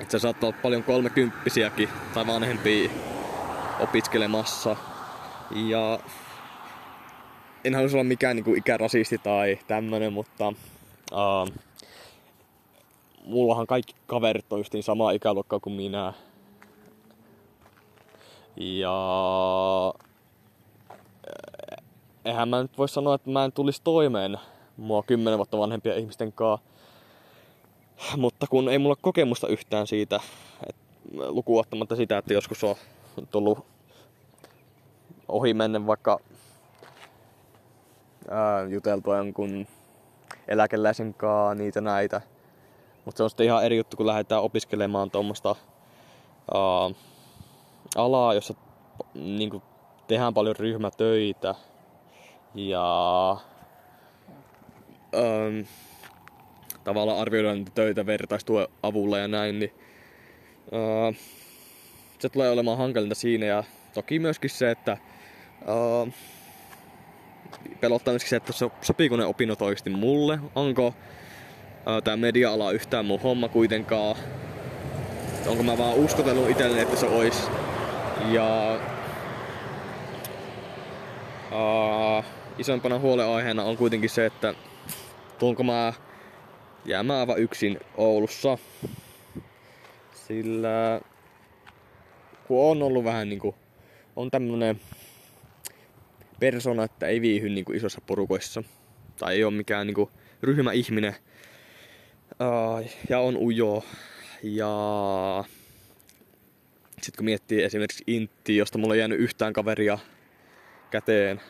Että 0.00 0.12
se 0.12 0.18
saattaa 0.18 0.48
olla 0.48 0.58
paljon 0.62 0.82
kolmekymppisiäkin 0.82 1.88
tai 2.14 2.26
vanhempia 2.26 2.90
opiskelemassa. 3.80 4.76
Ja 5.50 5.98
en 7.64 7.74
halua 7.74 7.90
olla 7.92 8.04
mikään 8.04 8.36
niinku 8.36 8.54
ikärasisti 8.54 9.18
tai 9.18 9.58
tämmönen, 9.66 10.12
mutta 10.12 10.48
uh, 11.12 11.52
mullahan 13.24 13.66
kaikki 13.66 13.94
kaverit 14.06 14.52
on 14.52 14.60
justiin 14.60 14.82
samaa 14.82 15.10
ikäluokkaa 15.10 15.60
kuin 15.60 15.76
minä. 15.76 16.12
Ja 18.56 18.94
eihän 22.26 22.48
mä 22.48 22.62
nyt 22.62 22.78
voi 22.78 22.88
sanoa, 22.88 23.14
että 23.14 23.30
mä 23.30 23.44
en 23.44 23.52
tulisi 23.52 23.80
toimeen 23.84 24.38
mua 24.76 25.02
kymmenen 25.02 25.38
vuotta 25.38 25.58
vanhempia 25.58 25.96
ihmisten 25.96 26.32
kanssa. 26.32 26.66
Mutta 28.16 28.46
kun 28.50 28.68
ei 28.68 28.78
mulla 28.78 28.96
kokemusta 29.00 29.48
yhtään 29.48 29.86
siitä, 29.86 30.20
että 30.66 30.82
lukuottamatta 31.28 31.96
sitä, 31.96 32.18
että 32.18 32.34
joskus 32.34 32.64
on 32.64 32.76
tullut 33.30 33.66
ohi 35.28 35.54
menne 35.54 35.86
vaikka 35.86 36.18
ää, 38.30 38.62
juteltua 38.62 39.16
jonkun 39.16 39.66
eläkeläisen 40.48 41.14
kanssa, 41.14 41.54
niitä 41.54 41.80
näitä. 41.80 42.20
Mutta 43.04 43.16
se 43.16 43.22
on 43.22 43.30
sitten 43.30 43.46
ihan 43.46 43.64
eri 43.64 43.76
juttu, 43.76 43.96
kun 43.96 44.06
lähdetään 44.06 44.42
opiskelemaan 44.42 45.10
tuommoista 45.10 45.56
alaa, 47.96 48.34
jossa 48.34 48.54
niin 49.14 49.50
kuin, 49.50 49.62
tehdään 50.06 50.34
paljon 50.34 50.56
ryhmätöitä 50.56 51.54
ja 52.56 53.30
ähm, 55.14 55.60
tavallaan 56.84 57.18
arvioidaan 57.18 57.56
niitä 57.56 57.70
töitä 57.74 58.06
vertaistuen 58.06 58.68
avulla 58.82 59.18
ja 59.18 59.28
näin, 59.28 59.58
niin 59.58 59.72
äh, 60.72 61.16
se 62.18 62.28
tulee 62.28 62.50
olemaan 62.50 62.78
hankalinta 62.78 63.14
siinä. 63.14 63.46
Ja 63.46 63.64
toki 63.94 64.18
myöskin 64.18 64.50
se, 64.50 64.70
että 64.70 64.92
äh, 64.92 66.14
pelottaa 67.80 68.12
myöskin 68.12 68.30
se, 68.30 68.36
että 68.36 68.52
sopiiko 68.82 69.16
ne 69.16 69.24
opinnot 69.24 69.62
oikeasti 69.62 69.90
mulle, 69.90 70.38
onko 70.54 70.86
äh, 70.86 72.02
tämä 72.04 72.16
media-ala 72.16 72.70
yhtään 72.70 73.06
mun 73.06 73.20
homma 73.20 73.48
kuitenkaan, 73.48 74.16
onko 75.46 75.62
mä 75.62 75.78
vaan 75.78 75.94
uskotellut 75.94 76.50
itselleni, 76.50 76.82
että 76.82 76.96
se 76.96 77.06
olisi 77.06 77.42
ja 78.32 78.78
uh, 81.52 82.35
isompana 82.58 82.98
huoleaiheena 82.98 83.64
on 83.64 83.76
kuitenkin 83.76 84.10
se, 84.10 84.26
että 84.26 84.54
tuonko 85.38 85.62
mä 85.62 85.92
jäämään 86.84 87.20
aivan 87.20 87.38
yksin 87.38 87.78
Oulussa. 87.96 88.58
Sillä 90.12 91.00
kun 92.46 92.70
on 92.70 92.82
ollut 92.82 93.04
vähän 93.04 93.28
niinku, 93.28 93.54
on 94.16 94.30
tämmönen 94.30 94.80
persona, 96.40 96.84
että 96.84 97.06
ei 97.06 97.20
viihy 97.20 97.48
niinku 97.48 97.72
isossa 97.72 98.00
porukoissa. 98.06 98.62
Tai 99.18 99.34
ei 99.34 99.44
ole 99.44 99.54
mikään 99.54 99.86
niinku 99.86 100.10
ryhmäihminen. 100.42 101.14
Ja 103.08 103.18
on 103.18 103.36
ujo. 103.36 103.84
Ja 104.42 105.44
sitten 107.02 107.16
kun 107.16 107.24
miettii 107.24 107.62
esimerkiksi 107.62 108.04
Intti, 108.06 108.56
josta 108.56 108.78
mulla 108.78 108.94
ei 108.94 109.00
jäänyt 109.00 109.20
yhtään 109.20 109.52
kaveria 109.52 109.98
käteen. 110.90 111.40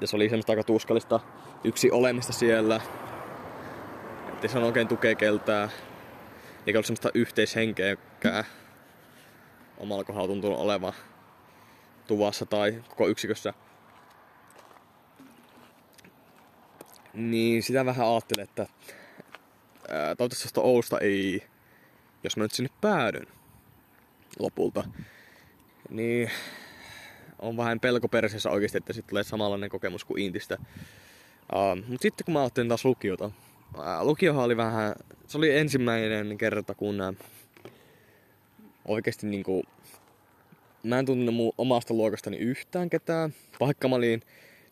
Ja 0.00 0.06
se 0.06 0.16
oli 0.16 0.28
semmoista 0.28 0.52
aika 0.52 0.64
tuskallista 0.64 1.20
yksi 1.64 1.90
olemista 1.90 2.32
siellä. 2.32 2.80
Ettei 4.28 4.50
se 4.50 4.58
oikein 4.58 4.88
tukea 4.88 5.14
keltää. 5.14 5.68
Eikä 6.66 6.78
ollut 6.78 6.86
semmoista 6.86 7.10
yhteishenkeäkään 7.14 8.44
omalla 9.78 10.04
kohdalla 10.04 10.28
tuntunut 10.28 10.58
olevan 10.58 10.92
tuvassa 12.06 12.46
tai 12.46 12.82
koko 12.88 13.08
yksikössä. 13.08 13.54
Niin 17.14 17.62
sitä 17.62 17.84
vähän 17.84 18.06
ajattelin, 18.06 18.44
että 18.44 18.66
toivottavasti 20.16 20.60
Oulusta 20.60 20.98
ei 20.98 21.42
jos 22.24 22.36
mä 22.36 22.44
nyt 22.44 22.52
sinne 22.52 22.70
päädyn 22.80 23.26
lopulta, 24.38 24.84
niin 25.90 26.30
on 27.38 27.56
vähän 27.56 27.80
pelko 27.80 28.08
perseessä 28.08 28.50
oikeasti, 28.50 28.78
että 28.78 28.92
sitten 28.92 29.08
tulee 29.08 29.24
samanlainen 29.24 29.70
kokemus 29.70 30.04
kuin 30.04 30.22
Intistä. 30.22 30.56
Uh, 31.52 31.76
Mutta 31.76 32.02
sitten 32.02 32.24
kun 32.24 32.34
mä 32.34 32.40
ajattelin 32.40 32.68
taas 32.68 32.84
lukiota, 32.84 33.24
uh, 33.24 33.32
lukiohan 34.02 34.44
oli 34.44 34.56
vähän, 34.56 34.94
se 35.26 35.38
oli 35.38 35.56
ensimmäinen 35.56 36.38
kerta, 36.38 36.74
kun 36.74 37.00
uh, 37.00 37.16
oikeasti 38.84 39.26
niinku, 39.26 39.62
mä 40.82 40.98
en 40.98 41.06
tunne 41.06 41.30
mun 41.30 41.52
omasta 41.58 41.94
luokastani 41.94 42.36
yhtään 42.36 42.90
ketään, 42.90 43.34
vaikka 43.60 43.88
mä 43.88 43.96
olin 43.96 44.22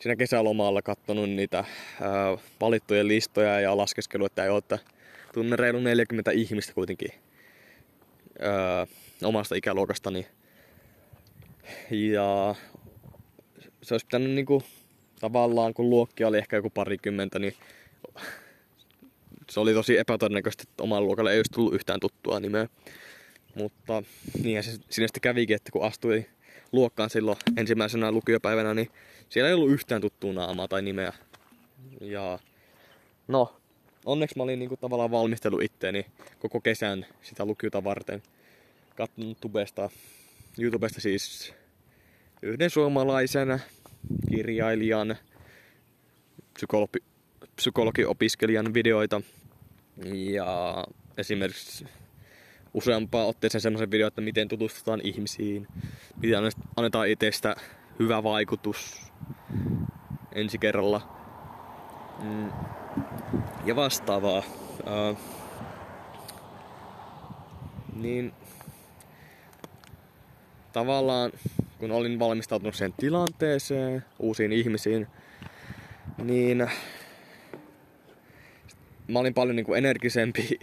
siinä 0.00 0.16
kesälomalla 0.16 0.82
kattonut 0.82 1.30
niitä 1.30 1.60
uh, 1.60 2.40
valittujen 2.60 3.08
listoja 3.08 3.60
ja 3.60 3.76
laskeskelua, 3.76 4.26
että 4.26 4.44
ei 4.44 4.50
ole, 4.50 4.58
että 4.58 4.78
tunne 5.34 5.56
reilu 5.56 5.80
40 5.80 6.30
ihmistä 6.30 6.74
kuitenkin 6.74 7.10
öö, 8.42 8.86
omasta 9.22 9.54
ikäluokastani. 9.54 10.26
Ja 11.90 12.54
se 13.82 13.94
olisi 13.94 14.06
pitänyt 14.06 14.30
niinku, 14.30 14.62
tavallaan, 15.20 15.74
kun 15.74 15.90
luokkia 15.90 16.28
oli 16.28 16.38
ehkä 16.38 16.56
joku 16.56 16.70
parikymmentä, 16.70 17.38
niin 17.38 17.54
se 19.50 19.60
oli 19.60 19.74
tosi 19.74 19.98
epätodennäköistä, 19.98 20.62
että 20.68 20.82
oman 20.82 21.04
luokalle 21.04 21.32
ei 21.32 21.38
olisi 21.38 21.52
tullut 21.52 21.74
yhtään 21.74 22.00
tuttua 22.00 22.40
nimeä. 22.40 22.68
Mutta 23.54 24.02
niin 24.42 24.62
se 24.62 24.70
sinne 24.70 25.08
sitten 25.08 25.20
kävikin, 25.20 25.56
että 25.56 25.72
kun 25.72 25.84
astui 25.84 26.26
luokkaan 26.72 27.10
silloin 27.10 27.38
ensimmäisenä 27.56 28.12
lukiopäivänä, 28.12 28.74
niin 28.74 28.90
siellä 29.28 29.48
ei 29.48 29.54
ollut 29.54 29.70
yhtään 29.70 30.00
tuttua 30.00 30.32
naamaa 30.32 30.68
tai 30.68 30.82
nimeä. 30.82 31.12
Ja 32.00 32.38
no, 33.28 33.56
onneksi 34.04 34.36
mä 34.36 34.42
olin 34.42 34.58
niinku 34.58 34.76
tavallaan 34.76 35.10
valmistellut 35.10 35.62
itteeni 35.62 36.06
koko 36.38 36.60
kesän 36.60 37.06
sitä 37.22 37.44
lukiota 37.44 37.84
varten. 37.84 38.22
Kattonut 38.96 39.40
tubesta, 39.40 39.90
YouTubesta 40.58 41.00
siis 41.00 41.54
yhden 42.42 42.70
suomalaisen 42.70 43.62
kirjailijan, 44.30 45.16
psykologi, 46.54 46.98
psykologiopiskelijan 47.56 48.74
videoita. 48.74 49.20
Ja 50.14 50.84
esimerkiksi 51.16 51.86
useampaa 52.74 53.24
otteeseen 53.24 53.62
semmoisen 53.62 53.90
video, 53.90 54.06
että 54.06 54.20
miten 54.20 54.48
tutustutaan 54.48 55.00
ihmisiin, 55.04 55.66
miten 56.22 56.38
annetaan 56.76 57.08
itsestä 57.08 57.56
hyvä 57.98 58.22
vaikutus 58.22 59.02
ensi 60.34 60.58
kerralla. 60.58 61.00
Mm 62.22 62.50
ja 63.64 63.76
vastaavaa. 63.76 64.42
Uh, 64.80 65.18
niin 67.96 68.32
tavallaan 70.74 71.32
kun 71.78 71.90
olin 71.90 72.18
valmistautunut 72.18 72.74
sen 72.74 72.92
tilanteeseen, 72.92 74.04
uusiin 74.18 74.52
ihmisiin, 74.52 75.06
niin 76.22 76.58
mä 79.08 79.18
olin 79.18 79.34
paljon 79.34 79.56
niin 79.56 79.66
kuin 79.66 79.78
energisempi, 79.78 80.58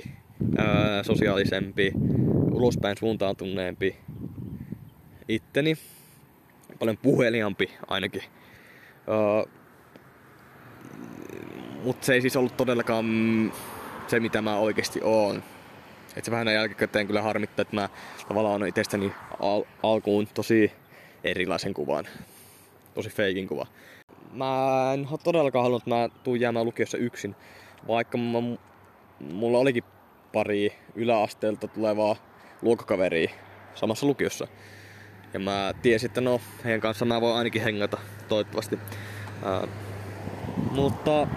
ää, 0.58 1.04
sosiaalisempi, 1.04 1.92
ulospäin 2.52 2.98
suuntautuneempi 2.98 3.96
itteni. 5.28 5.78
Paljon 6.80 6.98
puheliampi 6.98 7.72
ainakin. 7.88 8.24
Mutta 11.84 12.06
se 12.06 12.14
ei 12.14 12.22
siis 12.22 12.36
ollut 12.36 12.58
todellakaan 12.58 13.06
se, 14.08 14.20
mitä 14.20 14.42
mä 14.42 14.58
oikeasti 14.58 15.00
oon. 15.04 15.44
Et 16.16 16.26
se 16.26 16.32
vähän 16.32 16.54
jälkikäteen 16.54 17.08
kyllä 17.08 17.22
harmittaa, 17.22 17.62
että 17.62 17.76
mä 17.76 17.90
tavallaan 18.28 18.68
itsestäni 18.68 19.14
al- 19.40 19.64
alkuun 19.84 20.28
tosi 20.34 20.72
erilaisen 21.24 21.74
kuvan. 21.74 22.08
Tosi 22.94 23.10
feikin 23.10 23.48
kuva. 23.48 23.68
Mä 24.34 24.46
en 24.94 25.08
todellakaan 25.24 25.64
halunnut, 25.64 25.84
että 25.84 25.96
mä 25.96 26.10
tuun 26.24 26.40
jäämään 26.40 26.66
lukiossa 26.66 26.98
yksin. 26.98 27.36
Vaikka 27.88 28.18
mä, 28.18 28.38
mulla 29.20 29.58
olikin 29.58 29.84
pari 30.34 30.74
yläasteelta 30.96 31.68
tulevaa 31.68 32.16
luokkakaveria 32.62 33.32
samassa 33.76 34.06
lukiossa. 34.06 34.48
Ja 35.34 35.40
mä 35.40 35.74
tiesin, 35.82 36.08
että 36.08 36.22
no, 36.22 36.42
heidän 36.64 36.82
kanssa 36.82 37.06
mä 37.06 37.22
voin 37.22 37.38
ainakin 37.38 37.62
hengata, 37.62 37.98
toivottavasti. 38.28 38.80
Ää, 39.44 39.68
mutta 40.72 41.28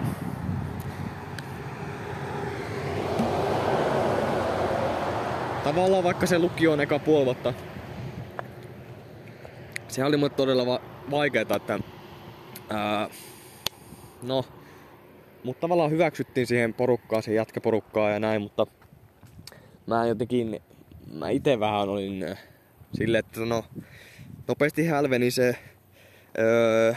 tavallaan 5.65 6.03
vaikka 6.03 6.25
se 6.25 6.39
lukio 6.39 6.71
on 6.71 6.81
eka 6.81 6.99
puoli 6.99 7.25
vuotta, 7.25 7.53
se 9.87 10.03
oli 10.03 10.17
mulle 10.17 10.29
todella 10.29 10.65
va- 10.65 10.81
vaikeeta, 11.11 11.55
että 11.55 11.79
ää, 12.69 13.09
no, 14.23 14.45
mutta 15.43 15.61
tavallaan 15.61 15.91
hyväksyttiin 15.91 16.47
siihen 16.47 16.73
porukkaan, 16.73 17.23
siihen 17.23 17.35
jatkeporukkaan 17.37 18.13
ja 18.13 18.19
näin, 18.19 18.41
mutta 18.41 18.67
mä 19.87 20.05
jotenkin, 20.05 20.59
mä 21.13 21.29
itse 21.29 21.59
vähän 21.59 21.89
olin 21.89 22.25
silleen, 22.93 23.19
että 23.19 23.39
no, 23.39 23.65
nopeasti 24.47 24.85
hälveni 24.85 25.31
se 25.31 25.55
öö, 26.39 26.93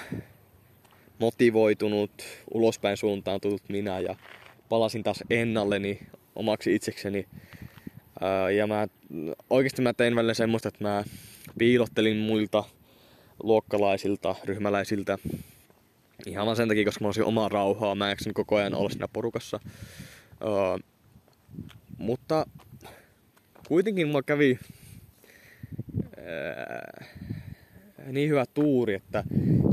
motivoitunut, 1.18 2.12
ulospäin 2.54 2.96
suuntaantunut 2.96 3.62
minä 3.68 4.00
ja 4.00 4.16
palasin 4.68 5.02
taas 5.02 5.24
ennalleni 5.30 6.00
omaksi 6.36 6.74
itsekseni 6.74 7.26
ja 8.56 8.66
mä, 8.66 8.86
oikeasti 9.50 9.82
mä 9.82 9.92
tein 9.92 10.16
välillä 10.16 10.34
semmoista, 10.34 10.68
että 10.68 10.84
mä 10.84 11.04
piilottelin 11.58 12.16
muilta 12.16 12.64
luokkalaisilta, 13.42 14.34
ryhmäläisiltä. 14.44 15.18
Ihan 16.26 16.46
vaan 16.46 16.56
sen 16.56 16.68
takia, 16.68 16.84
koska 16.84 17.04
mä 17.04 17.08
olisin 17.08 17.24
omaa 17.24 17.48
rauhaa. 17.48 17.94
Mä 17.94 18.10
en 18.10 18.34
koko 18.34 18.56
ajan 18.56 18.74
olla 18.74 18.90
siinä 18.90 19.08
porukassa. 19.08 19.60
Öö, 20.42 20.88
mutta 21.98 22.46
kuitenkin 23.68 24.06
mulla 24.06 24.22
kävi 24.22 24.58
öö, 26.18 27.04
niin 28.12 28.30
hyvä 28.30 28.44
tuuri, 28.54 28.94
että 28.94 29.24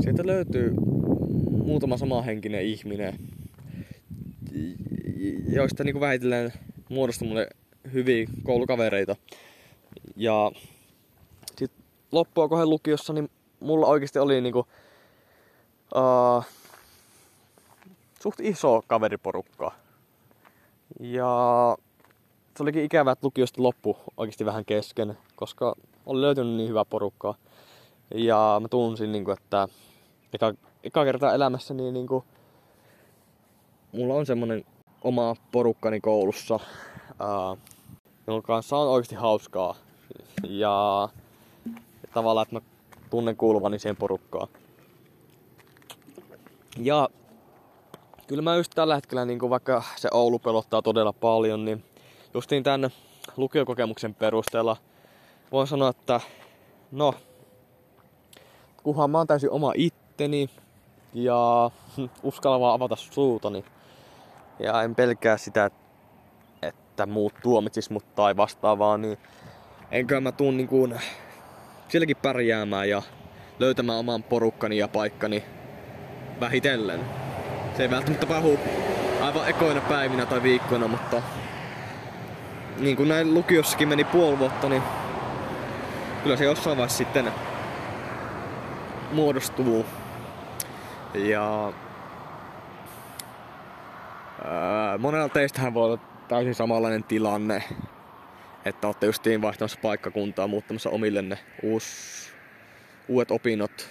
sieltä 0.02 0.26
löytyy 0.26 0.74
muutama 1.50 1.96
samahenkinen 1.96 2.62
ihminen, 2.62 3.14
joista 5.48 5.84
niin 5.84 6.00
vähitellen 6.00 6.52
muodostui 6.88 7.28
mulle 7.28 7.48
hyviä 7.92 8.26
koulukavereita. 8.44 9.16
Ja 10.16 10.52
sit 11.56 11.72
loppua 12.12 12.48
kohden 12.48 12.70
lukiossa, 12.70 13.12
niin 13.12 13.30
mulla 13.60 13.86
oikeasti 13.86 14.18
oli 14.18 14.40
niinku, 14.40 14.66
uh, 15.94 16.44
suht 18.22 18.40
iso 18.40 18.82
kaveriporukka. 18.86 19.72
Ja 21.00 21.76
se 22.56 22.62
olikin 22.62 22.84
ikävä, 22.84 23.12
että 23.12 23.26
lukiosta 23.26 23.62
loppu 23.62 23.96
oikeasti 24.16 24.44
vähän 24.44 24.64
kesken, 24.64 25.18
koska 25.36 25.74
oli 26.06 26.20
löytynyt 26.20 26.56
niin 26.56 26.68
hyvä 26.68 26.84
porukkaa. 26.84 27.34
Ja 28.14 28.58
mä 28.62 28.68
tunsin, 28.68 29.12
niin 29.12 29.30
että 29.30 29.68
eka, 30.32 30.54
eka 30.84 31.04
kertaa 31.04 31.34
elämässäni 31.34 31.82
niin, 31.82 31.94
niin 31.94 32.06
kuin, 32.06 32.24
mulla 33.92 34.14
on 34.14 34.26
semmonen 34.26 34.64
oma 35.02 35.36
porukkani 35.52 36.00
koulussa, 36.00 36.60
ää, 37.18 37.56
jonka 38.26 38.46
kanssa 38.46 38.76
on 38.76 38.88
oikeasti 38.88 39.14
hauskaa. 39.14 39.74
Ja, 40.48 41.08
tavallaan, 42.14 42.42
että 42.42 42.56
mä 42.56 42.60
tunnen 43.10 43.36
kuuluvani 43.36 43.78
siihen 43.78 43.96
porukkaan. 43.96 44.48
Ja 46.76 47.08
kyllä 48.26 48.42
mä 48.42 48.56
just 48.56 48.72
tällä 48.74 48.94
hetkellä, 48.94 49.24
niin 49.24 49.38
kuin 49.38 49.50
vaikka 49.50 49.82
se 49.96 50.08
Oulu 50.12 50.38
pelottaa 50.38 50.82
todella 50.82 51.12
paljon, 51.12 51.64
niin 51.64 51.84
justiin 52.34 52.62
tämän 52.62 52.90
lukiokokemuksen 53.36 54.14
perusteella 54.14 54.76
voin 55.52 55.66
sanoa, 55.66 55.88
että 55.88 56.20
no, 56.92 57.14
kunhan 58.82 59.10
mä 59.10 59.18
oon 59.18 59.26
täysin 59.26 59.50
oma 59.50 59.72
itteni 59.76 60.50
ja 61.14 61.70
uskalla 62.22 62.60
vaan 62.60 62.74
avata 62.74 62.96
suutani. 62.96 63.64
Ja 64.58 64.82
en 64.82 64.94
pelkää 64.94 65.36
sitä, 65.36 65.64
että 65.64 65.85
muut 67.06 67.34
tuomitsis 67.42 67.90
mut 67.90 68.14
tai 68.14 68.36
vastaavaa, 68.36 68.98
niin 68.98 69.18
enkö 69.90 70.20
mä 70.20 70.32
tuun 70.32 70.56
niin 70.56 70.98
silläkin 71.88 72.16
pärjäämään 72.16 72.88
ja 72.88 73.02
löytämään 73.58 73.98
oman 73.98 74.22
porukkani 74.22 74.78
ja 74.78 74.88
paikkani 74.88 75.44
vähitellen. 76.40 77.00
Se 77.76 77.82
ei 77.82 77.90
välttämättä 77.90 78.26
pahu 78.26 78.58
aivan 79.20 79.48
ekoina 79.48 79.80
päivinä 79.80 80.26
tai 80.26 80.42
viikkoina, 80.42 80.88
mutta 80.88 81.22
niin 82.78 82.96
kuin 82.96 83.08
näin 83.08 83.34
lukiossakin 83.34 83.88
meni 83.88 84.04
puoli 84.04 84.38
vuotta, 84.38 84.68
niin 84.68 84.82
kyllä 86.22 86.36
se 86.36 86.44
jossain 86.44 86.76
vaiheessa 86.76 86.98
sitten 86.98 87.32
muodostuu. 89.12 89.86
Ja 91.14 91.72
ää, 94.44 94.98
monella 94.98 95.28
teistähän 95.28 95.74
voi 95.74 95.84
olla 95.84 95.98
täysin 96.28 96.54
samanlainen 96.54 97.04
tilanne, 97.04 97.62
että 98.64 98.86
olette 98.86 99.06
justiin 99.06 99.42
vaihtamassa 99.42 99.78
paikkakuntaa, 99.82 100.46
muuttamassa 100.46 100.90
omillenne 100.90 101.38
uus, 101.62 101.84
uudet 103.08 103.30
opinnot 103.30 103.88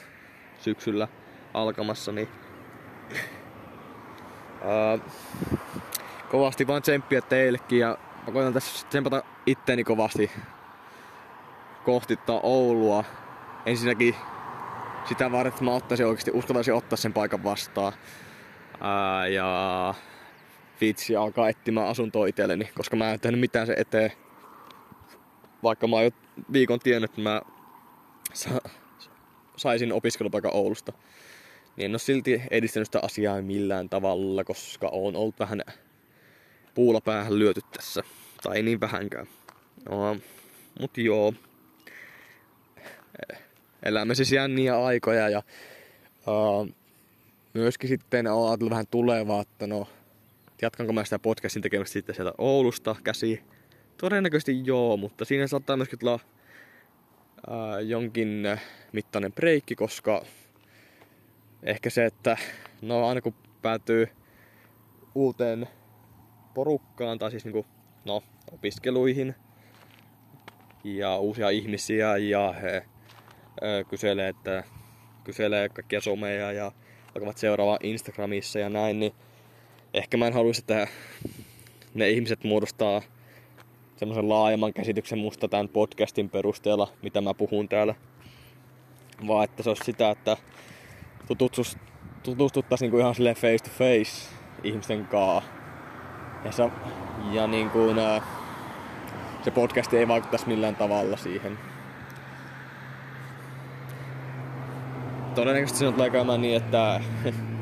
syksyllä 0.59 1.07
alkamassa, 1.53 2.11
niin 2.11 2.27
ää, 4.63 4.99
kovasti 6.29 6.67
vaan 6.67 6.81
tsemppiä 6.81 7.21
teillekin 7.21 7.79
ja 7.79 7.97
mä 8.27 8.33
koitan 8.33 8.53
tässä 8.53 8.87
tsempata 8.87 9.23
itteeni 9.45 9.83
kovasti 9.83 10.31
kohti 11.83 12.19
Oulua. 12.43 13.03
Ensinnäkin 13.65 14.15
sitä 15.05 15.31
varten, 15.31 15.49
että 15.53 15.63
mä 15.63 15.71
ottaisin 15.71 16.05
oikeasti, 16.05 16.31
uskaltaisin 16.33 16.73
ottaa 16.73 16.97
sen 16.97 17.13
paikan 17.13 17.43
vastaan. 17.43 17.93
Ää, 18.81 19.27
ja 19.27 19.93
vitsi 20.81 21.15
alkaa 21.15 21.49
etsimään 21.49 21.87
asuntoa 21.87 22.27
itselleni, 22.27 22.69
koska 22.75 22.95
mä 22.95 23.11
en 23.11 23.19
tehnyt 23.19 23.39
mitään 23.39 23.67
se 23.67 23.73
eteen. 23.77 24.11
Vaikka 25.63 25.87
mä 25.87 25.95
oon 25.95 26.05
jo 26.05 26.11
viikon 26.53 26.79
tiennyt, 26.79 27.11
että 27.11 27.21
mä 27.21 27.41
sa- 28.33 28.69
saisin 29.55 29.93
opiskelupaikan 29.93 30.53
Oulusta. 30.53 30.93
Niin 31.75 31.85
en 31.85 31.91
ole 31.91 31.99
silti 31.99 32.41
edistänyt 32.51 32.87
sitä 32.87 32.99
asiaa 33.03 33.41
millään 33.41 33.89
tavalla, 33.89 34.43
koska 34.43 34.89
on 34.91 35.15
ollut 35.15 35.39
vähän 35.39 35.61
puulla 36.73 37.01
päähän 37.01 37.39
lyöty 37.39 37.61
tässä. 37.71 38.03
Tai 38.43 38.55
ei 38.55 38.63
niin 38.63 38.79
vähänkään. 38.79 39.27
No, 39.89 40.17
mut 40.79 40.97
joo 40.97 41.33
elämme 43.85 44.15
siis 44.15 44.31
jänniä 44.31 44.83
aikoja 44.83 45.29
ja 45.29 45.43
uh, 46.27 46.67
myöskin 47.53 47.89
sitten 47.89 48.27
on 48.27 48.47
ajatellut 48.47 48.71
vähän 48.71 48.87
tulevaa, 48.91 49.41
että 49.41 49.67
no 49.67 49.87
jatkanko 50.61 50.93
mä 50.93 51.03
sitä 51.03 51.19
podcastin 51.19 51.61
tekemistä 51.61 51.93
sitten 51.93 52.15
sieltä 52.15 52.33
Oulusta 52.37 52.95
käsi. 53.03 53.43
Todennäköisesti 53.97 54.61
joo, 54.65 54.97
mutta 54.97 55.25
siinä 55.25 55.47
saattaa 55.47 55.77
myöskin 55.77 55.99
tulla 55.99 56.13
uh, 56.13 56.21
jonkin 57.85 58.43
mittainen 58.91 59.33
breikki, 59.33 59.75
koska 59.75 60.25
ehkä 61.63 61.89
se, 61.89 62.05
että 62.05 62.37
no 62.81 63.07
aina 63.07 63.21
kun 63.21 63.33
päätyy 63.61 64.07
uuteen 65.15 65.67
porukkaan 66.53 67.19
tai 67.19 67.31
siis 67.31 67.45
niinku, 67.45 67.65
no, 68.05 68.23
opiskeluihin 68.51 69.35
ja 70.83 71.17
uusia 71.17 71.49
ihmisiä 71.49 72.17
ja 72.17 72.53
he 72.61 72.85
kyselee, 73.89 74.29
että 74.29 74.63
kyselee 75.23 75.69
kaikkia 75.69 76.01
someja 76.01 76.51
ja 76.51 76.71
alkavat 77.15 77.37
seuraavaa 77.37 77.79
Instagramissa 77.83 78.59
ja 78.59 78.69
näin, 78.69 78.99
niin 78.99 79.13
ehkä 79.95 80.17
mä 80.17 80.27
en 80.27 80.33
haluaisi, 80.33 80.61
että 80.61 80.87
ne 81.93 82.09
ihmiset 82.09 82.43
muodostaa 82.43 83.01
semmoisen 83.97 84.29
laajemman 84.29 84.73
käsityksen 84.73 85.19
musta 85.19 85.47
tämän 85.47 85.69
podcastin 85.69 86.29
perusteella, 86.29 86.91
mitä 87.01 87.21
mä 87.21 87.33
puhun 87.33 87.69
täällä. 87.69 87.95
Vaan 89.27 89.43
että 89.43 89.63
se 89.63 89.69
olisi 89.69 89.83
sitä, 89.85 90.09
että 90.09 90.37
tutustuttaisiin 92.23 92.91
niin 92.91 92.99
ihan 92.99 93.15
sille 93.15 93.35
face 93.35 93.63
to 93.63 93.69
face 93.69 94.29
ihmisten 94.63 95.05
kanssa. 95.05 95.49
Ja, 96.45 96.51
se, 96.51 96.69
ja 97.31 97.47
niin 97.47 97.69
kuin, 97.69 97.97
se 99.43 99.51
podcast 99.51 99.93
ei 99.93 100.07
vaikuttaisi 100.07 100.47
millään 100.47 100.75
tavalla 100.75 101.17
siihen. 101.17 101.57
todennäköisesti 105.35 105.79
se 105.79 105.91
tulee 105.91 106.09
käymään 106.09 106.41
niin, 106.41 106.57
että 106.57 107.01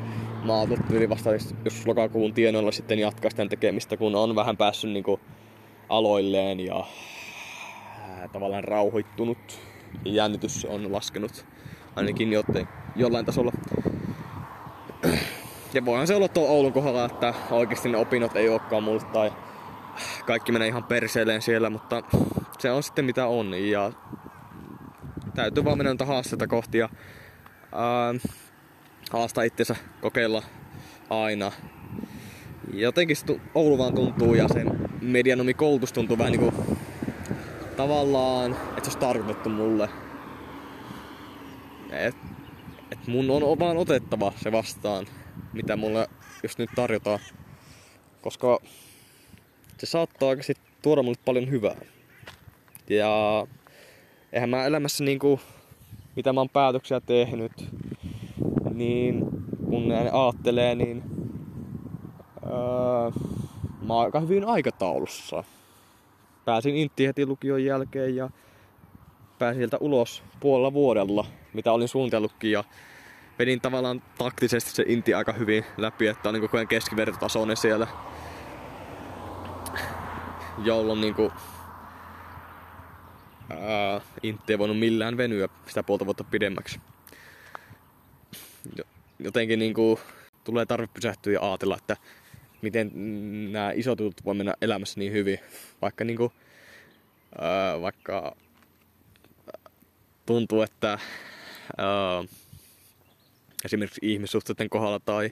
maatot 0.44 0.80
yli 0.90 1.08
vasta 1.08 1.30
jos 1.64 1.86
lokakuun 1.86 2.34
tienoilla 2.34 2.72
sitten 2.72 2.98
jatkaa 2.98 3.30
sitä 3.30 3.46
tekemistä, 3.46 3.96
kun 3.96 4.14
on 4.14 4.36
vähän 4.36 4.56
päässyt 4.56 4.90
niin 4.90 5.04
kuin 5.04 5.20
aloilleen 5.88 6.60
ja 6.60 6.84
tavallaan 8.32 8.64
rauhoittunut. 8.64 9.38
Jännitys 10.04 10.64
on 10.64 10.92
laskenut 10.92 11.46
ainakin 11.96 12.32
joten, 12.32 12.68
jollain 12.96 13.26
tasolla. 13.26 13.52
Ja 15.74 15.84
voihan 15.84 16.06
se 16.06 16.14
olla 16.14 16.28
tuo 16.28 16.48
Oulun 16.48 16.72
kohdalla, 16.72 17.04
että 17.04 17.34
oikeasti 17.50 17.88
ne 17.88 17.98
opinnot 17.98 18.36
ei 18.36 18.48
olekaan 18.48 18.82
mulle 18.82 19.02
tai 19.12 19.32
kaikki 20.26 20.52
menee 20.52 20.68
ihan 20.68 20.84
perseelleen 20.84 21.42
siellä, 21.42 21.70
mutta 21.70 22.02
se 22.58 22.70
on 22.70 22.82
sitten 22.82 23.04
mitä 23.04 23.26
on. 23.26 23.54
Ja 23.54 23.92
täytyy 25.34 25.64
vaan 25.64 25.78
mennä 25.78 25.90
noita 25.90 26.04
haasteita 26.04 26.46
kohti 26.46 26.78
ja 26.78 26.88
ää, 27.72 28.14
haastaa 29.10 29.44
itsensä 29.44 29.76
kokeilla 30.00 30.42
aina. 31.10 31.52
Jotenkin 32.72 33.16
Oulu 33.54 33.78
vaan 33.78 33.94
tuntuu 33.94 34.34
ja 34.34 34.48
sen 34.48 34.90
medianomi 35.00 35.54
koulutus 35.54 35.92
tuntuu 35.92 36.18
vähän 36.18 36.32
niinku 36.32 36.54
tavallaan, 37.76 38.52
että 38.52 38.84
se 38.84 38.86
olisi 38.86 38.98
tarkoitettu 38.98 39.48
mulle. 39.48 39.88
Et, 41.90 42.16
et 42.92 43.06
mun 43.06 43.30
on 43.30 43.58
vaan 43.58 43.76
otettava 43.76 44.32
se 44.42 44.52
vastaan, 44.52 45.06
mitä 45.52 45.76
mulle 45.76 46.08
just 46.42 46.58
nyt 46.58 46.70
tarjotaan. 46.76 47.18
Koska 48.22 48.58
se 49.78 49.86
saattaa 49.86 50.28
oikeasti 50.28 50.54
tuoda 50.82 51.02
mulle 51.02 51.18
paljon 51.24 51.50
hyvää. 51.50 51.76
Ja 52.90 53.46
eihän 54.32 54.50
mä 54.50 54.66
elämässä 54.66 55.04
niinku 55.04 55.40
mitä 56.16 56.32
mä 56.32 56.40
oon 56.40 56.48
päätöksiä 56.48 57.00
tehnyt, 57.00 57.52
niin 58.74 59.26
kun 59.68 59.88
ne 59.88 60.10
aattelee, 60.12 60.74
niin 60.74 61.02
öö, 62.46 63.10
mä 63.86 63.94
oon 63.94 64.04
aika 64.04 64.20
hyvin 64.20 64.44
aikataulussa. 64.44 65.44
Pääsin 66.44 66.76
intti 66.76 67.06
heti 67.06 67.26
lukion 67.26 67.64
jälkeen 67.64 68.16
ja 68.16 68.30
pääsin 69.38 69.60
sieltä 69.60 69.76
ulos 69.80 70.22
puolella 70.40 70.72
vuodella, 70.72 71.26
mitä 71.52 71.72
olin 71.72 71.88
suunnitellutkin 71.88 72.50
ja 72.50 72.64
vedin 73.38 73.60
tavallaan 73.60 74.02
taktisesti 74.18 74.70
se 74.70 74.84
inti 74.86 75.14
aika 75.14 75.32
hyvin 75.32 75.64
läpi, 75.76 76.06
että 76.06 76.28
on 76.28 76.32
niin 76.32 76.42
koko 76.42 76.56
ajan 76.56 76.68
keskivertotasoinen 76.68 77.56
siellä. 77.56 77.86
Jolloin 80.64 81.00
niinku 81.00 81.32
ää, 83.50 84.00
intti 84.22 84.52
ei 84.52 84.58
voinut 84.58 84.78
millään 84.78 85.16
venyä 85.16 85.48
sitä 85.66 85.82
puolta 85.82 86.06
vuotta 86.06 86.24
pidemmäksi. 86.24 86.80
Jotenkin 89.18 89.58
niinku 89.58 90.00
tulee 90.44 90.66
tarve 90.66 90.86
pysähtyä 90.94 91.32
ja 91.32 91.40
ajatella, 91.50 91.76
että 91.76 91.96
miten 92.62 92.90
nämä 93.52 93.72
isot 93.72 94.00
jutut 94.00 94.24
voi 94.24 94.34
mennä 94.34 94.54
elämässä 94.60 95.00
niin 95.00 95.12
hyvin. 95.12 95.38
Vaikka 95.82 96.04
niinku, 96.04 96.32
ää, 97.38 97.80
vaikka 97.80 98.36
tuntuu, 100.26 100.62
että 100.62 100.98
ää, 101.76 102.24
esimerkiksi 103.64 104.00
ihmissuhteiden 104.02 104.70
kohdalla 104.70 105.00
tai 105.00 105.30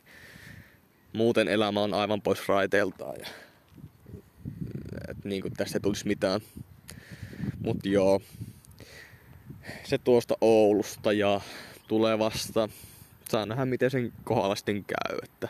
muuten 1.12 1.49
elämä 1.49 1.80
on 1.80 1.95
aivan 1.95 2.22
pois 2.22 2.49
raiteiltaan. 2.49 3.16
Ja, 3.20 3.26
et 5.09 5.24
niin 5.24 5.43
kuin 5.43 5.55
tästä 5.55 5.76
ei 5.76 5.80
tulisi 5.80 6.07
mitään. 6.07 6.41
Mutta 7.64 7.89
joo, 7.89 8.20
se 9.85 9.99
tuosta 9.99 10.37
Oulusta 10.41 11.12
ja 11.12 11.41
tulevasta. 11.89 12.68
Saa 13.28 13.46
nähdä 13.46 13.64
miten 13.64 13.90
sen 13.90 14.12
kohdalla 14.24 14.54
sitten 14.54 14.84
käy. 14.84 15.18
Että 15.22 15.48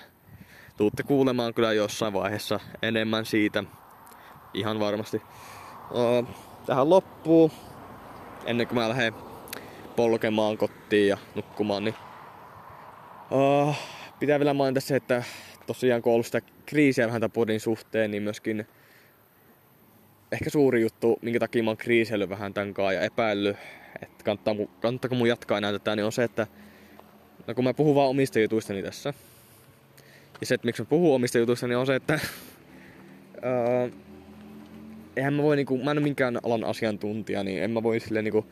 tuutte 0.76 1.02
kuulemaan 1.02 1.54
kyllä 1.54 1.72
jossain 1.72 2.12
vaiheessa 2.12 2.60
enemmän 2.82 3.26
siitä. 3.26 3.64
Ihan 4.54 4.80
varmasti. 4.80 5.22
Tähän 6.66 6.90
loppuu. 6.90 7.50
Ennen 8.44 8.66
kuin 8.66 8.78
mä 8.78 8.88
lähden 8.88 9.14
polkemaan 9.96 10.58
kotiin 10.58 11.08
ja 11.08 11.18
nukkumaan, 11.34 11.84
niin 11.84 11.94
Uh, 13.32 13.74
pitää 14.20 14.38
vielä 14.38 14.54
mainita 14.54 14.80
se, 14.80 14.96
että 14.96 15.22
tosiaan 15.66 16.02
kun 16.02 16.10
on 16.10 16.14
ollut 16.14 16.26
sitä 16.26 16.40
kriisiä 16.66 17.06
vähän 17.06 17.20
tämän 17.20 17.60
suhteen, 17.60 18.10
niin 18.10 18.22
myöskin 18.22 18.66
ehkä 20.32 20.50
suuri 20.50 20.82
juttu, 20.82 21.18
minkä 21.22 21.40
takia 21.40 21.62
mä 21.62 21.70
oon 21.70 21.76
kriisellyt 21.76 22.28
vähän 22.28 22.54
tämän 22.54 22.74
kanssa 22.74 22.92
ja 22.92 23.00
epäillyt, 23.00 23.56
että 24.02 24.24
kannattaa, 24.24 24.54
kannattaako 24.80 25.14
mun 25.14 25.28
jatkaa 25.28 25.58
enää 25.58 25.72
tätä, 25.72 25.96
niin 25.96 26.04
on 26.04 26.12
se, 26.12 26.24
että 26.24 26.46
no 27.46 27.54
kun 27.54 27.64
mä 27.64 27.74
puhun 27.74 27.94
vaan 27.94 28.08
omista 28.08 28.38
jutuistani 28.38 28.82
tässä, 28.82 29.14
ja 30.40 30.46
se, 30.46 30.54
että 30.54 30.66
miksi 30.66 30.82
mä 30.82 30.86
puhun 30.86 31.14
omista 31.14 31.38
jutuista, 31.38 31.66
niin 31.66 31.78
on 31.78 31.86
se, 31.86 31.94
että 31.94 32.20
uh, 33.36 33.92
eihän 35.16 35.34
mä 35.34 35.42
voi 35.42 35.56
niinku, 35.56 35.78
mä 35.78 35.90
en 35.90 35.98
ole 35.98 36.02
minkään 36.04 36.38
alan 36.42 36.64
asiantuntija, 36.64 37.44
niin 37.44 37.62
en 37.62 37.70
mä 37.70 37.82
voi 37.82 38.00
silleen 38.00 38.24
niinku 38.24 38.46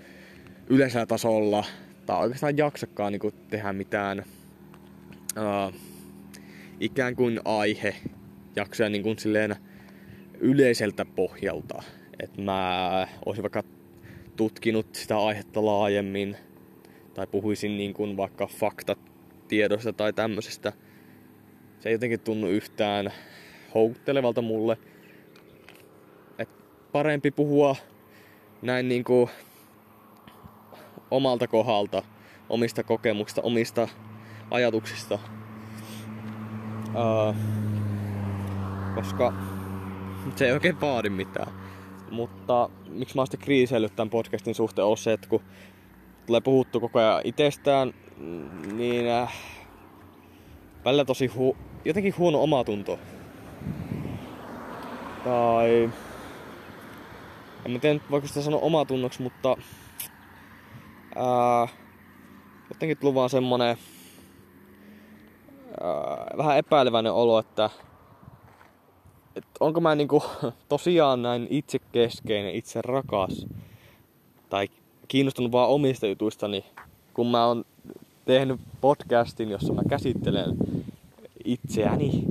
yleisellä 0.67 1.07
tasolla 1.07 1.65
tai 2.07 2.21
oikeastaan 2.21 2.57
jaksakaan 2.57 3.13
niinku 3.13 3.31
tehdä 3.31 3.73
mitään 3.73 4.25
uh, 5.39 5.75
ikään 6.81 7.17
kuin 7.17 7.41
aihe 7.45 7.97
jaksoja 8.57 8.89
niin 8.89 9.03
kuin 9.03 9.19
silleen 9.19 9.57
yleiseltä 10.41 11.05
pohjalta. 11.05 11.83
Että 12.21 12.43
mä 12.43 13.09
olisin 13.27 13.43
vaikka 13.43 13.63
tutkinut 14.37 14.95
sitä 14.95 15.19
aihetta 15.19 15.65
laajemmin 15.65 16.37
tai 17.15 17.27
puhuisin 17.27 17.77
niin 17.77 17.95
kuin 17.95 18.17
vaikka 18.17 18.47
faktatiedosta 18.47 19.93
tai 19.93 20.13
tämmöisestä. 20.13 20.73
Se 21.79 21.89
ei 21.89 21.93
jotenkin 21.93 22.21
tunnu 22.21 22.47
yhtään 22.47 23.13
houkuttelevalta 23.75 24.43
mulle. 24.43 24.79
Et 26.39 26.49
parempi 26.93 27.31
puhua 27.31 27.77
näin 28.63 28.89
niin 28.89 29.05
kuin 29.05 29.31
omalta 31.11 31.47
kohdalta, 31.47 32.03
omista 32.49 32.83
kokemuksista, 32.83 33.43
omista 33.43 33.89
ajatuksista. 34.51 35.19
Uh, 36.89 37.37
koska 38.95 39.33
se 40.37 40.47
ei 40.47 40.53
oikein 40.53 40.81
vaadi 40.81 41.11
mitään. 41.11 41.53
Mutta 42.11 42.71
miksi 42.89 43.15
mä 43.15 43.21
oon 43.21 43.27
sitten 43.27 43.41
kriisellyt 43.41 43.97
tämän 43.97 44.11
podcastin 44.11 44.55
suhteen 44.55 44.87
on 44.87 44.97
se, 44.97 45.13
että 45.13 45.29
kun 45.29 45.43
tulee 46.31 46.41
puhuttu 46.41 46.81
koko 46.81 46.99
ajan 46.99 47.21
itsestään, 47.25 47.95
niin 48.73 49.09
äh, 49.09 49.35
välillä 50.85 51.05
tosi 51.05 51.27
hu- 51.27 51.57
jotenkin 51.85 52.15
huono 52.19 52.43
omatunto. 52.43 52.99
Tai 55.25 55.91
en 57.65 57.71
mä 57.71 57.79
tiedä, 57.79 58.01
voiko 58.11 58.27
sitä 58.27 58.43
sanoa 58.43 58.61
omatunnoksi, 58.61 59.23
mutta 59.23 59.57
ää, 61.17 61.69
jotenkin 62.69 62.99
tullut 62.99 63.15
vaan 63.15 63.31
semmonen 63.31 63.71
äh, 63.71 63.79
vähän 66.37 66.59
epäileväinen 66.59 67.13
olo, 67.13 67.39
että, 67.39 67.71
että 69.37 69.51
onko 69.61 69.81
mä 69.81 69.95
niinku 69.95 70.23
tosiaan 70.69 71.23
näin 71.23 71.47
itsekeskeinen, 71.51 72.55
itse 72.55 72.83
rakas 72.83 73.47
tai 74.51 74.69
kiinnostunut 75.11 75.53
vaan 75.53 75.69
omista 75.69 76.07
jutuistani, 76.07 76.65
kun 77.15 77.31
mä 77.31 77.47
oon 77.47 77.65
tehnyt 78.25 78.61
podcastin, 78.81 79.51
jossa 79.51 79.73
mä 79.73 79.83
käsittelen 79.89 80.57
itseäni. 81.45 82.25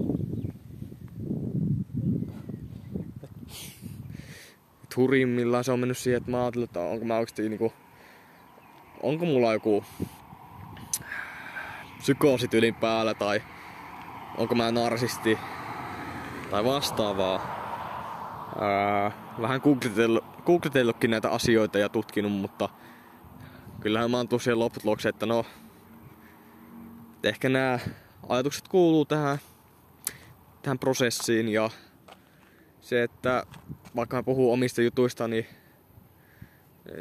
Hurimmillaan 4.98 5.64
se 5.64 5.72
on 5.72 5.80
mennyt 5.80 5.98
siihen, 5.98 6.18
että 6.18 6.32
mä 6.32 6.42
ajattelin, 6.42 6.64
että 6.64 6.80
onko 6.80 7.06
mä 7.06 7.18
oikeasti 7.18 7.50
niinku, 7.50 7.74
onko 9.04 9.26
mulla 9.26 9.54
joku 9.54 9.84
psykoosityylin 11.98 12.76
päällä 12.76 13.14
tai 13.14 13.42
onko 14.38 14.56
mä 14.56 14.72
narsisti 14.72 15.38
tai 16.52 16.66
vastaavaa. 16.66 17.60
Ää, 18.60 19.12
vähän 19.42 19.62
googletellut, 19.64 20.24
googletellutkin 20.50 21.12
näitä 21.12 21.30
asioita 21.30 21.80
ja 21.80 21.90
tutkinut, 21.90 22.32
mutta 22.32 22.70
kyllähän 23.82 24.12
mä 24.12 24.18
oon 24.18 24.28
tosiaan 24.28 24.60
lopputulokseen, 24.60 25.10
että 25.10 25.26
no 25.26 25.46
ehkä 27.24 27.50
nämä 27.50 27.80
ajatukset 28.30 28.68
kuuluu 28.68 29.06
tähän, 29.06 29.38
tähän 30.62 30.80
prosessiin 30.80 31.50
ja 31.50 31.70
se, 32.82 33.04
että 33.04 33.44
vaikka 33.96 34.18
mä 34.18 34.24
puhun 34.24 34.54
omista 34.54 34.82
jutuista, 34.82 35.28
niin, 35.28 35.46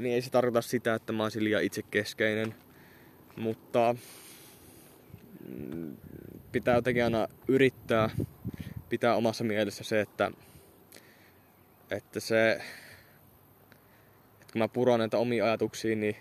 niin 0.00 0.14
ei 0.14 0.22
se 0.22 0.30
tarkoita 0.30 0.62
sitä, 0.62 0.94
että 0.94 1.12
mä 1.12 1.22
oon 1.22 1.30
liian 1.38 1.62
itsekeskeinen. 1.62 2.54
Mutta 3.36 3.94
pitää 6.52 6.74
jotenkin 6.74 7.04
aina 7.04 7.28
yrittää 7.48 8.10
pitää 8.88 9.14
omassa 9.14 9.44
mielessä 9.44 9.84
se, 9.84 10.00
että, 10.00 10.30
että 11.90 12.20
se, 12.20 12.60
kun 14.52 14.58
mä 14.58 14.68
puran 14.68 14.98
näitä 14.98 15.18
omia 15.18 15.44
ajatuksia 15.44 15.96
niin 15.96 16.16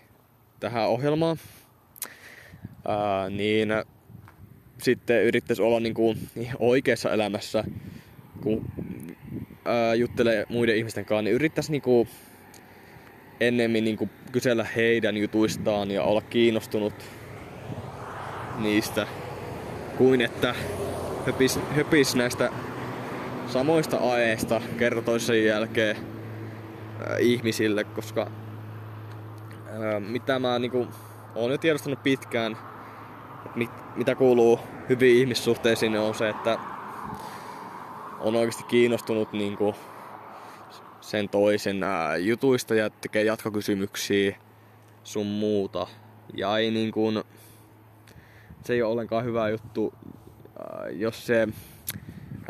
tähän 0.60 0.88
ohjelmaan, 0.88 1.36
ää, 2.88 3.30
niin 3.30 3.68
sitten 4.82 5.24
yrittäisi 5.24 5.62
olla 5.62 5.80
niin 5.80 5.94
kuin 5.94 6.18
oikeassa 6.58 7.12
elämässä, 7.12 7.64
kun 8.42 8.64
ää, 9.64 9.94
juttelee 9.94 10.46
muiden 10.48 10.76
ihmisten 10.76 11.04
kanssa, 11.04 11.22
niin 11.22 11.34
yrittäisi 11.34 11.70
niin 11.70 11.82
kuin 11.82 12.08
ennemmin 13.40 13.84
niin 13.84 13.96
kuin 13.96 14.10
kysellä 14.32 14.64
heidän 14.64 15.16
jutuistaan 15.16 15.90
ja 15.90 16.02
olla 16.02 16.20
kiinnostunut 16.20 16.94
niistä, 18.58 19.06
kuin 19.96 20.20
että 20.20 20.54
höpis, 21.26 21.58
höpis 21.76 22.14
näistä 22.14 22.52
samoista 23.46 23.96
aeista 23.96 24.60
kerta 24.78 25.02
toisen 25.02 25.44
jälkeen 25.44 25.96
ihmisille, 27.20 27.84
koska 27.84 28.22
äh, 28.22 30.00
mitä 30.08 30.38
mä 30.38 30.58
niinku, 30.58 30.86
oon 31.34 31.50
jo 31.50 31.58
tiedostanut 31.58 32.02
pitkään, 32.02 32.56
mit, 33.54 33.70
mitä 33.96 34.14
kuuluu 34.14 34.60
hyviin 34.88 35.18
ihmissuhteisiin, 35.18 35.98
on 35.98 36.14
se, 36.14 36.28
että 36.28 36.58
on 38.20 38.36
oikeasti 38.36 38.64
kiinnostunut 38.64 39.32
niinku, 39.32 39.74
sen 41.00 41.28
toisen 41.28 41.82
ää, 41.82 42.12
äh, 42.12 42.20
jutuista 42.20 42.74
ja 42.74 42.90
tekee 42.90 43.24
jatkokysymyksiä 43.24 44.36
sun 45.04 45.26
muuta. 45.26 45.86
Ja 46.34 46.58
ei 46.58 46.70
niin 46.70 46.92
kuin, 46.92 47.22
se 48.64 48.72
ei 48.72 48.82
ole 48.82 48.92
ollenkaan 48.92 49.24
hyvä 49.24 49.48
juttu, 49.48 49.94
äh, 49.94 50.92
jos 50.92 51.26
se 51.26 51.48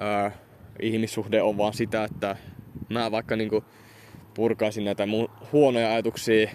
äh, 0.03 0.33
ihmissuhde 0.81 1.43
on 1.43 1.59
vaan 1.59 1.75
sitä, 1.75 2.05
että 2.05 2.37
mä 2.89 3.11
vaikka 3.11 3.37
niinku 3.37 3.65
purkaisin 4.39 4.85
näitä 4.85 5.07
mun 5.07 5.31
huonoja 5.53 5.93
ajatuksia 5.93 6.51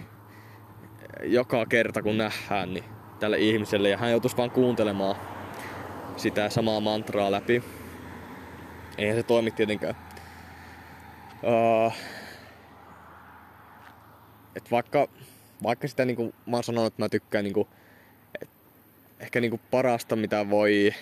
joka 1.22 1.66
kerta 1.66 2.02
kun 2.02 2.18
nähdään 2.18 2.74
niin 2.74 2.84
tälle 3.20 3.38
ihmiselle 3.38 3.88
ja 3.88 3.96
hän 3.96 4.10
joutuisi 4.10 4.36
vaan 4.36 4.50
kuuntelemaan 4.50 5.16
sitä 6.16 6.50
samaa 6.50 6.80
mantraa 6.80 7.30
läpi. 7.30 7.62
Eihän 8.98 9.16
se 9.16 9.22
toimi 9.22 9.50
tietenkään. 9.50 9.96
Uh, 11.42 11.92
et 14.56 14.70
vaikka 14.70 15.08
vaikka 15.62 15.88
sitä 15.88 16.04
niinku, 16.04 16.34
mä 16.46 16.56
oon 16.56 16.64
sanonut, 16.64 16.92
että 16.92 17.02
mä 17.02 17.08
tykkään 17.08 17.44
niinku, 17.44 17.68
et, 18.42 18.48
ehkä 19.20 19.40
niinku 19.40 19.60
parasta 19.70 20.16
mitä 20.16 20.50
voi 20.50 20.94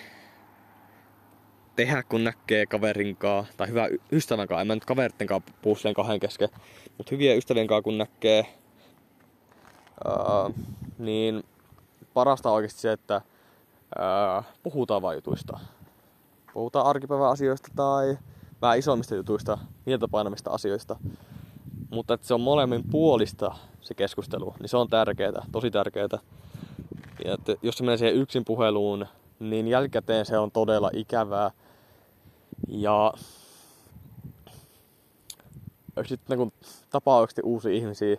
tehdä 1.75 2.03
kun 2.03 2.23
näkee 2.23 2.65
kaverinkaa, 2.65 3.45
tai 3.57 3.67
hyvä 3.67 3.89
ystävän 4.11 4.47
kanssa, 4.47 4.61
en 4.61 4.67
mä 4.67 4.75
nyt 4.75 4.85
kaverittenkaan 4.85 5.41
puhu 5.61 5.75
kahden 5.95 6.19
kesken, 6.19 6.49
mutta 6.97 7.11
hyviä 7.11 7.35
ystävien 7.35 7.67
kanssa 7.67 7.81
kun 7.81 7.97
näkee, 7.97 8.45
ää, 10.05 10.65
niin 10.97 11.43
parasta 12.13 12.49
on 12.49 12.55
oikeasti 12.55 12.81
se, 12.81 12.91
että 12.91 13.21
ää, 13.99 14.43
puhutaan 14.63 15.01
vain 15.01 15.15
jutuista. 15.17 15.59
Puhutaan 16.53 16.85
arkipäivän 16.85 17.29
asioista 17.29 17.67
tai 17.75 18.17
vähän 18.61 18.79
isommista 18.79 19.15
jutuista, 19.15 19.57
mieltä 19.85 20.07
asioista. 20.49 20.95
Mutta 21.89 22.13
että 22.13 22.27
se 22.27 22.33
on 22.33 22.41
molemmin 22.41 22.83
puolista 22.91 23.55
se 23.81 23.93
keskustelu, 23.93 24.53
niin 24.59 24.69
se 24.69 24.77
on 24.77 24.89
tärkeää, 24.89 25.45
tosi 25.51 25.71
tärkeää. 25.71 26.07
Ja 27.25 27.33
että 27.33 27.55
jos 27.61 27.77
se 27.77 27.83
menee 27.83 27.97
siihen 27.97 28.15
yksin 28.15 28.45
puheluun, 28.45 29.05
niin 29.39 29.67
jälkikäteen 29.67 30.25
se 30.25 30.37
on 30.37 30.51
todella 30.51 30.89
ikävää. 30.93 31.51
Ja 32.67 33.13
sitten 36.05 36.37
kun 36.37 36.51
tapaa 36.89 37.17
oikeasti 37.17 37.41
uusia 37.41 37.71
ihmisiä, 37.71 38.17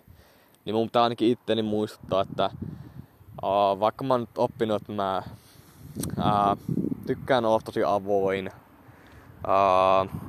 niin 0.64 0.74
mun 0.74 0.86
pitää 0.86 1.02
ainakin 1.02 1.28
itteni 1.28 1.62
muistuttaa, 1.62 2.20
että 2.20 2.50
uh, 3.42 3.80
vaikka 3.80 4.04
mä 4.04 4.14
oon 4.14 4.20
nyt 4.20 4.38
oppinut, 4.38 4.82
että 4.82 4.92
mä 4.92 5.22
uh, 6.18 6.58
tykkään 7.06 7.44
olla 7.44 7.60
tosi 7.64 7.84
avoin, 7.84 8.50
uh, 9.36 10.20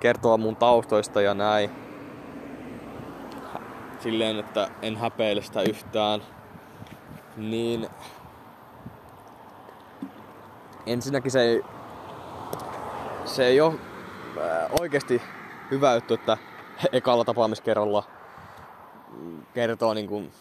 kertoa 0.00 0.36
mun 0.36 0.56
taustoista 0.56 1.20
ja 1.20 1.34
näin, 1.34 1.70
silleen, 4.00 4.38
että 4.38 4.70
en 4.82 4.96
häpeile 4.96 5.42
sitä 5.42 5.62
yhtään, 5.62 6.22
niin 7.36 7.88
ensinnäkin 10.86 11.30
se 11.30 11.40
ei, 11.40 11.64
se 13.28 13.46
ei 13.46 13.60
ole 13.60 13.74
oikeasti 14.80 15.22
hyvä 15.70 15.94
juttu, 15.94 16.14
että 16.14 16.38
ekalla 16.92 17.24
tapaamiskerralla 17.24 18.04
kertoo 19.54 19.94
niin 19.94 20.08
kuin, 20.08 20.32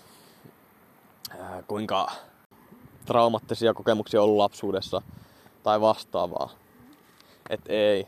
kuinka 1.68 2.12
traumaattisia 3.06 3.74
kokemuksia 3.74 4.22
on 4.22 4.24
ollut 4.24 4.38
lapsuudessa 4.38 5.02
tai 5.64 5.82
vastaavaa. 5.82 6.50
Et 7.50 7.62
ei. 7.70 8.08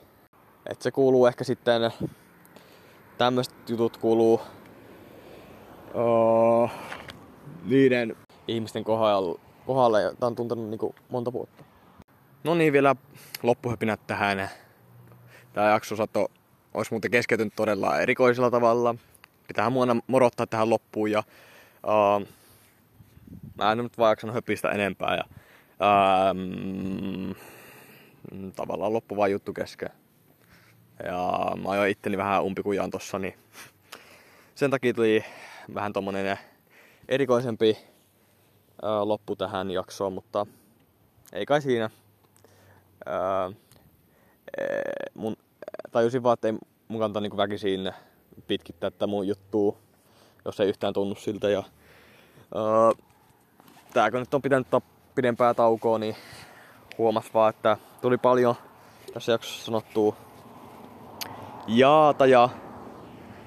Et 0.65 0.81
se 0.81 0.91
kuuluu 0.91 1.25
ehkä 1.25 1.43
sitten, 1.43 1.91
tämmöiset 3.17 3.69
jutut 3.69 3.97
kuuluu 3.97 4.41
uh, 5.93 6.69
niiden 7.65 8.15
ihmisten 8.47 8.83
kohdalla, 8.83 9.39
kohdalle, 9.65 10.01
jota 10.01 10.27
on 10.27 10.35
tuntenut 10.35 10.69
niin 10.69 10.95
monta 11.09 11.33
vuotta. 11.33 11.63
No 12.43 12.55
niin, 12.55 12.73
vielä 12.73 12.95
loppuhöpinät 13.43 13.99
tähän. 14.07 14.49
Tämä 15.59 15.71
jakso 15.71 15.95
saatto, 15.95 16.31
olisi 16.73 16.93
muuten 16.93 17.11
keskeytynyt 17.11 17.53
todella 17.55 17.99
erikoisella 17.99 18.51
tavalla. 18.51 18.95
Pitää 19.47 19.69
mua 19.69 19.85
morottaa 20.07 20.47
tähän 20.47 20.69
loppuun 20.69 21.11
ja 21.11 21.23
uh, 21.83 22.27
mä 23.57 23.71
en 23.71 23.77
nyt 23.77 23.97
vaan 23.97 24.11
jaksanut 24.11 24.33
höpistä 24.33 24.69
enempää 24.69 25.15
ja 25.15 25.23
uh, 25.79 27.35
tavallaan 28.55 28.93
loppu 28.93 29.17
vaan 29.17 29.31
juttu 29.31 29.53
kesken. 29.53 29.89
Ja 31.03 31.31
mä 31.63 31.69
ajoin 31.69 31.91
itteni 31.91 32.17
vähän 32.17 32.43
umpikujaan 32.43 32.91
tossa, 32.91 33.19
niin 33.19 33.37
sen 34.55 34.71
takia 34.71 34.93
tuli 34.93 35.25
vähän 35.73 35.93
tommonen 35.93 36.37
erikoisempi 37.07 37.77
ää, 38.81 39.07
loppu 39.07 39.35
tähän 39.35 39.71
jaksoon, 39.71 40.13
mutta 40.13 40.45
ei 41.33 41.45
kai 41.45 41.61
siinä. 41.61 41.89
Ää, 43.05 43.51
mun, 45.13 45.35
tajusin 45.91 46.23
vaan, 46.23 46.33
että 46.33 46.47
ei 46.47 46.57
mun 46.87 46.99
kantaa 46.99 47.21
niin 47.21 47.37
väkisin 47.37 47.91
pitkittää 48.47 48.91
tätä 48.91 49.07
mun 49.07 49.27
juttua, 49.27 49.77
jos 50.45 50.59
ei 50.59 50.69
yhtään 50.69 50.93
tunnu 50.93 51.15
siltä. 51.15 51.49
Ja, 51.49 51.63
ää, 52.55 52.91
tää 53.93 54.11
kun 54.11 54.19
nyt 54.19 54.33
on 54.33 54.41
pitänyt 54.41 54.67
pidempää 55.15 55.53
taukoa, 55.53 55.99
niin 55.99 56.15
huomas 56.97 57.33
vaan, 57.33 57.49
että 57.49 57.77
tuli 58.01 58.17
paljon 58.17 58.55
tässä 59.13 59.31
jaksossa 59.31 59.65
sanottua 59.65 60.15
jaata 61.67 62.25
ja 62.25 62.49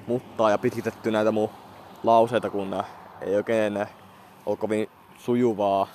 mutta 0.07 0.51
ja 0.51 0.59
pitkitetty 0.59 1.11
näitä 1.11 1.33
mun 1.33 1.51
lauseita, 2.05 2.51
kun 2.51 2.83
ei 3.21 3.37
oikein 3.37 3.87
ole 4.47 4.57
kovin 4.57 4.89
sujuvaa 5.19 5.89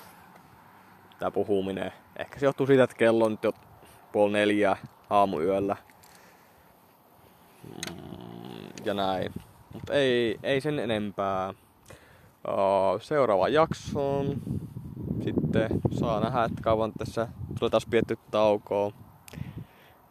tämä 1.19 1.31
puhuminen. 1.31 1.93
Ehkä 2.19 2.39
se 2.39 2.45
johtuu 2.45 2.67
siitä, 2.67 2.83
että 2.83 2.95
kello 2.95 3.25
on 3.25 3.31
nyt 3.31 3.43
jo 3.43 3.51
puoli 4.11 4.33
neljä 4.33 4.77
aamuyöllä. 5.09 5.75
Mm, 7.67 8.85
ja 8.85 8.93
näin. 8.93 9.33
Mutta 9.73 9.93
ei, 9.93 10.39
ei 10.43 10.61
sen 10.61 10.79
enempää. 10.79 11.53
Seuraava 13.01 13.49
jaksoon. 13.49 14.41
Sitten 15.23 15.69
saa 15.99 16.19
nähdä, 16.19 16.43
että 16.43 16.61
kauan 16.61 16.91
tässä 16.97 17.27
tulee 17.59 17.69
taas 17.69 17.85
pietty 17.85 18.17
taukoa. 18.31 18.91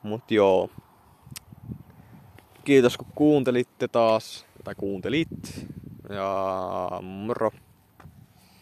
Mut 0.02 0.30
joo. 0.30 0.70
Kiitos 2.64 2.96
kun 2.96 3.07
kuuntelitte 3.14 3.88
taas. 3.88 4.46
Tai 4.64 4.74
kuuntelit. 4.74 5.66
Ja 6.09 6.90
moro. 7.02 7.50